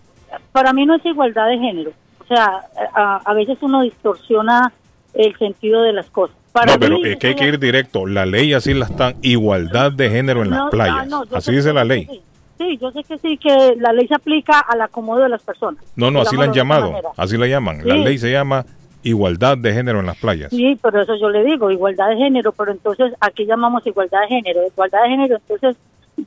[0.52, 1.92] para mí no es igualdad de género.
[2.24, 2.62] O sea,
[2.94, 4.72] a, a veces uno distorsiona
[5.14, 6.36] el sentido de las cosas.
[6.54, 8.08] Para No, pero mí, es que hay que ir directo.
[8.08, 9.16] La ley así la están.
[9.22, 11.08] Igualdad de género en las No, ah, playas.
[11.08, 12.06] no, así dice la ley.
[12.10, 12.22] Sí,
[12.58, 15.82] Sí, yo sé que sí, que la ley se aplica al acomodo de las personas.
[15.96, 16.90] No, no, así la han llamado.
[16.92, 17.10] manera.
[17.16, 17.88] Así la llaman.
[17.88, 18.66] La ley se llama
[19.04, 20.50] igualdad de género en las playas.
[20.52, 24.28] Sí, pero eso yo le digo, igualdad de género, pero entonces aquí llamamos igualdad de
[24.28, 24.66] género.
[24.68, 25.78] Igualdad de género, entonces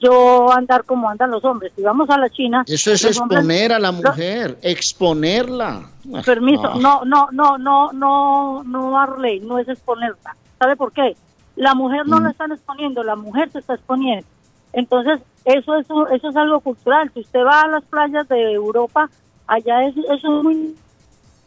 [0.00, 1.72] yo andar como andan los hombres.
[1.76, 2.64] Si vamos a la China...
[2.66, 5.82] Eso es hombres- exponer a la mujer, exponerla.
[6.24, 6.78] Permiso, Ah.
[6.80, 10.34] no, no, no, no, no, no, Arley, no es exponerla.
[10.58, 11.14] ¿Sabe por qué?
[11.56, 12.22] La mujer no Mm.
[12.24, 14.26] la están exponiendo, la mujer se está exponiendo.
[14.72, 17.10] Entonces, eso es, un- eso es algo cultural.
[17.12, 19.10] Si usted va a las playas de Europa,
[19.46, 20.74] allá es, eso es muy...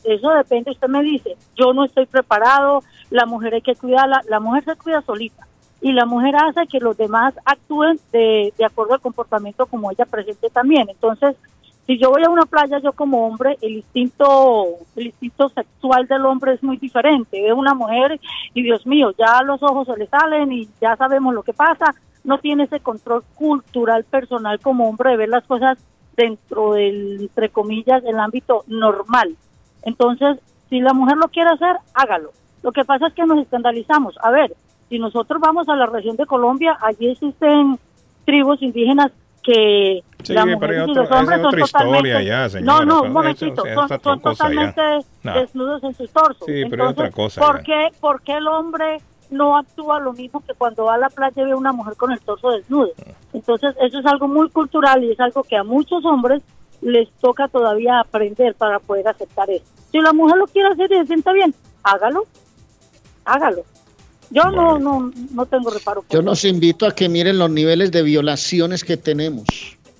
[0.05, 4.39] Eso depende, usted me dice, yo no estoy preparado, la mujer hay que cuidarla, la
[4.39, 5.47] mujer se cuida solita
[5.81, 10.05] y la mujer hace que los demás actúen de, de acuerdo al comportamiento como ella
[10.05, 10.89] presente también.
[10.89, 11.35] Entonces,
[11.85, 14.65] si yo voy a una playa, yo como hombre, el instinto,
[14.95, 17.39] el instinto sexual del hombre es muy diferente.
[17.39, 18.19] Ve una mujer
[18.53, 21.93] y Dios mío, ya los ojos se le salen y ya sabemos lo que pasa.
[22.23, 25.77] No tiene ese control cultural personal como hombre de ver las cosas
[26.17, 29.35] dentro del, entre comillas, el ámbito normal.
[29.85, 30.37] Entonces,
[30.69, 32.31] si la mujer lo quiere hacer, hágalo.
[32.63, 34.15] Lo que pasa es que nos escandalizamos.
[34.21, 34.53] A ver,
[34.89, 37.79] si nosotros vamos a la región de Colombia, allí existen
[38.25, 39.11] tribus indígenas
[39.43, 43.63] que Sí, las mujeres y los hombres son totalmente ya, señora, no no un momentito
[43.63, 44.17] eso- son, ya.
[44.17, 44.81] totalmente
[45.23, 48.97] desnudos en sus torsos Sí, pero Entonces, cosa ¿por qué, ¿por qué el hombre
[49.29, 51.95] no actúa lo mismo que cuando va a la playa y ve a una mujer
[51.95, 52.89] con el torso desnudo?
[53.33, 56.41] Entonces eso es algo muy cultural y es algo que a muchos hombres
[56.85, 59.65] les toca todavía aprender para poder aceptar eso.
[59.91, 61.53] Si la mujer lo quiere hacer y se sienta bien,
[61.83, 62.25] hágalo,
[63.25, 63.63] hágalo.
[64.29, 66.03] Yo no, no, no tengo reparo.
[66.09, 69.45] Yo los invito a que miren los niveles de violaciones que tenemos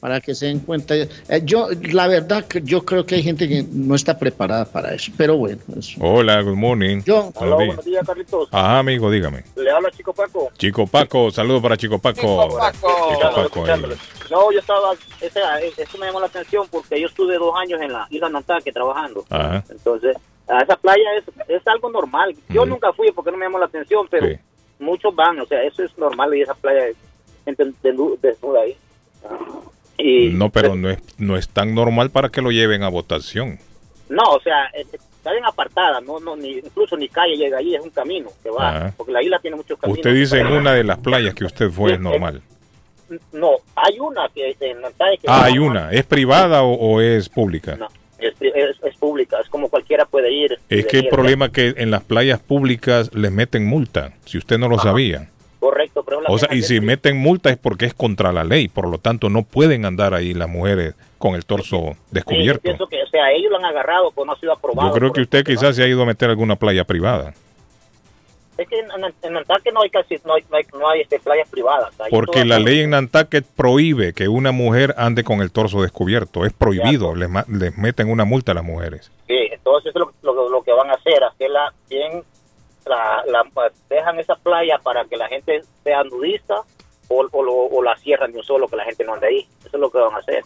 [0.06, 0.94] para que se den cuenta.
[0.94, 1.10] Eh,
[1.45, 5.36] yo, la verdad, yo creo que hay gente que no está preparada para eso, pero
[5.36, 5.60] bueno.
[5.76, 5.98] eso.
[5.99, 7.02] Hola, good morning.
[7.03, 7.32] Yo.
[7.34, 7.56] Días.
[7.56, 8.49] buenos días, Carlitos.
[8.52, 9.44] Ajá, amigo, dígame.
[9.56, 10.52] Le habla Chico Paco.
[10.60, 12.22] Chico Paco, saludos para Chico Paco.
[12.22, 13.82] Chico Paco, ahí.
[14.30, 15.40] No, yo estaba, ese,
[15.76, 19.26] eso me llamó la atención porque yo estuve dos años en la isla Nantaque trabajando.
[19.32, 19.64] Ajá.
[19.72, 20.15] Entonces,
[20.48, 22.36] a esa playa es, es algo normal.
[22.49, 24.38] Yo nunca fui porque no me llamó la atención, pero Sí.
[24.77, 26.95] muchos van, o sea, eso es normal y esa playa es
[28.22, 28.77] desnuda ahí.
[30.07, 33.57] Y, No, pero no es, no es tan normal para que lo lleven a votación.
[34.10, 37.73] No, o sea, es- está bien apartada, no, no, ni, incluso ni calle llega ahí,
[37.73, 38.94] es un camino que va, Ajá.
[38.95, 39.98] porque la isla tiene muchos caminos.
[39.98, 42.41] Usted dice en una de las playas que usted fue es normal.
[43.34, 45.91] No, hay una que es en Nantaque que Ah, hay una.
[45.91, 47.76] ¿Es privada o, o es pública?
[47.76, 47.88] No,
[48.19, 50.57] es, es, pública, es como cualquiera puede ir.
[50.69, 54.57] Es que el problema es que en las playas públicas les meten multa, si usted
[54.57, 55.30] no lo sabía.
[55.96, 58.68] Correcto, pero la O sea, y si meten multa es porque es contra la ley,
[58.68, 62.62] por lo tanto no pueden andar ahí las mujeres con el torso Sí, yo descubierto.
[62.62, 64.90] pienso que, o sea, ellos lo han agarrado, pero no ha sido aprobado.
[64.90, 67.34] Yo creo que usted quizás se ha ido a meter a alguna playa privada.
[68.58, 68.88] Es que en,
[69.24, 71.94] en, no hay casi, no hay, no hay, no hay, este, playas privadas.
[72.10, 76.46] Porque la ley en Nantucket prohíbe que una mujer ande con el torso descubierto.
[76.46, 77.16] Es prohibido.
[77.16, 79.12] Les, les meten una multa a las mujeres.
[79.28, 82.24] Sí, entonces lo, lo, lo que van a hacer, hacerla bien,
[82.86, 83.44] la, la,
[83.90, 86.56] dejan esa playa para que la gente sea nudista
[87.07, 89.48] o, o, lo- o la cierran de un solo que la gente no ande ahí.
[89.62, 90.44] Eso es lo que van a hacer.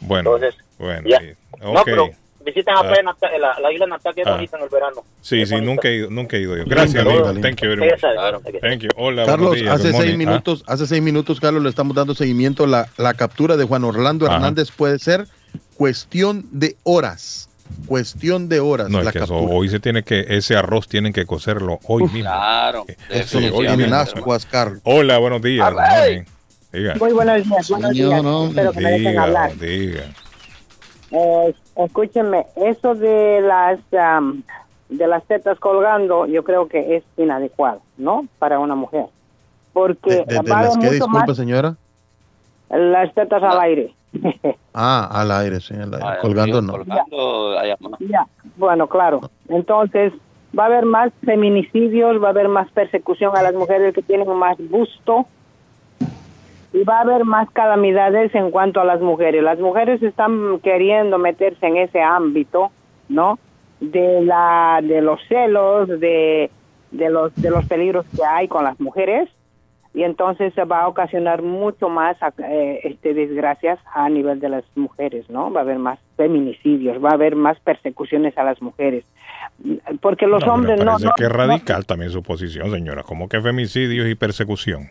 [0.00, 1.08] Bueno, Entonces, bueno.
[1.08, 1.20] ya.
[1.60, 2.08] No, pero
[2.44, 3.02] visiten la, Ah.
[3.02, 4.34] Nanta- la, la isla Nantucket es Ah.
[4.36, 5.02] bonita en el verano.
[5.20, 6.64] Sí, sí, nunca he ido, nunca he ido yo.
[6.66, 7.32] Gracias, Linda, amigo.
[7.32, 7.80] linda, Thank you linda.
[7.84, 8.00] very much.
[8.00, 8.40] Claro.
[8.60, 8.88] Thank you.
[8.96, 9.74] Hola, Carlos, días.
[9.74, 10.14] hace seis.
[10.14, 12.66] Ah, minutos, hace seis minutos, Carlos, le estamos dando seguimiento.
[12.66, 14.36] La, la captura de Juan Orlando Ajá.
[14.36, 15.26] Hernández puede ser
[15.76, 17.47] cuestión de horas.
[17.86, 18.88] Cuestión de horas.
[18.90, 19.54] No, la es que eso, captura.
[19.56, 22.20] hoy se tiene que, ese arroz tienen que cocerlo hoy mismo.
[22.20, 22.84] Claro.
[23.08, 23.96] Eso no hoy tiene mismo.
[23.96, 24.80] ascuas, Carlos.
[24.84, 25.72] Hola, buenos días.
[26.72, 26.94] Diga.
[27.00, 28.22] Muy buenos días, buenos Señor, días.
[28.22, 29.56] no, Espero que me dejen Diga, hablar.
[29.58, 30.02] diga.
[31.10, 34.42] Eh, escúchenme, eso de las am,
[34.90, 38.26] de las tetas colgando, yo creo que es inadecuado, ¿no?
[38.38, 39.06] Para una mujer.
[39.72, 41.76] Porque ¿De, de- de va a las haber que, mucho disculpe, más señora?
[42.68, 43.94] las tetas al aire.
[44.74, 46.06] Ah, al aire, sí, al aire.
[46.06, 46.72] Ah, Colgando no.
[46.72, 47.90] Colgando, allá, no.
[48.00, 48.26] Ya,
[48.56, 49.20] bueno, claro.
[49.48, 50.12] Entonces,
[50.56, 54.28] va a haber más feminicidios, va a haber más persecución a las mujeres que tienen
[54.36, 55.26] más busto
[56.72, 59.42] y va a haber más calamidades en cuanto a las mujeres.
[59.42, 62.70] Las mujeres están queriendo meterse en ese ámbito,
[63.08, 63.38] ¿no?
[63.80, 66.50] De la de los celos, de
[66.90, 69.28] de los de los peligros que hay con las mujeres
[69.98, 74.64] y entonces se va a ocasionar mucho más eh, este desgracias a nivel de las
[74.76, 75.52] mujeres, ¿no?
[75.52, 79.04] Va a haber más feminicidios, va a haber más persecuciones a las mujeres,
[80.00, 83.02] porque los No, hombres no, no- que no- radical también su posición, señora.
[83.02, 84.90] Como que femicidios y persecución.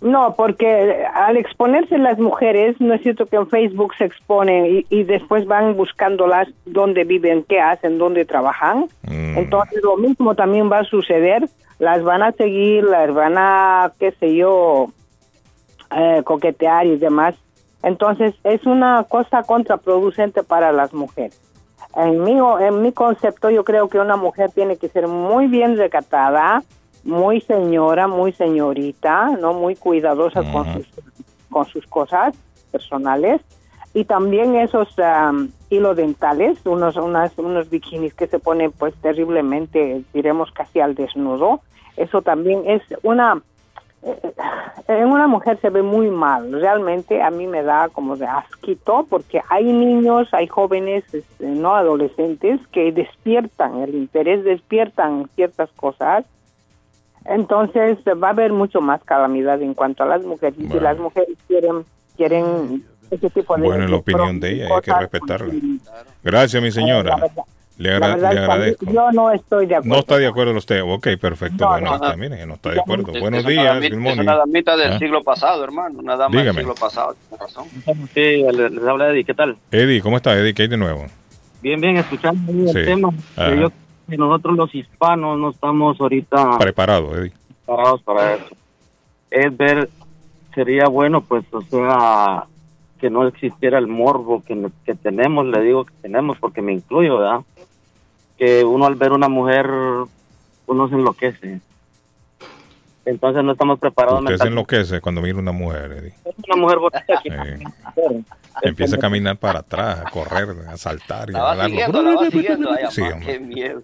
[0.00, 4.86] No, porque al exponerse las mujeres, no es cierto que en Facebook se exponen y,
[4.90, 8.86] y después van buscándolas dónde viven, qué hacen, dónde trabajan.
[9.08, 9.38] Mm.
[9.38, 14.12] Entonces lo mismo también va a suceder, las van a seguir, las van a, qué
[14.12, 14.88] sé yo,
[15.90, 17.34] eh, coquetear y demás.
[17.82, 21.40] Entonces es una cosa contraproducente para las mujeres.
[21.94, 25.76] En mi, en mi concepto yo creo que una mujer tiene que ser muy bien
[25.76, 26.62] recatada,
[27.04, 30.86] muy señora, muy señorita, no muy cuidadosa con, sus,
[31.48, 32.34] con sus cosas
[32.72, 33.40] personales
[33.96, 40.02] y también esos am, hilos dentales, unos unas, unos bikinis que se ponen pues terriblemente,
[40.12, 41.62] diremos casi al desnudo.
[41.96, 43.40] Eso también es una
[44.02, 44.34] eh,
[44.88, 46.52] en una mujer se ve muy mal.
[46.52, 51.74] Realmente a mí me da como de asquito porque hay niños, hay jóvenes, este, no
[51.74, 56.26] adolescentes que despiertan el interés, despiertan ciertas cosas.
[57.24, 60.58] Entonces va a haber mucho más calamidad en cuanto a las mujeres.
[60.58, 61.86] Y si las mujeres quieren
[62.16, 65.52] quieren ese tipo de Bueno, en la opinión de ella hay que respetarla.
[66.22, 67.16] Gracias, mi señora.
[67.78, 68.86] Le, agra- verdad le agradezco.
[68.90, 69.94] yo no estoy de acuerdo.
[69.94, 70.80] No está de acuerdo usted.
[70.82, 71.64] Ok, perfecto.
[71.64, 71.94] No, bueno, no.
[71.96, 73.12] está, mire, no está de acuerdo.
[73.12, 74.98] Es- Buenos es una días, Es una damita del ¿Ah?
[74.98, 75.98] siglo pasado, hermano.
[75.98, 76.56] Una dama Dígame.
[76.62, 77.14] del siglo pasado.
[77.28, 77.66] Tiene razón.
[78.14, 78.20] Sí,
[78.50, 79.58] le- les habla Eddie, ¿qué tal?
[79.70, 80.54] Eddie, ¿cómo está, Eddie?
[80.54, 81.04] ¿Qué hay de nuevo?
[81.60, 82.78] Bien, bien, escuchando ahí Sí.
[82.78, 83.10] el tema.
[83.36, 83.72] Que yo-
[84.08, 87.32] que nosotros los hispanos no estamos ahorita Preparado, Eddie.
[87.66, 88.56] preparados para eso.
[89.30, 89.90] Es ver,
[90.54, 92.44] sería bueno, pues, o sea,
[93.00, 97.18] que no existiera el morbo que, que tenemos, le digo que tenemos porque me incluyo,
[97.18, 97.40] ¿verdad?
[98.38, 99.66] Que uno al ver una mujer,
[100.66, 101.60] uno se enloquece.
[103.06, 106.14] Entonces no estamos preparados Usted se enloquece cuando mira una mujer, Eddie.
[106.48, 108.24] Una mujer bonita Sí.
[108.62, 111.64] Empieza a caminar para atrás, a correr, a saltar y La a.
[111.64, 111.78] Ay,
[112.90, 113.02] Sí.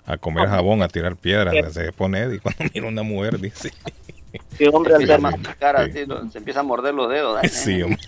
[0.07, 1.73] A comer jabón, a tirar piedras.
[1.73, 3.73] Se pone Eddie cuando mira una mujer, dice.
[4.57, 6.01] Qué hombre al ver, masticar así,
[6.31, 7.39] se empieza a morder los dedos.
[7.51, 7.99] Sí, hombre.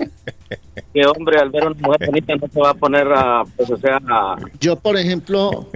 [0.93, 3.77] qué hombre al ver una mujer bonita no se va a poner a, pues, o
[3.77, 5.69] sea, a, Yo, por ejemplo,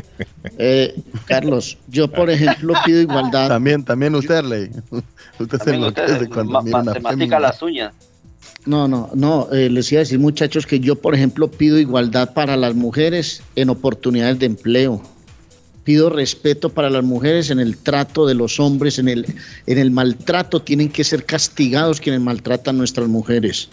[0.59, 0.95] eh,
[1.27, 3.49] Carlos, yo, por ejemplo, pido igualdad.
[3.49, 4.71] También, también usted, Ley.
[5.39, 7.95] Usted se También usted enloquece cuando ma- mira ma- una se mastica las uñas.
[8.67, 9.49] No, no, no.
[9.53, 13.43] eh, les iba a decir, muchachos, que yo, por ejemplo, pido igualdad para las mujeres
[13.57, 15.01] en oportunidades de empleo.
[15.89, 19.25] Pido respeto para las mujeres en el trato de los hombres, en el,
[19.67, 20.61] en el maltrato.
[20.61, 23.71] Tienen que ser castigados quienes maltratan a nuestras mujeres.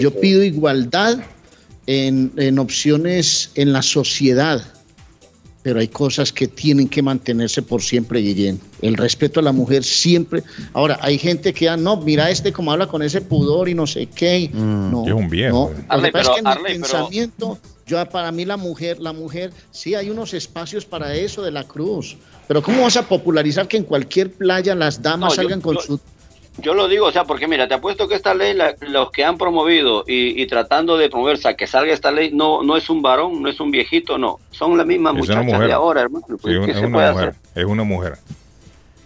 [0.00, 1.18] Yo pido igualdad
[1.86, 4.64] en, en opciones en la sociedad,
[5.62, 8.58] pero hay cosas que tienen que mantenerse por siempre, Guillén.
[8.80, 10.42] El respeto a la mujer siempre.
[10.72, 13.86] Ahora, hay gente que, ah, no, mira este como habla con ese pudor y no
[13.86, 14.48] sé qué.
[14.54, 15.70] no, es un viejo.
[15.76, 15.84] no.
[15.90, 17.58] Arley, pasa es que en pero- el Arley, pero- pensamiento,
[17.92, 21.64] yo para mí la mujer, la mujer, sí hay unos espacios para eso de la
[21.64, 22.16] cruz.
[22.48, 25.74] Pero ¿cómo vas a popularizar que en cualquier playa las damas No, yo- salgan con
[25.76, 26.00] yo- su
[26.58, 29.24] yo lo digo, o sea, porque mira, te apuesto que esta ley, la- los que
[29.24, 32.76] han promovido y, y tratando de promover, o sea, que salga esta ley, no, no
[32.76, 35.66] es un varón, no es un viejito, no, son las mismas Es una muchachas mujer.
[35.68, 36.26] de ahora, hermano.
[36.28, 37.08] Sí, pues, es ¿qué se una mujer.
[37.08, 37.34] hacer?
[37.54, 38.12] Es una mujer.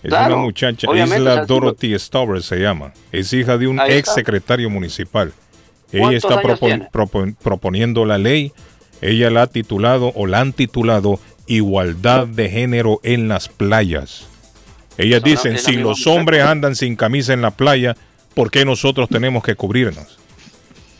[0.02, 2.92] Es Claro, una muchacha, Isla o sea, Dorothy Stauber se llama.
[3.12, 5.32] Es hija de un ex secretario municipal.
[5.92, 8.52] Ella ¿Cuántos está propon- propon- proponiendo la ley.
[9.00, 14.28] Ella la ha titulado o la han titulado Igualdad de Género en las playas.
[14.98, 17.96] Ellas dicen, si los hombres andan sin camisa en la playa,
[18.34, 20.18] ¿por qué nosotros tenemos que cubrirnos?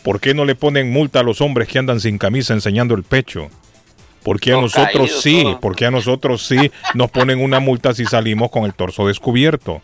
[0.02, 3.02] ¿Por qué no le ponen multa a los hombres que andan sin camisa enseñando el
[3.02, 3.48] pecho?
[4.23, 5.44] ¿Por qué a nosotros sí?
[5.60, 9.81] ¿Por qué a nosotros sí nos ponen una multa si salimos con el torso descubierto?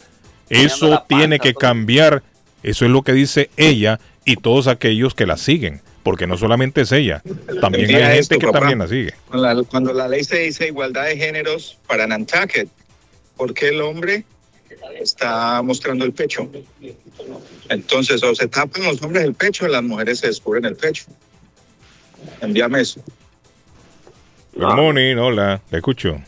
[0.48, 2.22] Eso tiene que cambiar.
[2.62, 5.80] Eso es lo que dice ella y todos aquellos que la siguen.
[6.03, 7.23] Porque no solamente es ella,
[7.61, 8.59] también hay esto, gente que papá.
[8.59, 9.15] también la sigue.
[9.29, 12.69] Cuando la, cuando la ley se dice igualdad de géneros para Nantucket,
[13.37, 14.24] ¿por qué el hombre
[14.99, 16.49] está mostrando el pecho?
[17.69, 21.05] Entonces, o se tapan los hombres el pecho, las mujeres se descubren el pecho.
[22.41, 23.01] Envíame eso.
[24.55, 26.20] Good morning, hola, le escucho.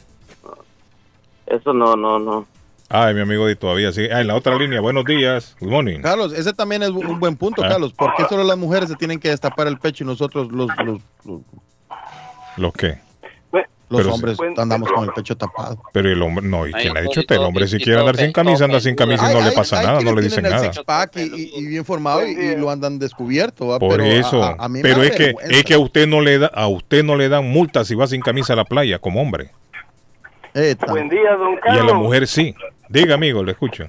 [1.46, 2.46] Eso no, no, no.
[2.88, 4.06] Ay, mi amigo de todavía sí.
[4.12, 6.00] Ah, en la otra línea, buenos días, good morning.
[6.00, 7.68] Carlos, ese también es un buen punto, Ah.
[7.70, 7.92] Carlos.
[7.92, 11.00] ¿Por qué solo las mujeres se tienen que destapar el pecho y nosotros los, los,
[11.24, 11.40] los,
[12.56, 12.98] ¿Los qué?
[13.90, 15.80] los Pero- hombres andamos con el pecho tapado?
[15.92, 17.36] Pero el hombre, no, ¿y quién le ha dicho usted?
[17.36, 19.80] El hombre si quiere andar sin camisa, anda sin camisa y no Hay- le pasa
[19.80, 20.70] hay nada, no le dicen nada.
[21.16, 23.68] y, y- y bien formado y, y lo andan descubierto.
[23.68, 23.78] ¿va?
[23.78, 26.20] Por Pero eso, a- a mí me pero es que es que a usted no
[26.20, 28.98] le da a usted no le dan multa si va sin camisa a la playa
[28.98, 29.50] como hombre.
[30.88, 31.86] Buen día, don Y a Carlos.
[31.86, 32.54] la mujer sí.
[32.94, 33.84] Diga, amigo, le escucho.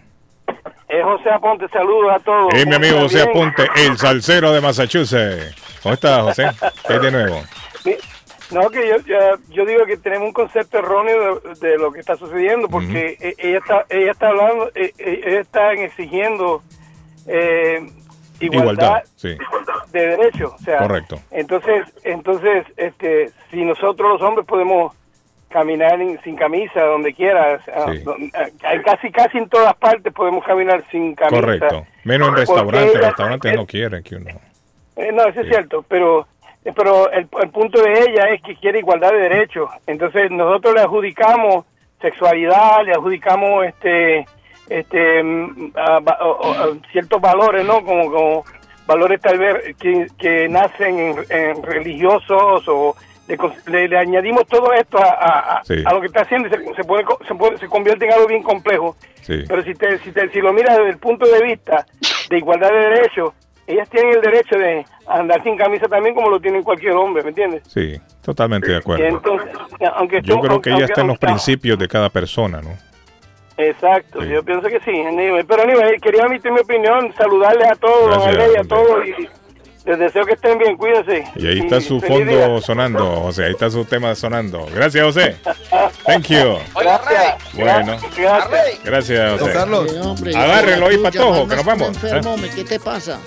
[0.87, 2.51] Es José Aponte, saludos a todos.
[2.55, 2.99] Es mi ¿Cómo amigo?
[3.01, 3.29] José Bien.
[3.29, 5.55] Aponte, el salsero de Massachusetts.
[5.83, 6.49] ¿Cómo está, José?
[6.87, 7.43] ¿Qué hay de nuevo?
[8.49, 9.17] No, que yo, yo,
[9.49, 13.35] yo digo que tenemos un concepto erróneo de, de lo que está sucediendo, porque e-
[13.37, 16.63] ella está ella está hablando, eh, eh, ella está exigiendo
[17.27, 17.87] eh,
[18.39, 19.37] igualdad, Igualdad, sí.
[19.91, 20.51] de derechos.
[20.53, 21.19] O sea, Correcto.
[21.29, 24.95] Entonces, entonces, este, si nosotros los hombres podemos
[25.49, 28.03] caminar sin camisa donde quiera, o sea, Sí.
[28.35, 31.39] eh, casi casi en todas partes podemos caminar sin camisa.
[31.41, 31.85] Correcto.
[32.03, 34.31] Menos en restaurantes, restaurantes no quieren que uno.
[34.97, 36.27] eh, no, eso es cierto, pero
[36.75, 39.69] pero el, el punto de ella es que quiere igualdad de derechos.
[39.85, 41.63] Entonces nosotros le adjudicamos
[42.01, 44.25] sexualidad, le adjudicamos este
[44.69, 47.83] este mm, a- o- a ciertos valores, ¿no?
[47.85, 48.43] Como, como
[48.87, 52.95] valores tal vez que, que nacen en, en religiosos o
[53.27, 53.37] le,
[53.67, 55.83] le- le añadimos todo esto a, a- a- Sí.
[55.85, 58.27] a lo que está haciendo y se, se puede, se puede se convierte en algo
[58.27, 58.95] bien complejo.
[59.21, 59.43] Sí.
[59.47, 61.85] Pero si, te, si, te- si lo miras desde el punto de vista
[62.29, 63.33] de igualdad de derechos,
[63.67, 67.29] ellas tienen el derecho de andar sin camisa también como lo tiene cualquier hombre, ¿me
[67.29, 67.63] entiendes?
[67.67, 69.03] Sí, totalmente de acuerdo.
[69.05, 69.49] entonces,
[69.95, 72.69] aunque Yo creo que ella está en los aunque- principios de cada persona, ¿no?
[73.57, 74.91] Exacto, yo pienso que sí.
[75.47, 79.13] Pero anyway, quería emitir mi opinión, saludarles a todos, Gracias, Arley, a todos y
[79.85, 81.23] les deseo que estén bien, cuídense.
[81.35, 82.61] Y ahí está su fondo día.
[82.61, 83.45] sonando, José.
[83.45, 84.65] Ahí está su tema sonando.
[84.73, 85.37] Gracias, José.
[86.05, 86.57] Thank you.
[86.79, 87.53] Gracias.
[87.53, 88.83] Bueno, Gracias.
[88.83, 89.53] gracias, José.
[89.53, 89.93] Carlos.
[89.93, 91.87] hombre, Agárrenlo ahí, patojo, que nos vamos.
[91.89, 92.51] enfermo, ¿eh?
[92.55, 93.19] ¿Qué te pasa?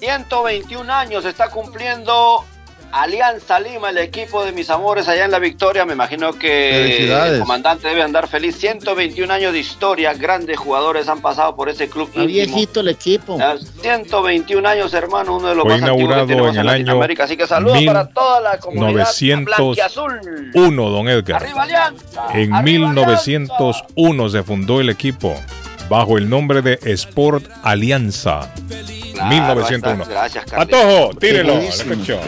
[0.00, 2.44] 121 años está cumpliendo
[2.92, 5.86] Alianza Lima, el equipo de mis amores allá en la victoria.
[5.86, 8.56] Me imagino que el comandante debe andar feliz.
[8.56, 12.08] 121 años de historia, grandes jugadores han pasado por ese club.
[12.08, 13.38] Está viejito el equipo.
[13.40, 16.68] Ah, 121 años, hermano, uno de los Fue más antiguos que inaugurado tenemos en el
[16.68, 17.24] año Latinoamérica.
[17.24, 20.50] Así que saludos mil para toda la comunidad 901, blanquiazul.
[20.52, 21.42] don Edgar.
[21.42, 22.26] Arriba Alianza.
[22.34, 25.34] En 1901 se fundó el equipo
[25.88, 28.52] bajo el nombre de Sport Alianza.
[29.14, 30.04] 1901.
[30.06, 31.54] Gracias, Patojo, tírelo.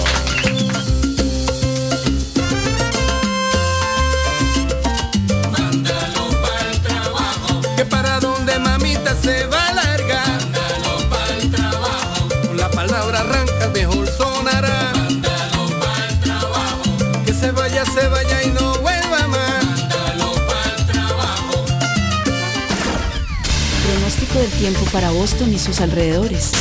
[24.91, 26.51] Para Boston y sus alrededores.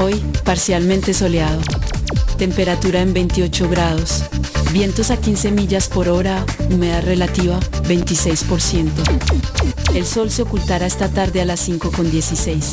[0.00, 1.60] Hoy, parcialmente soleado.
[2.38, 4.24] Temperatura en 28 grados.
[4.72, 6.44] Vientos a 15 millas por hora.
[6.70, 8.90] Humedad relativa 26%.
[9.94, 12.72] El sol se ocultará esta tarde a las 5 con 16.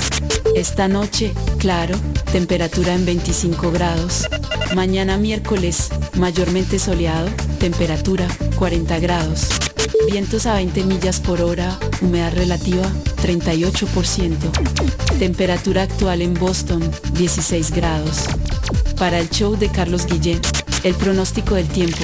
[0.55, 1.97] Esta noche, claro,
[2.31, 4.27] temperatura en 25 grados.
[4.75, 7.27] Mañana miércoles, mayormente soleado,
[7.59, 8.27] temperatura
[8.57, 9.49] 40 grados.
[10.11, 12.83] Vientos a 20 millas por hora, humedad relativa
[13.21, 14.35] 38%.
[15.19, 18.25] Temperatura actual en Boston 16 grados.
[18.97, 20.41] Para el show de Carlos Guillén,
[20.83, 22.03] el pronóstico del tiempo.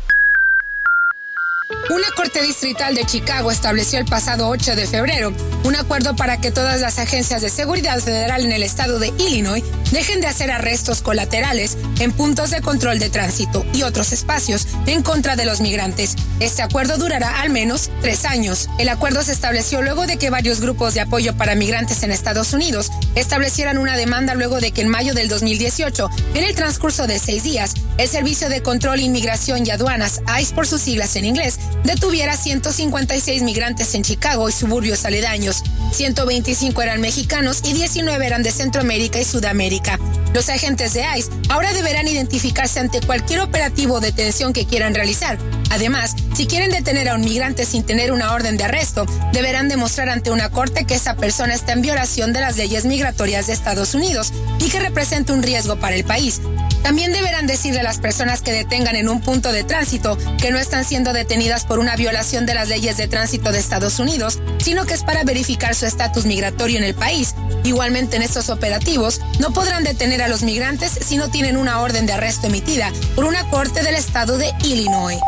[1.89, 5.33] Una corte distrital de Chicago estableció el pasado 8 de febrero
[5.63, 9.63] un acuerdo para que todas las agencias de seguridad federal en el estado de Illinois
[9.91, 15.03] dejen de hacer arrestos colaterales en puntos de control de tránsito y otros espacios en
[15.03, 16.15] contra de los migrantes.
[16.39, 18.69] Este acuerdo durará al menos tres años.
[18.79, 22.53] El acuerdo se estableció luego de que varios grupos de apoyo para migrantes en Estados
[22.53, 27.19] Unidos establecieran una demanda luego de que en mayo del 2018, en el transcurso de
[27.19, 31.59] seis días, el Servicio de Control, Inmigración y Aduanas, ICE por sus siglas en inglés,
[31.83, 35.63] detuviera 156 migrantes en Chicago y suburbios aledaños.
[35.91, 39.99] 125 eran mexicanos y 19 eran de Centroamérica y Sudamérica.
[40.33, 45.37] Los agentes de ICE ahora deberán identificarse ante cualquier operativo o detención que quieran realizar.
[45.69, 50.09] Además, si quieren detener a un migrante sin tener una orden de arresto, deberán demostrar
[50.09, 53.93] ante una corte que esa persona está en violación de las leyes migratorias de Estados
[53.93, 56.41] Unidos y que representa un riesgo para el país.
[56.83, 60.57] También deberán decirle a las personas que detengan en un punto de tránsito que no
[60.57, 64.85] están siendo detenidas por una violación de las leyes de tránsito de Estados Unidos, sino
[64.85, 67.35] que es para verificar su estatus migratorio en el país.
[67.63, 72.05] Igualmente en estos operativos no podrán detener a los migrantes si no tienen una orden
[72.05, 75.19] de arresto emitida por una corte del estado de Illinois.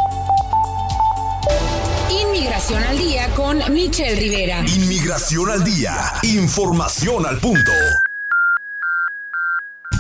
[2.10, 4.64] Inmigración al día con Michelle Rivera.
[4.68, 6.14] Inmigración al día.
[6.24, 7.72] Información al punto.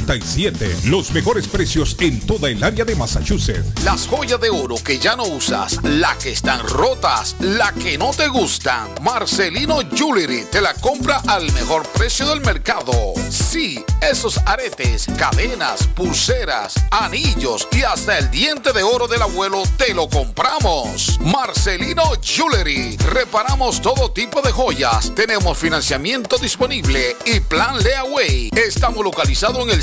[0.00, 0.84] 381-7077.
[0.84, 3.84] Los mejores precios en toda el área de Massachusetts.
[3.84, 8.10] Las joyas de oro que ya no usas, la que están rotas, la que no
[8.12, 8.88] te gustan.
[9.02, 12.92] Marcelino Jewelry te la compra al mejor precio del mercado.
[13.30, 19.94] Sí, esos aretes, cadenas, pulseras, anillos y hasta el diente de oro del abuelo te
[19.94, 21.18] lo compramos.
[21.20, 22.96] Marcelino Jewelry.
[22.96, 25.14] Reparamos todo tipo de joyas.
[25.14, 28.50] Tenemos financiamiento disponible y plan Leaway.
[28.54, 29.82] Estamos localizados en el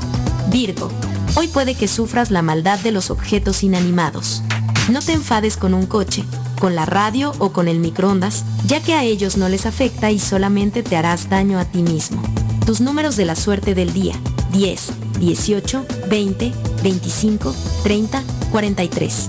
[0.51, 0.91] Virgo.
[1.37, 4.43] Hoy puede que sufras la maldad de los objetos inanimados.
[4.91, 6.25] No te enfades con un coche,
[6.61, 10.19] con la radio o con el microondas, ya que a ellos no les afecta y
[10.19, 12.23] solamente te harás daño a ti mismo.
[12.67, 14.15] Tus números de la suerte del día.
[14.53, 16.53] 10, 18, 20,
[16.83, 19.29] 25, 30, 43.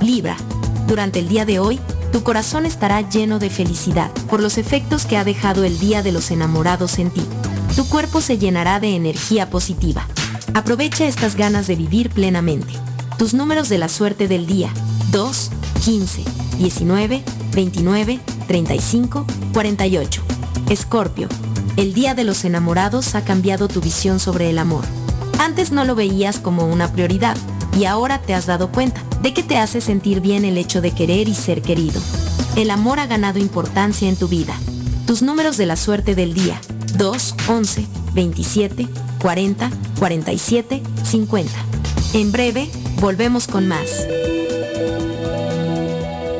[0.00, 0.36] Libra.
[0.88, 1.78] Durante el día de hoy,
[2.10, 6.12] tu corazón estará lleno de felicidad por los efectos que ha dejado el Día de
[6.12, 7.22] los Enamorados en ti.
[7.76, 10.06] Tu cuerpo se llenará de energía positiva.
[10.54, 12.72] Aprovecha estas ganas de vivir plenamente.
[13.18, 14.72] Tus números de la suerte del día.
[15.14, 15.50] 2,
[15.84, 16.24] 15,
[16.58, 17.22] 19,
[17.52, 20.22] 29, 35, 48.
[20.68, 21.28] Escorpio.
[21.76, 24.84] El Día de los Enamorados ha cambiado tu visión sobre el amor.
[25.38, 27.36] Antes no lo veías como una prioridad
[27.78, 30.90] y ahora te has dado cuenta de que te hace sentir bien el hecho de
[30.90, 32.00] querer y ser querido.
[32.56, 34.56] El amor ha ganado importancia en tu vida.
[35.06, 36.60] Tus números de la suerte del día.
[36.98, 38.88] 2, 11, 27,
[39.20, 39.70] 40,
[40.00, 41.52] 47, 50.
[42.14, 42.68] En breve,
[43.00, 44.08] volvemos con más.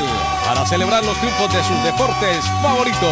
[0.53, 3.11] para celebrar los triunfos de sus deportes favoritos.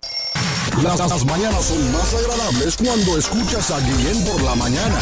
[0.82, 4.98] Las, mañanas son más agradables cuando escuchas a Guillén por la mañana.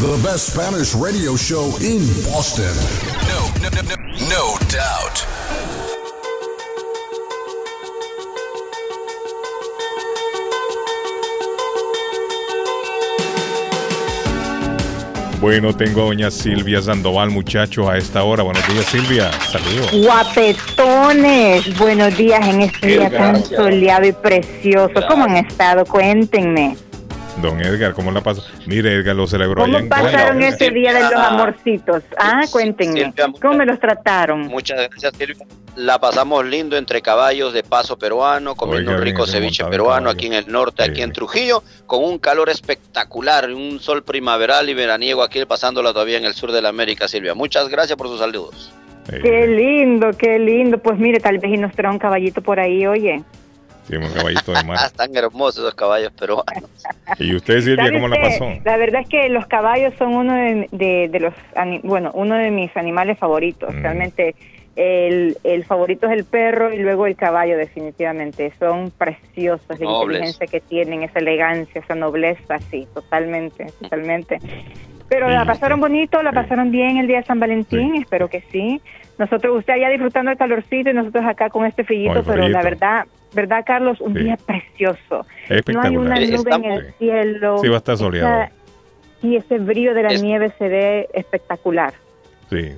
[0.00, 2.74] The best Spanish radio show in Boston.
[3.28, 3.96] No, no, no, no,
[4.28, 5.35] no doubt.
[15.40, 18.42] Bueno, tengo a doña Silvia Sandoval, muchacho, a esta hora.
[18.42, 19.30] Buenos días, Silvia.
[19.50, 19.90] Saludos.
[19.92, 24.94] Guapetones, buenos días en este día tan soleado y precioso.
[25.08, 25.84] ¿Cómo han estado?
[25.84, 26.76] Cuéntenme.
[27.42, 28.42] Don Edgar, ¿cómo la pasó?
[28.66, 32.02] Mire, Edgar lo celebró allá ¿Cómo en pasaron ese día de los amorcitos?
[32.18, 33.04] Ah, cuéntenme.
[33.04, 34.42] Silvia, ¿Cómo me los trataron?
[34.48, 35.46] Muchas gracias, Silvia.
[35.76, 40.26] La pasamos lindo entre caballos de paso peruano, comiendo Oiga, un rico ceviche peruano aquí
[40.26, 45.22] en el norte, aquí en Trujillo, con un calor espectacular, un sol primaveral y veraniego
[45.22, 47.34] aquí pasándola todavía en el sur de la América, Silvia.
[47.34, 48.72] Muchas gracias por sus saludos.
[49.10, 50.78] Qué lindo, qué lindo.
[50.78, 53.22] Pues mire, tal vez y nos trae un caballito por ahí, oye.
[53.88, 54.76] Sí, un caballito de mar.
[54.80, 56.46] Ah, están hermosos esos caballos peruanos.
[57.18, 58.46] ¿Y usted, Silvia, ¿Sabe cómo la pasó?
[58.64, 61.34] La verdad es que los caballos son uno de, de- de los,
[61.84, 63.72] bueno, uno de mis animales favoritos.
[63.74, 63.82] Mm.
[63.82, 64.34] Realmente
[64.74, 68.52] el, el favorito es el perro y luego el caballo, definitivamente.
[68.58, 70.16] Son preciosos, la Nobles.
[70.18, 74.38] inteligencia que tienen, esa elegancia, esa nobleza, sí, totalmente, totalmente.
[75.08, 78.80] Pero la pasaron bonito, la pasaron bien el día de San Valentín, espero que sí.
[79.18, 82.60] Nosotros, usted allá disfrutando el calorcito y nosotros acá con este frillito, el pero la
[82.62, 83.06] verdad,
[83.36, 84.00] ¿verdad, Carlos?
[84.00, 84.24] Un Sí.
[84.24, 85.24] día precioso.
[85.48, 85.74] Espectacular.
[85.74, 87.58] No hay una Sí, nube en estamos- el cielo.
[87.58, 88.42] Sí, va a estar soleado.
[88.42, 88.52] Esa-
[89.22, 91.94] Y ese brillo de la nieve se ve espectacular.
[92.50, 92.72] Sí.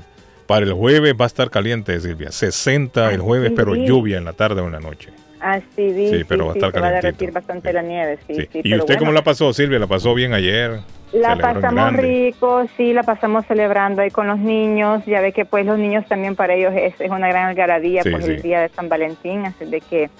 [0.47, 2.31] Para el jueves va a estar caliente, Silvia.
[2.31, 3.85] 60 el jueves, sí, pero sí.
[3.87, 5.11] lluvia en la tarde o en la noche.
[5.41, 8.35] Así vi, Sí, pero va a estar se va a derretir bastante la nieve, sí,
[8.35, 8.49] sí.
[8.55, 8.99] ¿Y pero usted bueno.
[9.01, 9.79] cómo la pasó, Silvia?
[9.79, 10.81] ¿La pasó bien ayer?
[11.13, 12.03] La en pasamos grande.
[12.03, 15.05] rico, sí, la pasamos celebrando ahí con los niños.
[15.07, 18.11] Ya ve que pues los niños también para ellos es, es una gran algarabía, Sí,
[18.11, 18.33] pues sí.
[18.33, 20.11] el día de San Valentín, así de que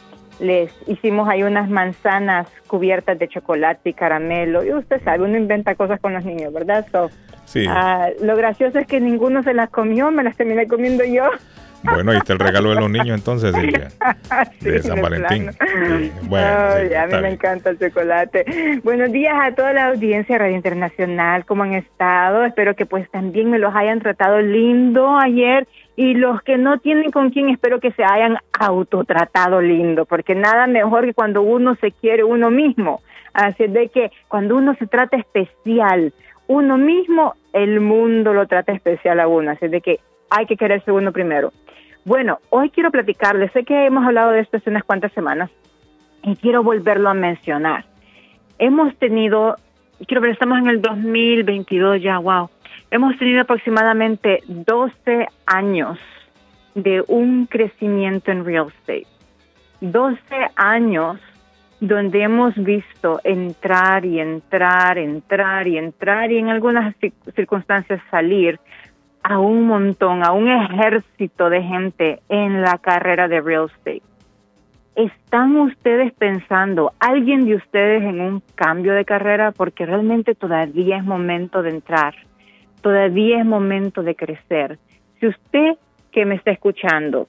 [0.41, 4.65] les hicimos ahí unas manzanas cubiertas de chocolate y caramelo.
[4.65, 6.87] Y usted sabe, uno inventa cosas con los niños, ¿verdad?
[6.93, 7.11] So,
[7.45, 7.65] Sí.
[7.69, 11.25] ah, lo gracioso es que ninguno se las comió, me las terminé comiendo yo.
[11.83, 13.89] Bueno, ahí está el regalo de los niños entonces, Silvia.
[14.61, 15.51] Sí, de San de Valentín.
[15.53, 17.33] Sí, Bueno, Ay, sí, a mí me bien.
[17.33, 18.45] encanta el chocolate.
[18.83, 22.45] Buenos días a toda la audiencia de Radio Internacional, ¿cómo han estado?
[22.45, 27.11] Espero que pues también me los hayan tratado lindo ayer y los que no tienen
[27.11, 31.93] con quién, espero que se hayan autotratado lindo, porque nada mejor que cuando uno se
[31.93, 33.01] quiere uno mismo.
[33.33, 36.13] Así es de que cuando uno se trata especial,
[36.49, 39.53] uno mismo, el mundo lo trata especial a uno.
[39.53, 40.01] Así es de que
[40.31, 41.53] hay que quererse uno primero.
[42.05, 45.51] Bueno, hoy quiero platicarles, sé que hemos hablado de esto hace unas cuantas semanas
[46.23, 47.85] y quiero volverlo a mencionar.
[48.59, 49.57] Hemos tenido,
[50.07, 52.49] quiero ver, estamos en el 2022 ya, wow.
[52.91, 55.99] Hemos tenido aproximadamente 12 años
[56.75, 59.07] de un crecimiento en real estate.
[59.81, 60.19] 12
[60.57, 61.21] años
[61.81, 68.59] donde hemos visto entrar y entrar, entrar y entrar y en algunas cir- circunstancias salir
[69.23, 74.03] a un montón, a un ejército de gente en la carrera de real estate.
[74.97, 79.53] ¿Están ustedes pensando, alguien de ustedes en un cambio de carrera?
[79.53, 82.15] Porque realmente todavía es momento de entrar,
[82.81, 84.79] todavía es momento de crecer.
[85.21, 85.77] Si usted
[86.11, 87.29] que me está escuchando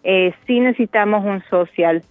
[0.03, 2.03] eh, sí necesitamos un social.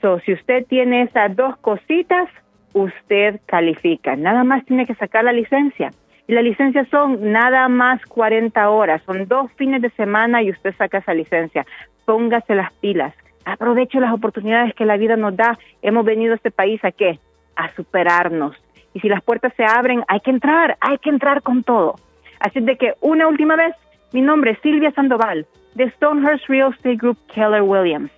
[0.00, 2.28] So, si usted tiene esas dos cositas,
[2.72, 4.16] usted califica.
[4.16, 5.90] Nada más tiene que sacar la licencia.
[6.28, 10.74] Y la licencia son nada más 40 horas, son dos fines de semana y usted
[10.76, 11.64] saca esa licencia.
[12.04, 13.14] Póngase las pilas,
[13.44, 15.56] aproveche las oportunidades que la vida nos da.
[15.82, 17.20] Hemos venido a este país a qué?
[17.54, 18.56] A superarnos.
[18.92, 21.94] Y si las puertas se abren, hay que entrar, hay que entrar con todo.
[22.40, 23.74] Así de que una última vez,
[24.12, 28.10] mi nombre es Silvia Sandoval, de Stonehurst Real Estate Group Keller Williams.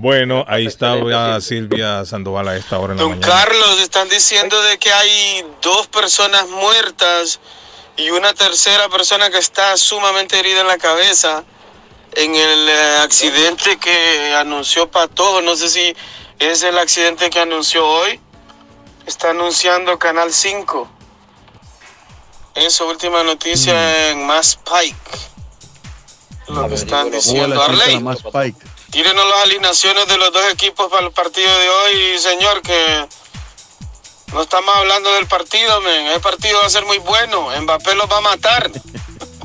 [0.00, 3.26] Bueno, ahí está Silvia Sandoval a esta hora en la mañana.
[3.26, 7.40] Carlos, están diciendo de que hay dos personas muertas
[7.96, 11.44] y una tercera persona que está sumamente herida en la cabeza
[12.16, 15.42] en el accidente que anunció Patojo.
[15.42, 15.96] No sé si
[16.38, 18.20] es el accidente que anunció hoy.
[19.06, 20.88] Está anunciando Canal 5.
[22.54, 24.96] Eso, última noticia en Mass Pike.
[26.48, 27.62] Lo que están diciendo.
[27.62, 28.18] Arley, más
[28.90, 33.06] tírenos las alineaciones de los dos equipos para el partido de hoy, señor, que
[34.32, 36.06] No estamos hablando del partido, men.
[36.06, 37.50] El partido va a ser muy bueno.
[37.60, 38.70] Mbappé los va a matar.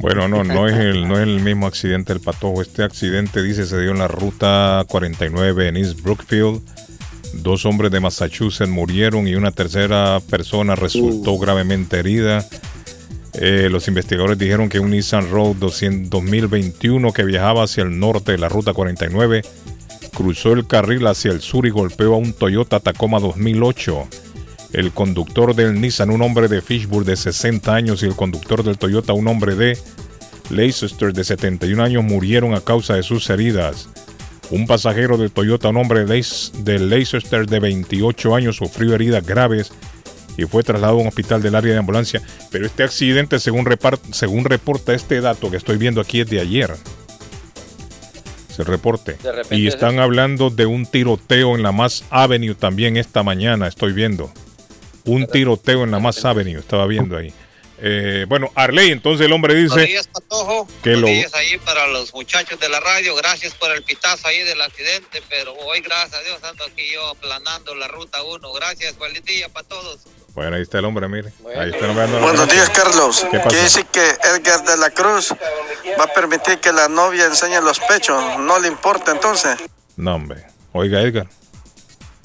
[0.00, 2.62] Bueno, no, no es el, no es el mismo accidente del patojo.
[2.62, 6.60] Este accidente, dice, se dio en la ruta 49 en East Brookfield.
[7.34, 12.46] Dos hombres de Massachusetts murieron y una tercera persona resultó gravemente herida.
[13.34, 18.32] Eh, los investigadores dijeron que un Nissan Road 200 2021 que viajaba hacia el norte
[18.32, 19.42] de la ruta 49
[20.16, 24.08] cruzó el carril hacia el sur y golpeó a un Toyota Tacoma 2008.
[24.72, 28.78] El conductor del Nissan, un hombre de Fishburne de 60 años, y el conductor del
[28.78, 29.78] Toyota, un hombre de
[30.50, 33.88] Leicester de 71 años, murieron a causa de sus heridas.
[34.50, 39.72] Un pasajero del Toyota, un hombre de Leicester de 28 años, sufrió heridas graves
[40.36, 42.22] y fue trasladado a un hospital del área de ambulancia.
[42.50, 43.66] Pero este accidente, según,
[44.12, 46.74] según reporta este dato que estoy viendo aquí, es de ayer.
[48.54, 49.16] Se reporte.
[49.50, 53.92] Y es están hablando de un tiroteo en la Mass Avenue también esta mañana, estoy
[53.92, 54.32] viendo.
[55.06, 57.32] Un tiroteo en la Mass Avenue, estaba viendo ahí.
[57.78, 60.66] Eh, bueno, Arley, entonces el hombre Buenos dice días, Patojo.
[60.82, 61.14] que Buenos lo...
[61.14, 63.14] días ahí para los muchachos de la radio.
[63.14, 67.06] Gracias por el pitazo ahí del accidente, pero hoy, gracias a Dios, ando aquí yo
[67.08, 68.52] aplanando la ruta 1.
[68.54, 70.00] Gracias, buen día para todos.
[70.34, 71.32] Bueno, ahí está el hombre, mire.
[71.56, 73.26] Ahí está el hombre Buenos días, Carlos.
[73.30, 75.34] ¿Qué Quiere decir que Edgar de la Cruz
[75.98, 78.22] va a permitir que la novia enseñe los pechos.
[78.38, 79.56] No le importa entonces.
[79.96, 80.44] No, hombre.
[80.72, 81.26] Oiga, Edgar.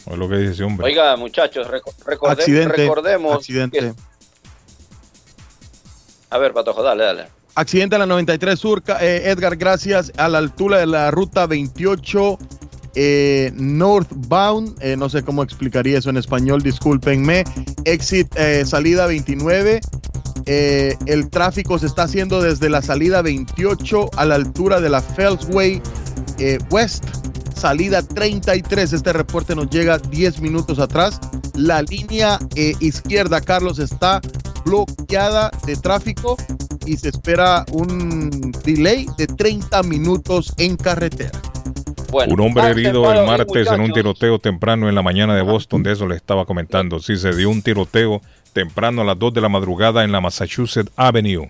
[0.05, 0.87] Oiga lo que dice ese hombre.
[0.87, 3.35] Oiga, muchachos, reco- recorde- Accidente, recordemos.
[3.35, 3.79] accidente.
[3.79, 3.93] que-
[6.29, 7.27] A ver, Patojo, dale, dale.
[7.55, 12.37] Accidente en la 93 Sur, eh, Edgar, gracias, a la altura de la ruta 28
[12.95, 17.43] eh, northbound, eh, no sé cómo explicaría eso en español, discúlpenme.
[17.85, 19.79] Exit, eh, salida 29.
[20.47, 24.99] eh, el tráfico se está haciendo desde la salida 28 a la altura de la
[25.01, 25.81] Fellsway
[26.39, 27.05] eh, West,
[27.61, 28.91] salida 33.
[28.91, 31.19] Este reporte nos llega 10 minutos atrás.
[31.53, 34.19] La línea eh, izquierda, Carlos, está
[34.65, 36.38] bloqueada de tráfico
[36.88, 41.39] y se espera un delay de 30 minutos en carretera.
[42.09, 45.83] Bueno, un hombre herido el martes en un tiroteo temprano en la mañana de Boston,
[45.83, 46.99] de eso le estaba comentando.
[46.99, 48.23] Sí, se dio un tiroteo
[48.53, 51.47] temprano a las 2 de la madrugada en la Massachusetts Avenue.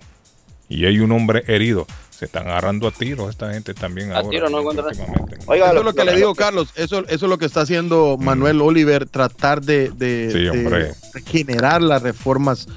[0.68, 1.86] Y hay un hombre herido.
[2.22, 4.28] Se están agarrando a tiros esta gente también A ahora.
[4.30, 6.68] tiro no eso es lo que le digo, Carlos.
[6.76, 10.92] Eso, eso es lo que está haciendo Manuel Oliver, tratar de, de- Sí, de hombre.
[11.26, 12.68] generar las reformas.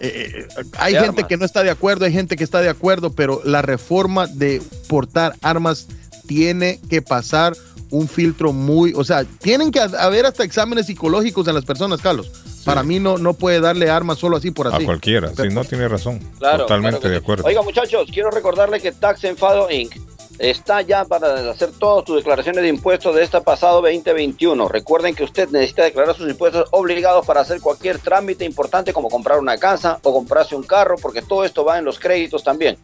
[0.00, 1.28] Eh, eh, hay De gente armas.
[1.28, 4.62] que no está de acuerdo, hay gente que está de acuerdo, pero la reforma de
[4.88, 5.86] portar armas
[6.26, 7.54] tiene que pasar
[7.90, 12.32] un filtro muy, o sea, tienen que haber hasta exámenes psicológicos en las personas, Carlos.
[12.68, 14.84] Para mí no, no puede darle armas solo así por A así.
[14.84, 15.30] cualquiera.
[15.34, 16.18] Si no tiene razón.
[16.38, 17.22] Claro, Totalmente claro de sí.
[17.22, 17.44] acuerdo.
[17.46, 19.94] Oiga, muchachos, quiero recordarle que Tax Enfado Inc.
[20.38, 24.68] está ya para hacer todas tus declaraciones de impuestos de este pasado 2021.
[24.68, 29.38] Recuerden que usted necesita declarar sus impuestos obligados para hacer cualquier trámite importante como comprar
[29.40, 32.76] una casa o comprarse un carro, porque todo esto va en los créditos también.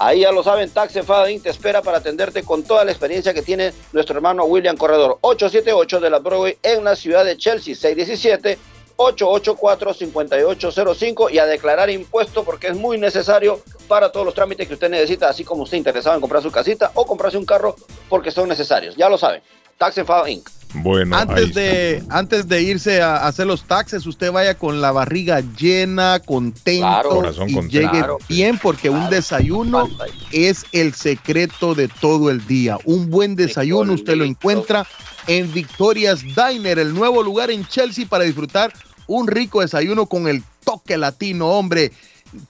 [0.00, 1.42] Ahí ya lo saben, Tax Enfado Inc.
[1.42, 5.18] te espera para atenderte con toda la experiencia que tiene nuestro hermano William Corredor.
[5.22, 8.56] 878 de la Broadway en la ciudad de Chelsea, 617
[8.98, 14.90] 884-5805 y a declarar impuesto porque es muy necesario para todos los trámites que usted
[14.90, 17.76] necesita, así como usted interesado en comprar su casita o comprarse un carro
[18.08, 18.94] porque son necesarios.
[18.96, 19.40] Ya lo saben.
[19.78, 20.48] Tax Enfado Inc.
[20.74, 25.40] Bueno, Antes de, antes de irse a hacer los taxes, usted vaya con la barriga
[25.58, 27.08] llena, contento Claro.
[27.08, 27.72] Corazón y contento.
[27.78, 28.18] llegue Claro.
[28.28, 29.88] bien porque un desayuno
[30.30, 32.76] es el secreto de todo el día.
[32.84, 34.86] Un buen desayuno usted lo encuentra
[35.26, 38.70] en Victoria's Diner, el nuevo lugar en Chelsea para disfrutar
[39.08, 41.90] un rico desayuno con el toque latino, hombre.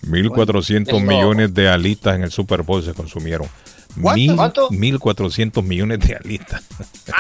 [0.08, 1.00] 1.400 Eso.
[1.00, 3.48] millones de alitas en el Super Bowl se consumieron.
[3.96, 4.70] Mil- ¿Cuánto?
[4.70, 6.62] 1.400 millones de alitas.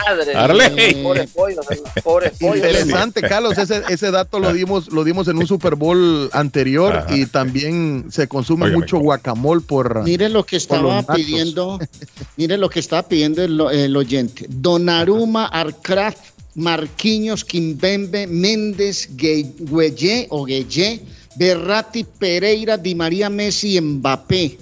[0.07, 0.69] Madre Arley.
[0.93, 1.65] mía, pobres pollos,
[2.03, 2.55] pobres pollos.
[2.57, 3.57] Interesante, Carlos.
[3.57, 7.15] Ese, ese dato lo dimos, lo dimos en un Super Bowl anterior Ajá.
[7.15, 10.03] y también se consume mucho guacamole por.
[10.03, 11.79] Mire lo que estaba pidiendo,
[12.35, 14.45] mire lo que estaba pidiendo el, el oyente.
[14.47, 16.19] Donaruma, Arcraft,
[16.57, 20.99] Marquinhos, Kimbembe, Méndez, Gue- Gueye o Gueye,
[21.37, 24.57] Berratti, Pereira, Di María, Messi, Mbappé.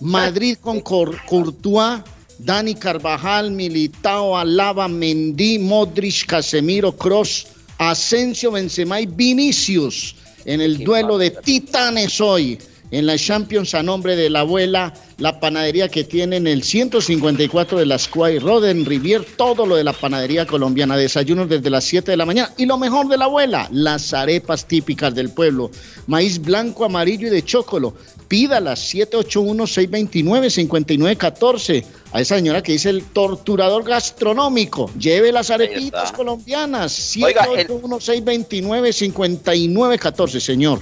[0.00, 2.02] Madrid con Cor- Courtois,
[2.38, 7.46] Dani Carvajal, Militao, Alaba, Mendy, Modric, Casemiro, Cross,
[7.78, 12.58] Asensio, Benzema y Vinicius en el duelo de titanes hoy
[12.90, 17.78] en la Champions a nombre de la abuela, la panadería que tiene en el 154
[17.78, 22.10] de la Square Roden Rivier, todo lo de la panadería colombiana, desayunos desde las 7
[22.10, 25.70] de la mañana y lo mejor de la abuela, las arepas típicas del pueblo,
[26.06, 27.94] maíz blanco, amarillo y de chocolo.
[28.28, 34.90] Pídalas 781-629-5914 a esa señora que dice el torturador gastronómico.
[34.98, 40.80] Lleve las arepitas colombianas Oiga, el- 781-629-5914, señor.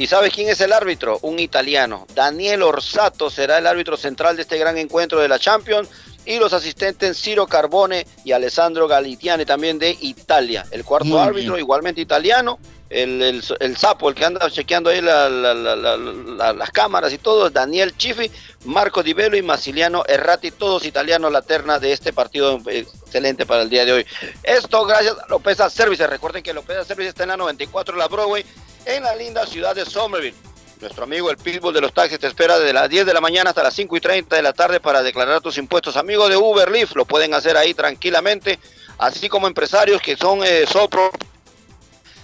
[0.00, 1.18] ¿Y sabe quién es el árbitro?
[1.20, 2.06] Un italiano.
[2.14, 5.90] Daniel Orsato será el árbitro central de este gran encuentro de la Champions.
[6.24, 10.64] Y los asistentes Ciro Carbone y Alessandro Galitiani también de Italia.
[10.70, 11.64] El cuarto Muy árbitro, bien.
[11.64, 12.58] igualmente italiano.
[12.88, 16.70] El, el- el sapo, el que anda chequeando ahí la- la- la- la- la- las
[16.70, 18.30] cámaras y todo, Daniel Chifi,
[18.64, 23.44] Marco Di Bello y Masiliano Errati, todos italianos, la terna de este partido eh, excelente
[23.46, 24.06] para el día de hoy.
[24.42, 26.08] Esto gracias a Lopeza Services.
[26.08, 28.44] Recuerden que Lopeza Services está en la 94 de la Broadway,
[28.84, 30.36] en la linda ciudad de Somerville.
[30.80, 33.50] Nuestro amigo el Pitbull de los taxis te espera desde las 10 de la mañana
[33.50, 35.98] hasta las 5 y 30 de la tarde para declarar tus impuestos.
[35.98, 38.58] Amigo de Uber Lyft, lo pueden hacer ahí tranquilamente,
[38.96, 41.10] así como empresarios que son eh, sopro.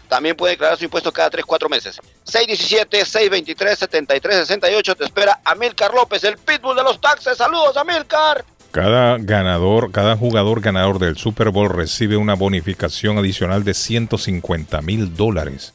[0.08, 2.00] También pueden declarar su impuesto cada 3, 4 meses.
[2.24, 7.36] 617-623-7368 te espera Amilcar López, el Pitbull de los taxis.
[7.36, 8.42] Saludos, Amilcar.
[8.70, 15.14] Cada ganador, cada jugador ganador del Super Bowl recibe una bonificación adicional de 150 mil
[15.14, 15.74] dólares.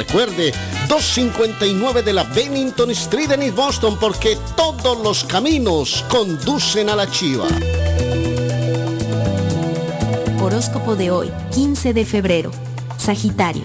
[0.00, 0.54] Recuerde,
[0.88, 7.06] 259 de la Bennington Street en East Boston porque todos los caminos conducen a la
[7.10, 7.46] chiva.
[10.42, 12.50] Horóscopo de hoy, 15 de febrero.
[12.96, 13.64] Sagitario.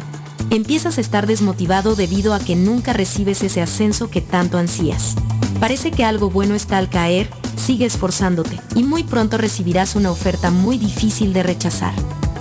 [0.50, 5.16] Empiezas a estar desmotivado debido a que nunca recibes ese ascenso que tanto ansías.
[5.62, 10.52] Parece que algo bueno está al caer, sigue esforzándote y muy pronto recibirás una oferta
[10.52, 11.94] muy difícil de rechazar.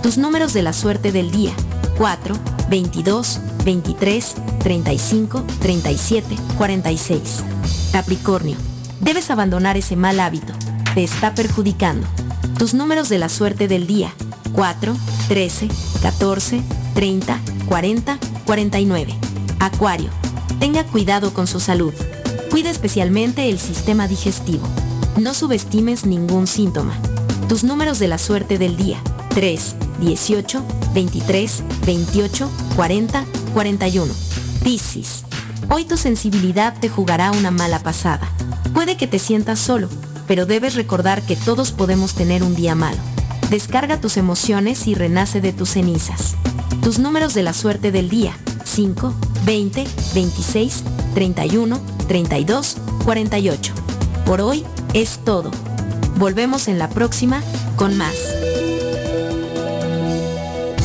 [0.03, 1.53] Tus números de la suerte del día.
[1.97, 2.35] 4,
[2.69, 7.45] 22, 23, 35, 37, 46.
[7.93, 8.57] Capricornio.
[9.01, 10.53] Debes abandonar ese mal hábito.
[10.95, 12.07] Te está perjudicando.
[12.59, 14.13] Tus números de la suerte del día.
[14.53, 14.97] 4,
[15.29, 15.69] 13,
[16.03, 16.63] 14,
[16.95, 19.15] 30, 40, 49.
[19.61, 20.11] Acuario.
[20.61, 21.93] Tenga cuidado con su salud.
[22.51, 24.67] Cuida especialmente el sistema digestivo.
[25.19, 26.95] No subestimes ningún síntoma.
[27.49, 29.01] Tus números de la suerte del día.
[29.35, 30.63] 3, 18,
[30.95, 34.13] 23, 28, 40, 41.
[34.63, 35.25] Piscis.
[35.69, 38.29] Hoy tu sensibilidad te jugará una mala pasada.
[38.73, 39.89] Puede que te sientas solo,
[40.29, 42.99] pero debes recordar que todos podemos tener un día malo.
[43.51, 46.37] Descarga tus emociones y renace de tus cenizas.
[46.83, 48.37] Tus números de la suerte del día.
[48.65, 49.13] 5,
[49.45, 53.75] 20, 26, 31, 32, 48.
[54.27, 55.51] Por hoy es todo.
[56.19, 57.43] Volvemos en la próxima
[57.77, 58.15] con más.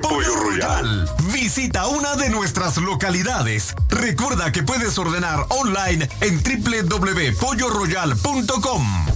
[0.00, 1.06] Pollo Royal.
[1.32, 3.74] Visita una de nuestras localidades.
[3.88, 9.13] Recuerda que puedes ordenar online en www.polloroyal.com.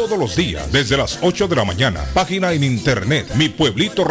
[0.00, 2.00] todos los días desde las 8 de la mañana.
[2.14, 4.02] Página en internet mi pueblito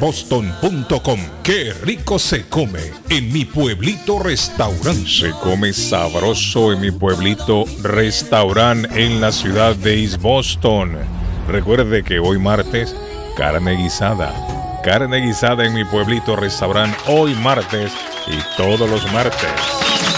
[0.00, 1.20] boston.com.
[1.44, 5.06] Qué rico se come en mi pueblito restaurant.
[5.06, 10.98] Se come sabroso en mi pueblito restaurant en la ciudad de East Boston.
[11.46, 12.96] Recuerde que hoy martes,
[13.36, 14.34] carne guisada.
[14.82, 17.92] Carne guisada en mi pueblito restaurant hoy martes
[18.26, 20.13] y todos los martes.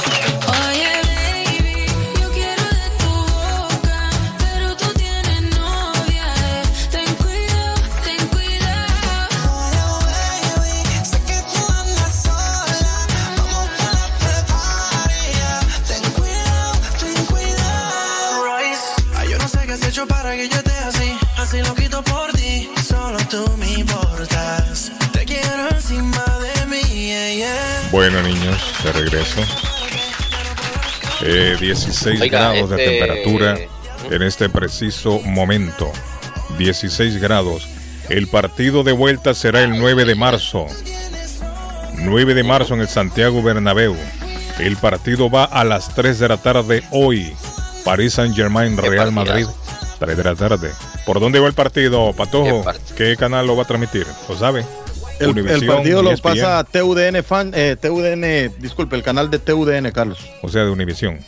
[28.09, 29.41] Bueno, niños, de regreso.
[31.23, 33.59] Eh, 16 Oiga, grados de este- temperatura
[34.13, 35.91] en este preciso momento.
[36.57, 37.67] 16 grados.
[38.09, 40.67] El partido de vuelta será el 9 de marzo.
[41.95, 43.97] 9 de marzo en el Santiago Bernabéu.
[44.61, 47.35] El partido va a las 3 de la tarde hoy.
[47.85, 49.47] París Saint Germain, Real Madrid.
[49.99, 50.71] 3 de la tarde.
[51.05, 52.65] ¿Por dónde va el partido, Patojo?
[52.97, 54.07] ¿Qué canal lo va a transmitir?
[54.29, 54.65] ¿Lo sabe?
[55.19, 56.23] El, partido lo ESPN.
[56.23, 60.19] pasa TUDN fan, eh, TUDN, disculpe, el canal de TUDN, Carlos.
[60.43, 61.19] O sea, de Univisión.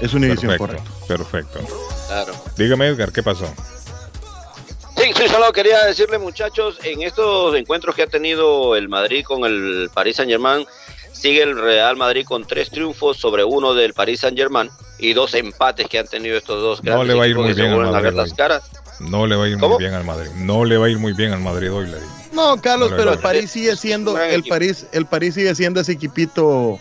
[0.00, 1.60] Es Univisión, Perfecto, Perfecto.
[2.08, 2.32] Claro.
[2.56, 3.46] Dígame, Edgar, ¿qué pasó?
[4.96, 9.44] Sí, sí, solo quería decirle, muchachos, en estos encuentros que ha tenido el Madrid con
[9.44, 10.66] el Paris Saint Germain,
[11.12, 15.34] sigue el Real Madrid con tres triunfos sobre uno del Paris Saint Germain y dos
[15.34, 17.76] empates que han tenido estos dos No grandes le va a ir muy bien a
[17.76, 18.12] Madrid.
[18.12, 18.62] las caras.
[19.00, 19.74] No le va a ir ¿Cómo?
[19.74, 20.30] muy bien al Madrid.
[20.36, 22.12] No le va a ir muy bien al Madrid hoy, le digo.
[22.32, 24.42] No, Carlos, No, pero el París sigue siendo, el.
[24.44, 26.78] París, el París sigue siendo ese equipito,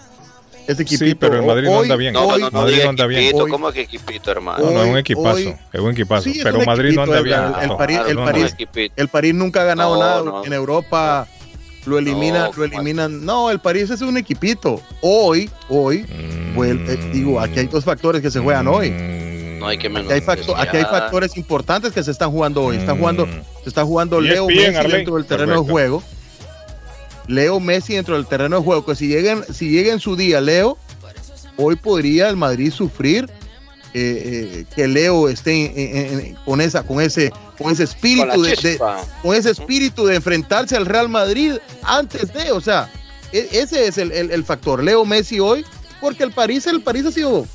[0.67, 1.05] ese equipito.
[1.05, 2.13] Sí, pero el Madrid no anda bien.
[2.13, 4.63] No, no, hoy- no, no, Madrid no anda equipito, Hoy- ¿cómo que equipito, hermano?
[4.65, 5.35] No, no, es un equipazo.
[5.35, 6.23] hoy- es un equipazo.
[6.23, 7.39] Sí, pero un Madrid no anda bien.
[7.61, 8.55] El París, el París,
[8.95, 10.45] el París nunca ha ganado No, nada no.
[10.45, 11.27] en Europa.
[11.87, 13.25] Lo eliminan, No, lo eliminan.
[13.25, 14.79] No, el París es un equipito.
[15.01, 16.03] Hoy, hoy,
[16.55, 17.11] Mm.
[17.11, 18.89] digo, aquí hay dos factores que se juegan hoy.
[19.61, 22.77] No hay que Aquí hay, facto- aquí hay factores importantes que se están jugando hoy.
[22.77, 23.25] Están jugando,
[23.63, 25.65] se está jugando Y Leo bien, Messi dentro del terreno Perfecto.
[25.67, 26.03] de juego.
[27.27, 28.85] Leo Messi dentro del terreno de juego.
[28.85, 30.77] Que si lleguen, si llega en su día, Leo,
[31.57, 33.29] hoy podría el Madrid sufrir
[33.93, 38.29] eh, eh, que Leo esté en- en- en- con esa, con ese, con ese espíritu
[38.29, 39.03] Con de, de- chispa.
[39.21, 42.89] con ese espíritu de enfrentarse al Real Madrid antes de, o sea,
[43.33, 44.81] e- ese es el, el- el factor.
[44.81, 45.65] Leo Messi hoy,
[45.99, 47.45] porque el París, el París ha sido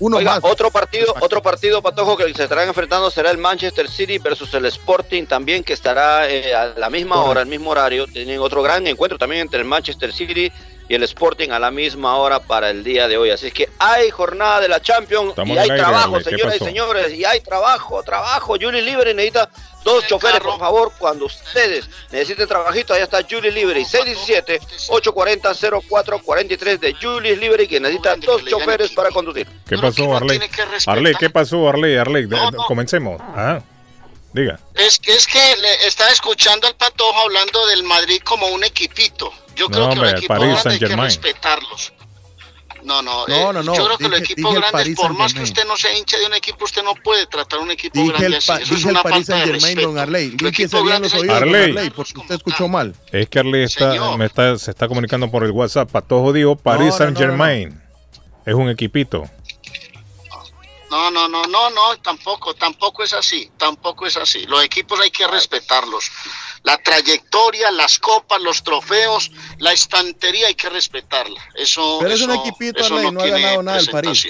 [0.00, 0.44] Uno Oiga, más.
[0.44, 4.64] otro partido, otro partido, Patojo, que se estarán enfrentando será el Manchester City versus el
[4.64, 8.06] Sporting también, que estará eh, a la misma hora, al mismo horario.
[8.06, 10.50] Tienen otro gran encuentro también entre el Manchester City
[10.88, 13.30] y el Sporting a la misma hora para el día de hoy.
[13.30, 16.56] Así que hay jornada de la Champions Estamos y hay aire, trabajo, Ale, ¿qué señoras
[16.56, 18.56] y señores, y hay trabajo, trabajo.
[18.60, 19.50] Julie Libre necesita
[19.84, 27.36] dos choferes, por favor, cuando ustedes necesiten trabajito, allá está Julie Libre, 617-840-0443 de Julie
[27.36, 29.46] Libre, que necesita dos choferes para conducir.
[29.66, 30.40] ¿Qué pasó, Arley?
[30.86, 31.96] Arley, ¿qué pasó, Arley?
[31.96, 32.28] Arley,
[32.66, 33.20] comencemos.
[33.20, 33.60] Ah,
[34.32, 34.58] diga.
[34.74, 39.32] Es que, es que le estaba escuchando al Patojo hablando del Madrid como un equipito.
[39.56, 41.92] Yo No, creo que hombre, los el equipos Paris grandes hay que respetarlos.
[42.82, 44.96] No, no, No, eh, no, no, yo creo que los dije- equipos dije el grandes,
[44.96, 47.62] por más que usted no sea hincha de un equipo, usted no puede tratar a
[47.62, 48.52] un equipo Dije grande así.
[48.62, 49.88] Eso es una falta de Saint Germain, respeto.
[49.88, 50.30] don Arley.
[50.30, 51.64] Los equipos bien grandes los oídos, Arley.
[51.70, 52.94] Arley, porque usted escuchó mal.
[53.12, 55.90] Es que Arley está, me está, se está comunicando por el WhatsApp.
[55.90, 57.82] Patojo dijo No, Paris no, no, Saint Germain.
[58.46, 59.28] Es un equipito.
[60.90, 64.44] No, no, no, no, no, tampoco, tampoco es así, tampoco es así.
[64.46, 66.10] Los equipos hay que respetarlos.
[66.62, 71.40] La trayectoria, las copas, los trofeos, la estantería hay que respetarla.
[71.54, 74.26] Eso, Pero es un equipito, eso no ha ganado nada el París.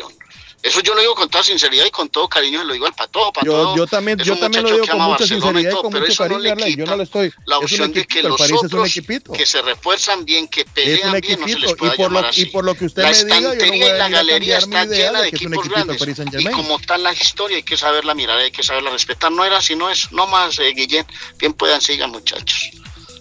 [0.62, 2.92] Eso yo lo digo con toda sinceridad y con todo cariño, se lo digo al
[2.92, 3.32] Patojo.
[3.32, 5.82] Patojo Yo, yo también, yo también lo digo que con mucha y sinceridad y todo,
[5.82, 6.76] con pero mucho eso no cariño, le Arley.
[6.76, 7.32] Yo no le estoy.
[7.47, 8.92] la Es opción de que los otros
[9.36, 12.42] que se refuerzan bien, que pelean bien, no se les puede Y por, lo, así.
[12.42, 14.84] y por lo que usted la me diga, yo no estantería y la galería está
[14.84, 16.02] llena de equipos grandes.
[16.39, 19.32] Y como tal la historia hay que saberla mirar, hay que saberla respetar.
[19.32, 21.06] No era si no es, no más, eh, Guillén.
[21.39, 22.70] Bien puedan, sigan muchachos.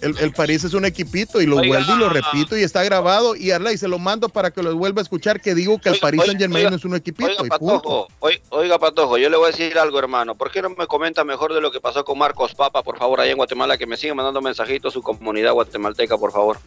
[0.02, 1.76] El, el París es un equipito y lo Oiga.
[1.78, 3.36] vuelvo y lo repito y está grabado.
[3.36, 5.96] Y Arley se lo mando para que lo vuelva a escuchar que digo que el
[5.96, 7.48] Oiga, oiga, Saint Germain oiga, no es un equipito Oiga, y.
[7.48, 10.34] Patojo, oi- oiga, Patojo, yo le voy a decir algo, hermano.
[10.36, 13.20] ¿Por qué no me comenta mejor de lo que pasó con Marcos Papa, por favor,
[13.20, 13.76] allá en Guatemala?
[13.76, 16.58] Que me siga mandando mensajitos su comunidad guatemalteca, por favor.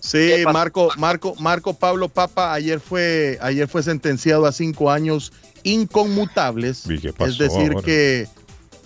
[0.00, 0.32] Sí.
[0.52, 5.32] Marco, Marco, Marco Pablo Papa ayer fue, ayer fue sentenciado a cinco años
[5.64, 6.84] inconmutables.
[6.88, 7.82] ¿Y qué pasó es decir ahora?
[7.82, 8.26] que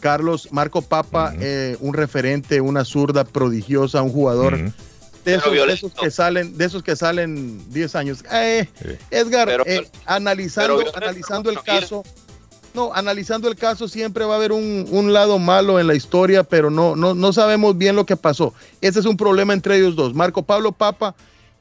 [0.03, 4.59] Carlos Marco Papa, eh, un referente, una zurda prodigiosa, un jugador
[5.25, 5.87] de, esos, de violento.
[5.87, 8.25] esos que salen, de esos que salen 10 años.
[8.33, 8.69] Eh,
[9.13, 12.03] Edgar, Pero- eh, analizando, pero analizando el caso.
[12.75, 16.43] No, analizando el caso siempre va a haber un, un lado malo en la historia,
[16.43, 18.55] pero no, no, no sabemos bien lo que pasó.
[18.81, 20.15] Ese es un problema entre ellos dos.
[20.15, 21.15] Marco Pablo Papa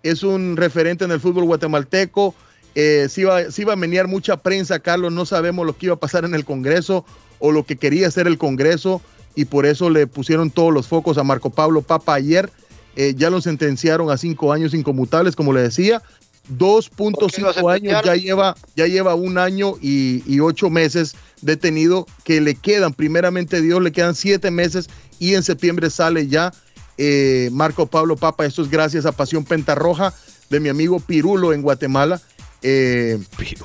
[0.04, 2.34] es un referente en el fútbol guatemalteco.
[2.74, 5.96] Eh, si iba, si iba a menear mucha prensa, Carlos, no sabemos lo que iba
[5.96, 7.06] a pasar en el Congreso
[7.42, 9.02] o lo que quería hacer el Congreso
[9.36, 12.50] y por eso le pusieron todos los focos a Marco Pablo Papa ayer.
[12.96, 16.00] Eh, ya lo sentenciaron a cinco años inconmutables, como le decía.
[16.00, 21.16] ¿Por qué lo 2.5 años, ya lleva, ya lleva un año y, y ocho meses
[21.42, 24.90] detenido, que le quedan, primeramente Dios, le quedan siete meses
[25.20, 26.52] y en septiembre sale ya
[26.98, 28.46] eh, Marco Pablo Papa.
[28.46, 30.14] Esto es gracias a Pasión Pentarroja
[30.50, 32.22] de mi amigo Pirulo en Guatemala.
[32.64, 33.18] Eh,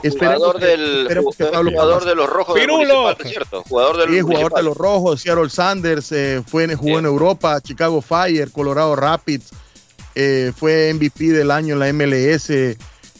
[0.08, 2.58] Jugador que- del esperemos que Pablo jugador de los rojos.
[3.68, 4.56] Jugador del Sí, jugador Municipal.
[4.56, 9.50] de los Rojos, Seattle Sanders, eh, fue en, jugó en Europa, Chicago Fire, Colorado Rapids,
[10.14, 12.76] eh, fue MVP del año en la MLS.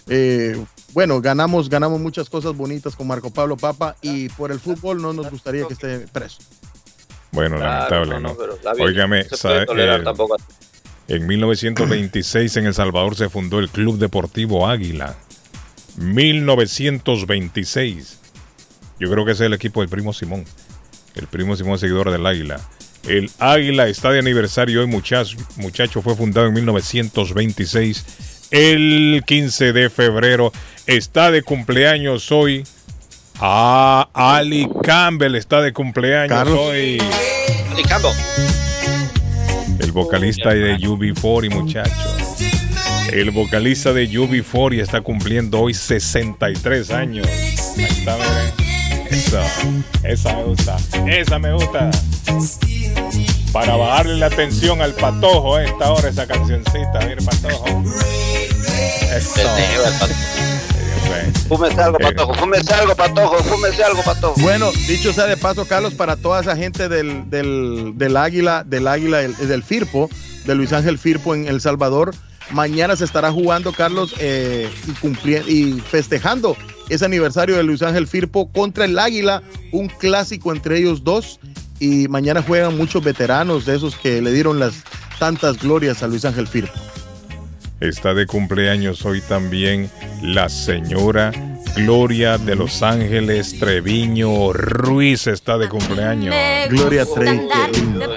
[0.09, 0.65] eh,
[0.95, 5.13] bueno, ganamos, ganamos muchas cosas bonitas con Marco Pablo Papa y por el fútbol no
[5.13, 6.39] nos gustaría que esté preso.
[7.33, 8.75] Bueno, Claro, lamentable, no, ¿no?
[8.79, 10.03] no, Óigame, sabe, tolerar
[11.09, 15.17] en 1926 en El Salvador se fundó el Club Deportivo Águila.
[15.97, 18.19] 1926.
[18.99, 20.45] Yo creo que ese es el equipo del primo Simón.
[21.15, 22.61] El primo Simón seguidor del Águila.
[23.07, 25.37] El Águila está de aniversario hoy, muchacho.
[25.57, 28.49] Muchacho fue fundado en 1926.
[28.51, 30.53] El 15 de febrero
[30.87, 32.65] está de cumpleaños hoy.
[33.39, 36.59] Ah, Ali Campbell está de cumpleaños Carlos.
[36.59, 36.99] hoy.
[37.71, 38.13] Ali Campbell.
[39.79, 42.26] El vocalista de UB40, muchachos.
[43.13, 47.27] El vocalista de UB40 está cumpliendo hoy 63 años.
[47.29, 48.17] Ahí está.
[49.11, 49.41] Eso,
[50.05, 50.77] esa me gusta.
[51.07, 51.91] Esa me gusta.
[53.53, 56.99] Para bajarle la tensión al patojo a esta hora, esa cancioncita.
[57.07, 57.85] Mire, patojo.
[59.17, 59.41] Eso.
[61.49, 62.35] Fúmese algo, patojo.
[62.35, 63.39] Fúmese algo, patojo.
[63.45, 64.41] Fúmese algo, patojo.
[64.41, 68.89] Bueno, dicho sea de paso, Carlos, para toda esa gente del, del, del Águila, del
[68.89, 70.11] Águila, el- del Firpo,
[70.45, 72.15] de Luis Ángel Firpo en El Salvador,
[72.51, 76.57] mañana se estará jugando, Carlos, eh, y, cumpli- y festejando
[76.89, 79.43] ese aniversario de Luis Ángel Firpo contra el Águila,
[79.73, 81.41] un clásico entre ellos dos.
[81.79, 84.83] Y mañana juegan muchos veteranos de esos que le dieron las
[85.19, 86.73] tantas glorias a Luis Ángel Firpo.
[87.81, 89.91] Está de cumpleaños hoy también
[90.23, 91.33] la señora
[91.77, 95.27] Gloria de Los Ángeles Treviño Ruiz.
[95.27, 96.35] Está de cumpleaños.
[96.71, 97.41] Gloria Trevi,
[97.73, 98.15] qué lindo.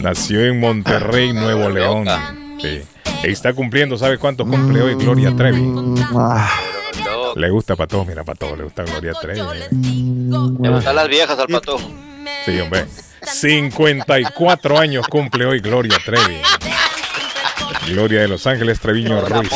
[0.00, 2.06] Nació en Monterrey, Nuevo León.
[2.64, 2.82] Sí.
[3.24, 5.72] Está cumpliendo, ¿sabe cuánto cumple hoy Gloria Trevi?
[7.36, 9.40] Le gusta Patojo, mira Patojo, le gusta Gloria Trevi.
[10.60, 11.90] Le gustan las viejas al patojo.
[12.44, 12.86] Sí, hombre.
[13.22, 16.40] 54 años cumple hoy Gloria Trevi.
[17.88, 19.50] Gloria de Los Ángeles Treviño Ruiz.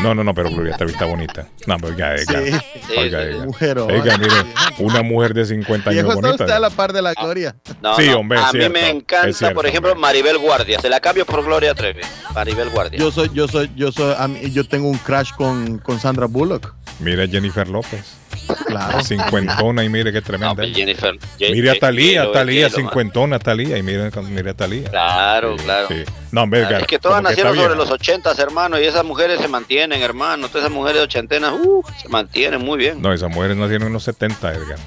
[0.00, 0.08] Ya.
[0.08, 1.46] No, no, no, pero Gloria Trevi está bonita.
[1.66, 2.24] No, pero oiga, oiga.
[2.24, 2.94] Sí.
[2.96, 3.84] Oiga, Sí, oiga.
[3.84, 4.34] Oiga, mire,
[4.78, 6.44] una mujer de 50 años está bonita.
[6.44, 7.54] usted a la par de la gloria.
[7.82, 10.80] No, Sí, hombre, A cierto, mí me encanta, cierto, por ejemplo, Maribel Guardia.
[10.80, 12.00] Se la cambio por Gloria Trevi.
[12.34, 12.98] Maribel Guardia.
[12.98, 14.14] Yo soy, yo soy, yo soy,
[14.52, 16.74] yo tengo un crash con, con Sandra Bullock.
[17.00, 18.19] Mira Jennifer López.
[18.66, 19.02] Claro.
[19.04, 20.64] Cincuentona y mire qué tremenda.
[20.66, 21.18] Jennifer.
[21.38, 24.88] Mira a Talía, Talía, cincuentona, Talía, y mira, mira a Talía.
[24.90, 25.88] Claro, claro.
[25.88, 26.04] Sí.
[26.32, 30.00] No, Ah, es que todas nacieron sobre los ochentas, hermano, y esas mujeres se mantienen,
[30.02, 30.48] hermano.
[30.48, 33.02] Todas esas mujeres ochentenas, uh, se mantienen muy bien.
[33.02, 34.78] No, esas mujeres nacieron en los 70, Edgar.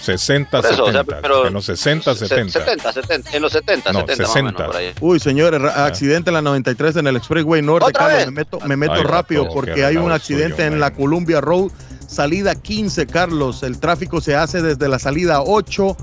[0.00, 1.20] 60, Por eso, o sea, 70.
[1.22, 2.58] pero- en los 60, Se- 70.
[2.58, 4.42] 70, 70, en los 70, No, 70 más o 60.
[4.52, 4.92] menos por ahí.
[5.00, 7.86] Uy, señores, ra- accidente en la 93 en el Expressway Norte.
[7.88, 8.26] ¿Otra Carlos, vez?
[8.26, 11.70] me meto, me meto Ay, rápido porque hay un accidente suyo, en la Columbia Road,
[12.12, 13.62] salida 15, Carlos.
[13.62, 15.96] El tráfico se hace desde la salida 8.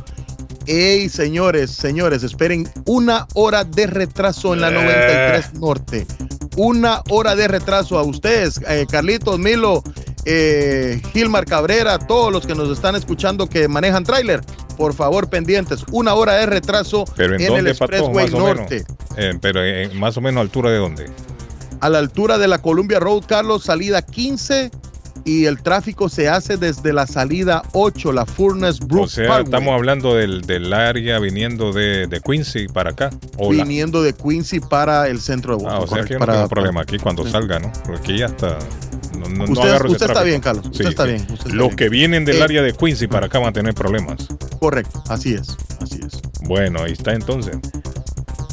[0.65, 4.73] Ey, señores, señores, esperen una hora de retraso en la Eh.
[4.73, 6.05] 93 Norte.
[6.57, 9.81] Una hora de retraso a ustedes, eh, Carlitos, Milo,
[10.25, 14.41] eh, Gilmar Cabrera, todos los que nos están escuchando que manejan tráiler.
[14.77, 15.83] Por favor, pendientes.
[15.91, 18.85] Una hora de retraso Pero en, en el dónde, Expressway Norte.
[18.85, 19.17] menos.
[19.17, 21.09] Eh, pero en, más o menos altura de dónde.
[21.81, 24.69] a la altura de la Columbia Road, Carlos, salida 15
[25.25, 29.43] y el tráfico se hace desde la salida 8, la Furnace Brook O sea, Parkway,
[29.45, 33.09] estamos hablando del, del área viniendo de, de Quincy para acá.
[33.49, 35.83] Viniendo de Quincy para el centro de Ah, Boston.
[35.83, 37.71] o sea que correcto, yo no para- tengo problema aquí cuando salga, ¿no?
[37.85, 38.57] Porque aquí ya está.
[39.17, 41.67] No, no- no Usted- ese usted está bien, Carlos, usted está bien, usted está Los
[41.67, 41.75] bien.
[41.75, 44.27] que vienen del Eh, área de Quincy para acá van a tener problemas.
[44.59, 46.21] Correcto, así es, así es.
[46.43, 47.57] Bueno, ahí está entonces.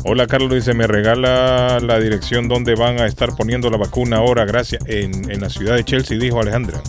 [0.08, 4.44] Hola Carlos, dice, me regala la dirección donde van a estar poniendo la vacuna ahora,
[4.44, 4.84] gracias.
[4.86, 6.80] En, en la ciudad de Chelsea, dijo Alejandra.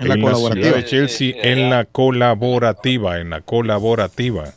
[0.00, 0.64] En la colaborativa.
[0.64, 4.52] ciudad de Chelsea, en la colaborativa, en la colaborativa.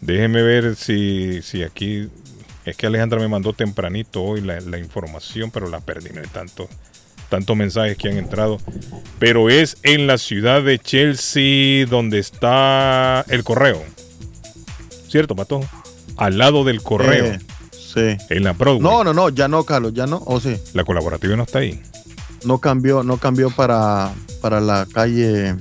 [0.00, 2.08] Déjeme ver si, si aquí...
[2.64, 6.10] Es que Alejandra me mandó tempranito hoy la, la información, pero la perdí.
[6.10, 6.68] mire, tanto,
[7.28, 8.58] tantos mensajes que han entrado.
[9.18, 13.82] Pero es en la ciudad de Chelsea donde está el correo.
[15.08, 15.68] ¿Cierto, Pato?
[16.16, 17.26] Al lado del correo.
[17.26, 17.38] Eh,
[17.72, 18.16] sí.
[18.30, 18.80] En la Broadway.
[18.82, 20.56] No, no, no, ya no, Carlos, ya no, o sí.
[20.74, 21.80] La colaborativa no está ahí.
[22.44, 25.54] No cambió, no cambió para, para la calle.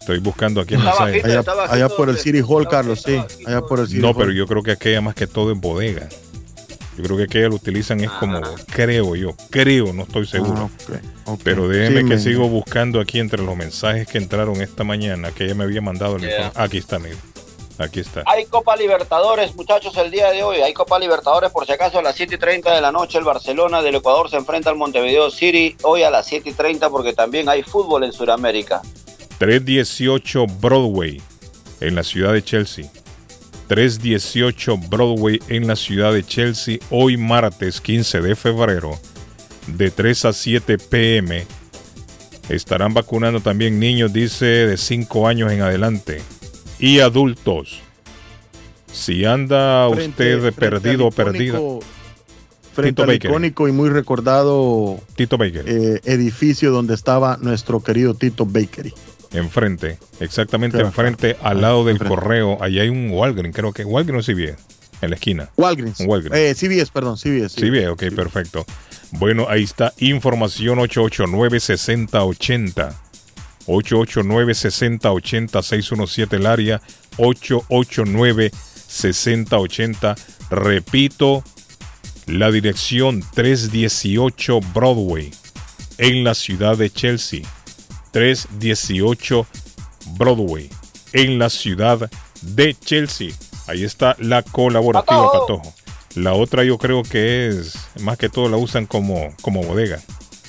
[0.00, 1.22] Estoy buscando aquí mensaje.
[1.22, 3.20] bajito, Allá- allá por el City Hall, Carlos, sí.
[3.46, 4.16] Allá por el City No, Hall.
[4.18, 6.08] pero yo creo que aquella más que todo es bodega.
[6.96, 10.68] Yo creo que aquella lo utilizan es como, creo yo, creo, no estoy seguro.
[10.90, 14.60] Ah, ok, Pero déjeme Sí, que me- sigo buscando aquí entre los mensajes que entraron
[14.60, 16.16] esta mañana, que ella me había mandado.
[16.16, 16.46] el Yeah.
[16.48, 16.64] informe.
[16.66, 17.16] Aquí está, mire.
[17.80, 18.22] Aquí está.
[18.26, 20.58] Hay Copa Libertadores, muchachos, el día de hoy.
[20.58, 23.16] Hay Copa Libertadores, por si acaso, a las 7 y 30 de la noche.
[23.16, 26.90] El Barcelona del Ecuador se enfrenta al Montevideo City hoy a las 7 y 30
[26.90, 28.82] porque también hay fútbol en Sudamérica.
[29.38, 31.22] 318 Broadway
[31.80, 32.84] en la ciudad de Chelsea.
[33.68, 38.98] 318 Broadway en la ciudad de Chelsea hoy martes 15 de febrero
[39.68, 41.46] de 3 a 7 pm.
[42.50, 46.20] Estarán vacunando también niños, dice, de 5 años en adelante
[46.80, 47.80] y adultos.
[48.92, 51.58] Si anda Frente- usted perdido o perdida,
[52.72, 53.30] Frente Tito al Baker.
[53.30, 55.64] icónico y muy recordado Tito Baker.
[55.66, 58.92] eh, edificio donde estaba nuestro querido Tito Bakery.
[59.32, 60.88] Enfrente, exactamente Claro.
[60.88, 64.56] enfrente, al lado del correo, allí hay un Walgreens, creo que Walgreens o CVS,
[65.02, 65.50] en la esquina.
[65.56, 66.00] Walgreens.
[66.04, 66.36] Walgreens.
[66.36, 67.60] Eh, CBS, perdón, CBS.
[67.60, 68.64] Sí, bien, ok, perfecto.
[69.12, 72.92] Bueno, ahí está información 889-6080.
[73.66, 76.80] 889-6080-617 el área.
[77.16, 80.16] 889-6080.
[80.50, 81.42] Repito,
[82.26, 85.30] la dirección 318 Broadway
[85.98, 87.42] en la ciudad de Chelsea.
[88.12, 89.46] 318
[90.16, 90.68] Broadway
[91.12, 92.10] en la ciudad
[92.42, 93.30] de Chelsea.
[93.66, 95.74] Ahí está la colaborativa Patojo.
[96.16, 100.00] La otra yo creo que es, más que todo la usan como, como bodega.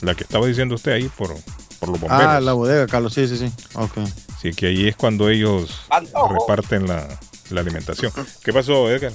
[0.01, 1.35] La que estaba diciendo usted ahí por,
[1.81, 2.25] por los bomberos.
[2.25, 3.51] Ah, la bodega, Carlos, sí, sí, sí.
[3.75, 3.97] Ok.
[4.37, 7.07] Así que ahí es cuando ellos reparten la,
[7.49, 8.13] la alimentación.
[8.43, 9.11] ¿Qué pasó, Edgar?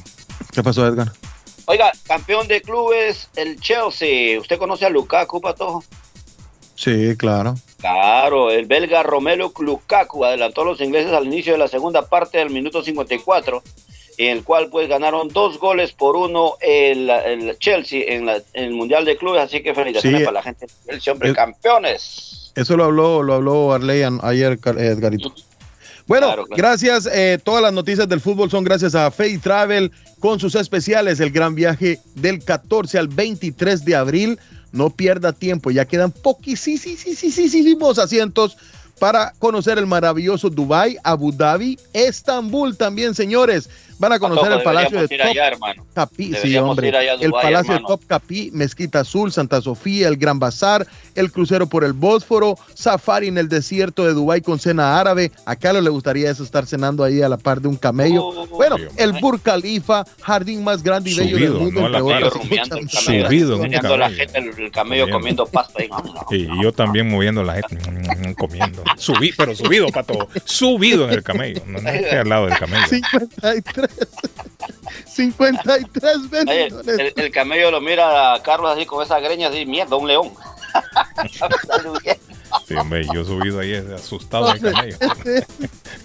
[0.53, 1.11] ¿Qué pasó, Edgar?
[1.67, 4.39] Oiga, campeón de clubes, el Chelsea.
[4.39, 5.83] ¿Usted conoce a Lukaku, Patojo?
[6.75, 7.55] Sí, claro.
[7.79, 12.39] Claro, el belga Romelu Lukaku adelantó a los ingleses al inicio de la segunda parte
[12.39, 13.63] del minuto 54,
[14.19, 18.65] en el cual pues ganaron dos goles por uno el, el Chelsea en, la- en
[18.65, 20.25] el Mundial de Clubes, así que felicitaciones Sí.
[20.25, 22.36] para la gente del Chelsea, hombre, Es- campeones.
[22.57, 25.33] Eso lo habló, lo habló Arley ayer, eh, Edgarito.
[26.07, 26.57] Bueno, Claro, claro.
[26.57, 27.07] gracias.
[27.13, 31.21] eh, todas las noticias del fútbol son gracias a Fay Travel con sus especiales.
[31.21, 34.39] El gran viaje del 14 al 23 de abril.
[34.73, 38.57] No pierda tiempo, ya quedan poquísimos asientos
[38.99, 43.69] para conocer el maravilloso Dubai, Abu Dhabi, Estambul también, señores.
[43.99, 45.51] Van a conocer Patojo, el Palacio de Top allá.
[45.95, 46.89] Capí, sí, hombre.
[47.21, 47.79] el Palacio hermano.
[47.81, 52.59] de Top Capí, Mezquita Azul, Santa Sofía, el Gran Bazar, el crucero por el Bósforo,
[52.75, 55.33] safari en el desierto de Dubái con cena árabe.
[55.47, 58.47] A Carlos le gustaría eso, estar cenando ahí a la par de un camello.
[58.51, 62.89] bueno, el Burj Khalifa, jardín más grande y bello del mundo, no entre otras el
[62.91, 64.17] camello, Subido en un rumiando la camello.
[64.19, 65.47] gente, el, el camello Comiendo.
[65.47, 65.83] pasta.
[66.31, 68.83] Y yo también moviendo la gente, comiendo.
[68.97, 70.29] Subí, pero subido, pato.
[70.45, 71.63] Subido en el camello.
[71.67, 72.87] No, no al lado del camello.
[72.89, 73.86] 53.
[75.07, 76.99] 53 Oye, bendiciones.
[76.99, 80.31] el, el camello lo mira a Carlos así con esa greña así, mierda, un león.
[82.67, 84.97] Sí, hombre, yo subido ahí asustado en camello.
[85.01, 85.45] Un león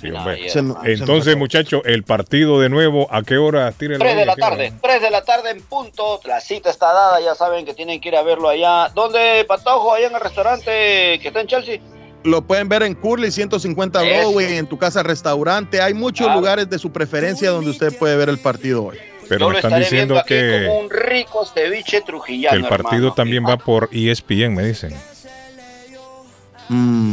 [0.01, 0.49] Sí, hombre.
[0.49, 3.71] Se nos- se Entonces, muchachos, el partido de nuevo, ¿a qué hora?
[3.73, 6.21] Tire 3 de la tarde, 3 de la tarde en punto.
[6.25, 8.89] La cita está dada, ya saben que tienen que ir a verlo allá.
[8.95, 9.95] ¿Dónde, Patojo?
[9.95, 11.81] Allá en el restaurante que está en Chelsea.
[12.25, 14.09] Lo pueden ver en Curly 150 Eso.
[14.31, 15.81] Broadway, en tu casa restaurante.
[15.83, 16.39] Hay muchos Claro.
[16.41, 18.99] lugares de su preferencia donde usted puede ver el partido hoy.
[19.29, 22.95] Pero Yo me lo están diciendo que, como un rico ceviche que trujillano, el partido
[22.97, 23.15] hermano.
[23.15, 24.95] también va por ESPN, me dicen.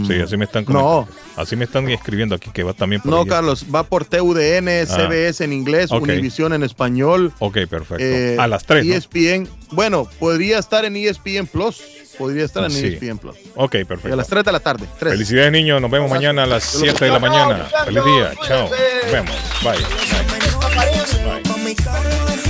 [0.08, 1.08] Sí, así me están comentando.
[1.36, 3.30] Así me están escribiendo aquí que va también por E No, ESPN.
[3.30, 5.98] Carlos, va por TUDN, CBS en inglés, Ah.
[5.98, 6.04] Ok.
[6.04, 7.32] Univision en español.
[7.40, 8.04] Ok, perfecto.
[8.04, 8.94] eh, a las 3, ¿no?
[8.94, 11.82] ESPN, bueno, podría estar en E ESPN Plus.
[12.18, 12.88] Podría estar en E Sí.
[12.88, 13.36] ESPN Plus.
[13.56, 14.16] Ok, Y a perfecto.
[14.18, 14.86] las 3 de la tarde.
[15.00, 15.14] 3.
[15.14, 15.82] Felicidades, niños.
[15.82, 17.68] Nos vemos mañana a las 7 de la mañana.
[17.86, 18.32] Feliz día.
[18.46, 18.70] Chao.
[18.70, 19.36] Nos vemos.
[19.64, 19.80] Bye.
[21.66, 22.49] Mi cara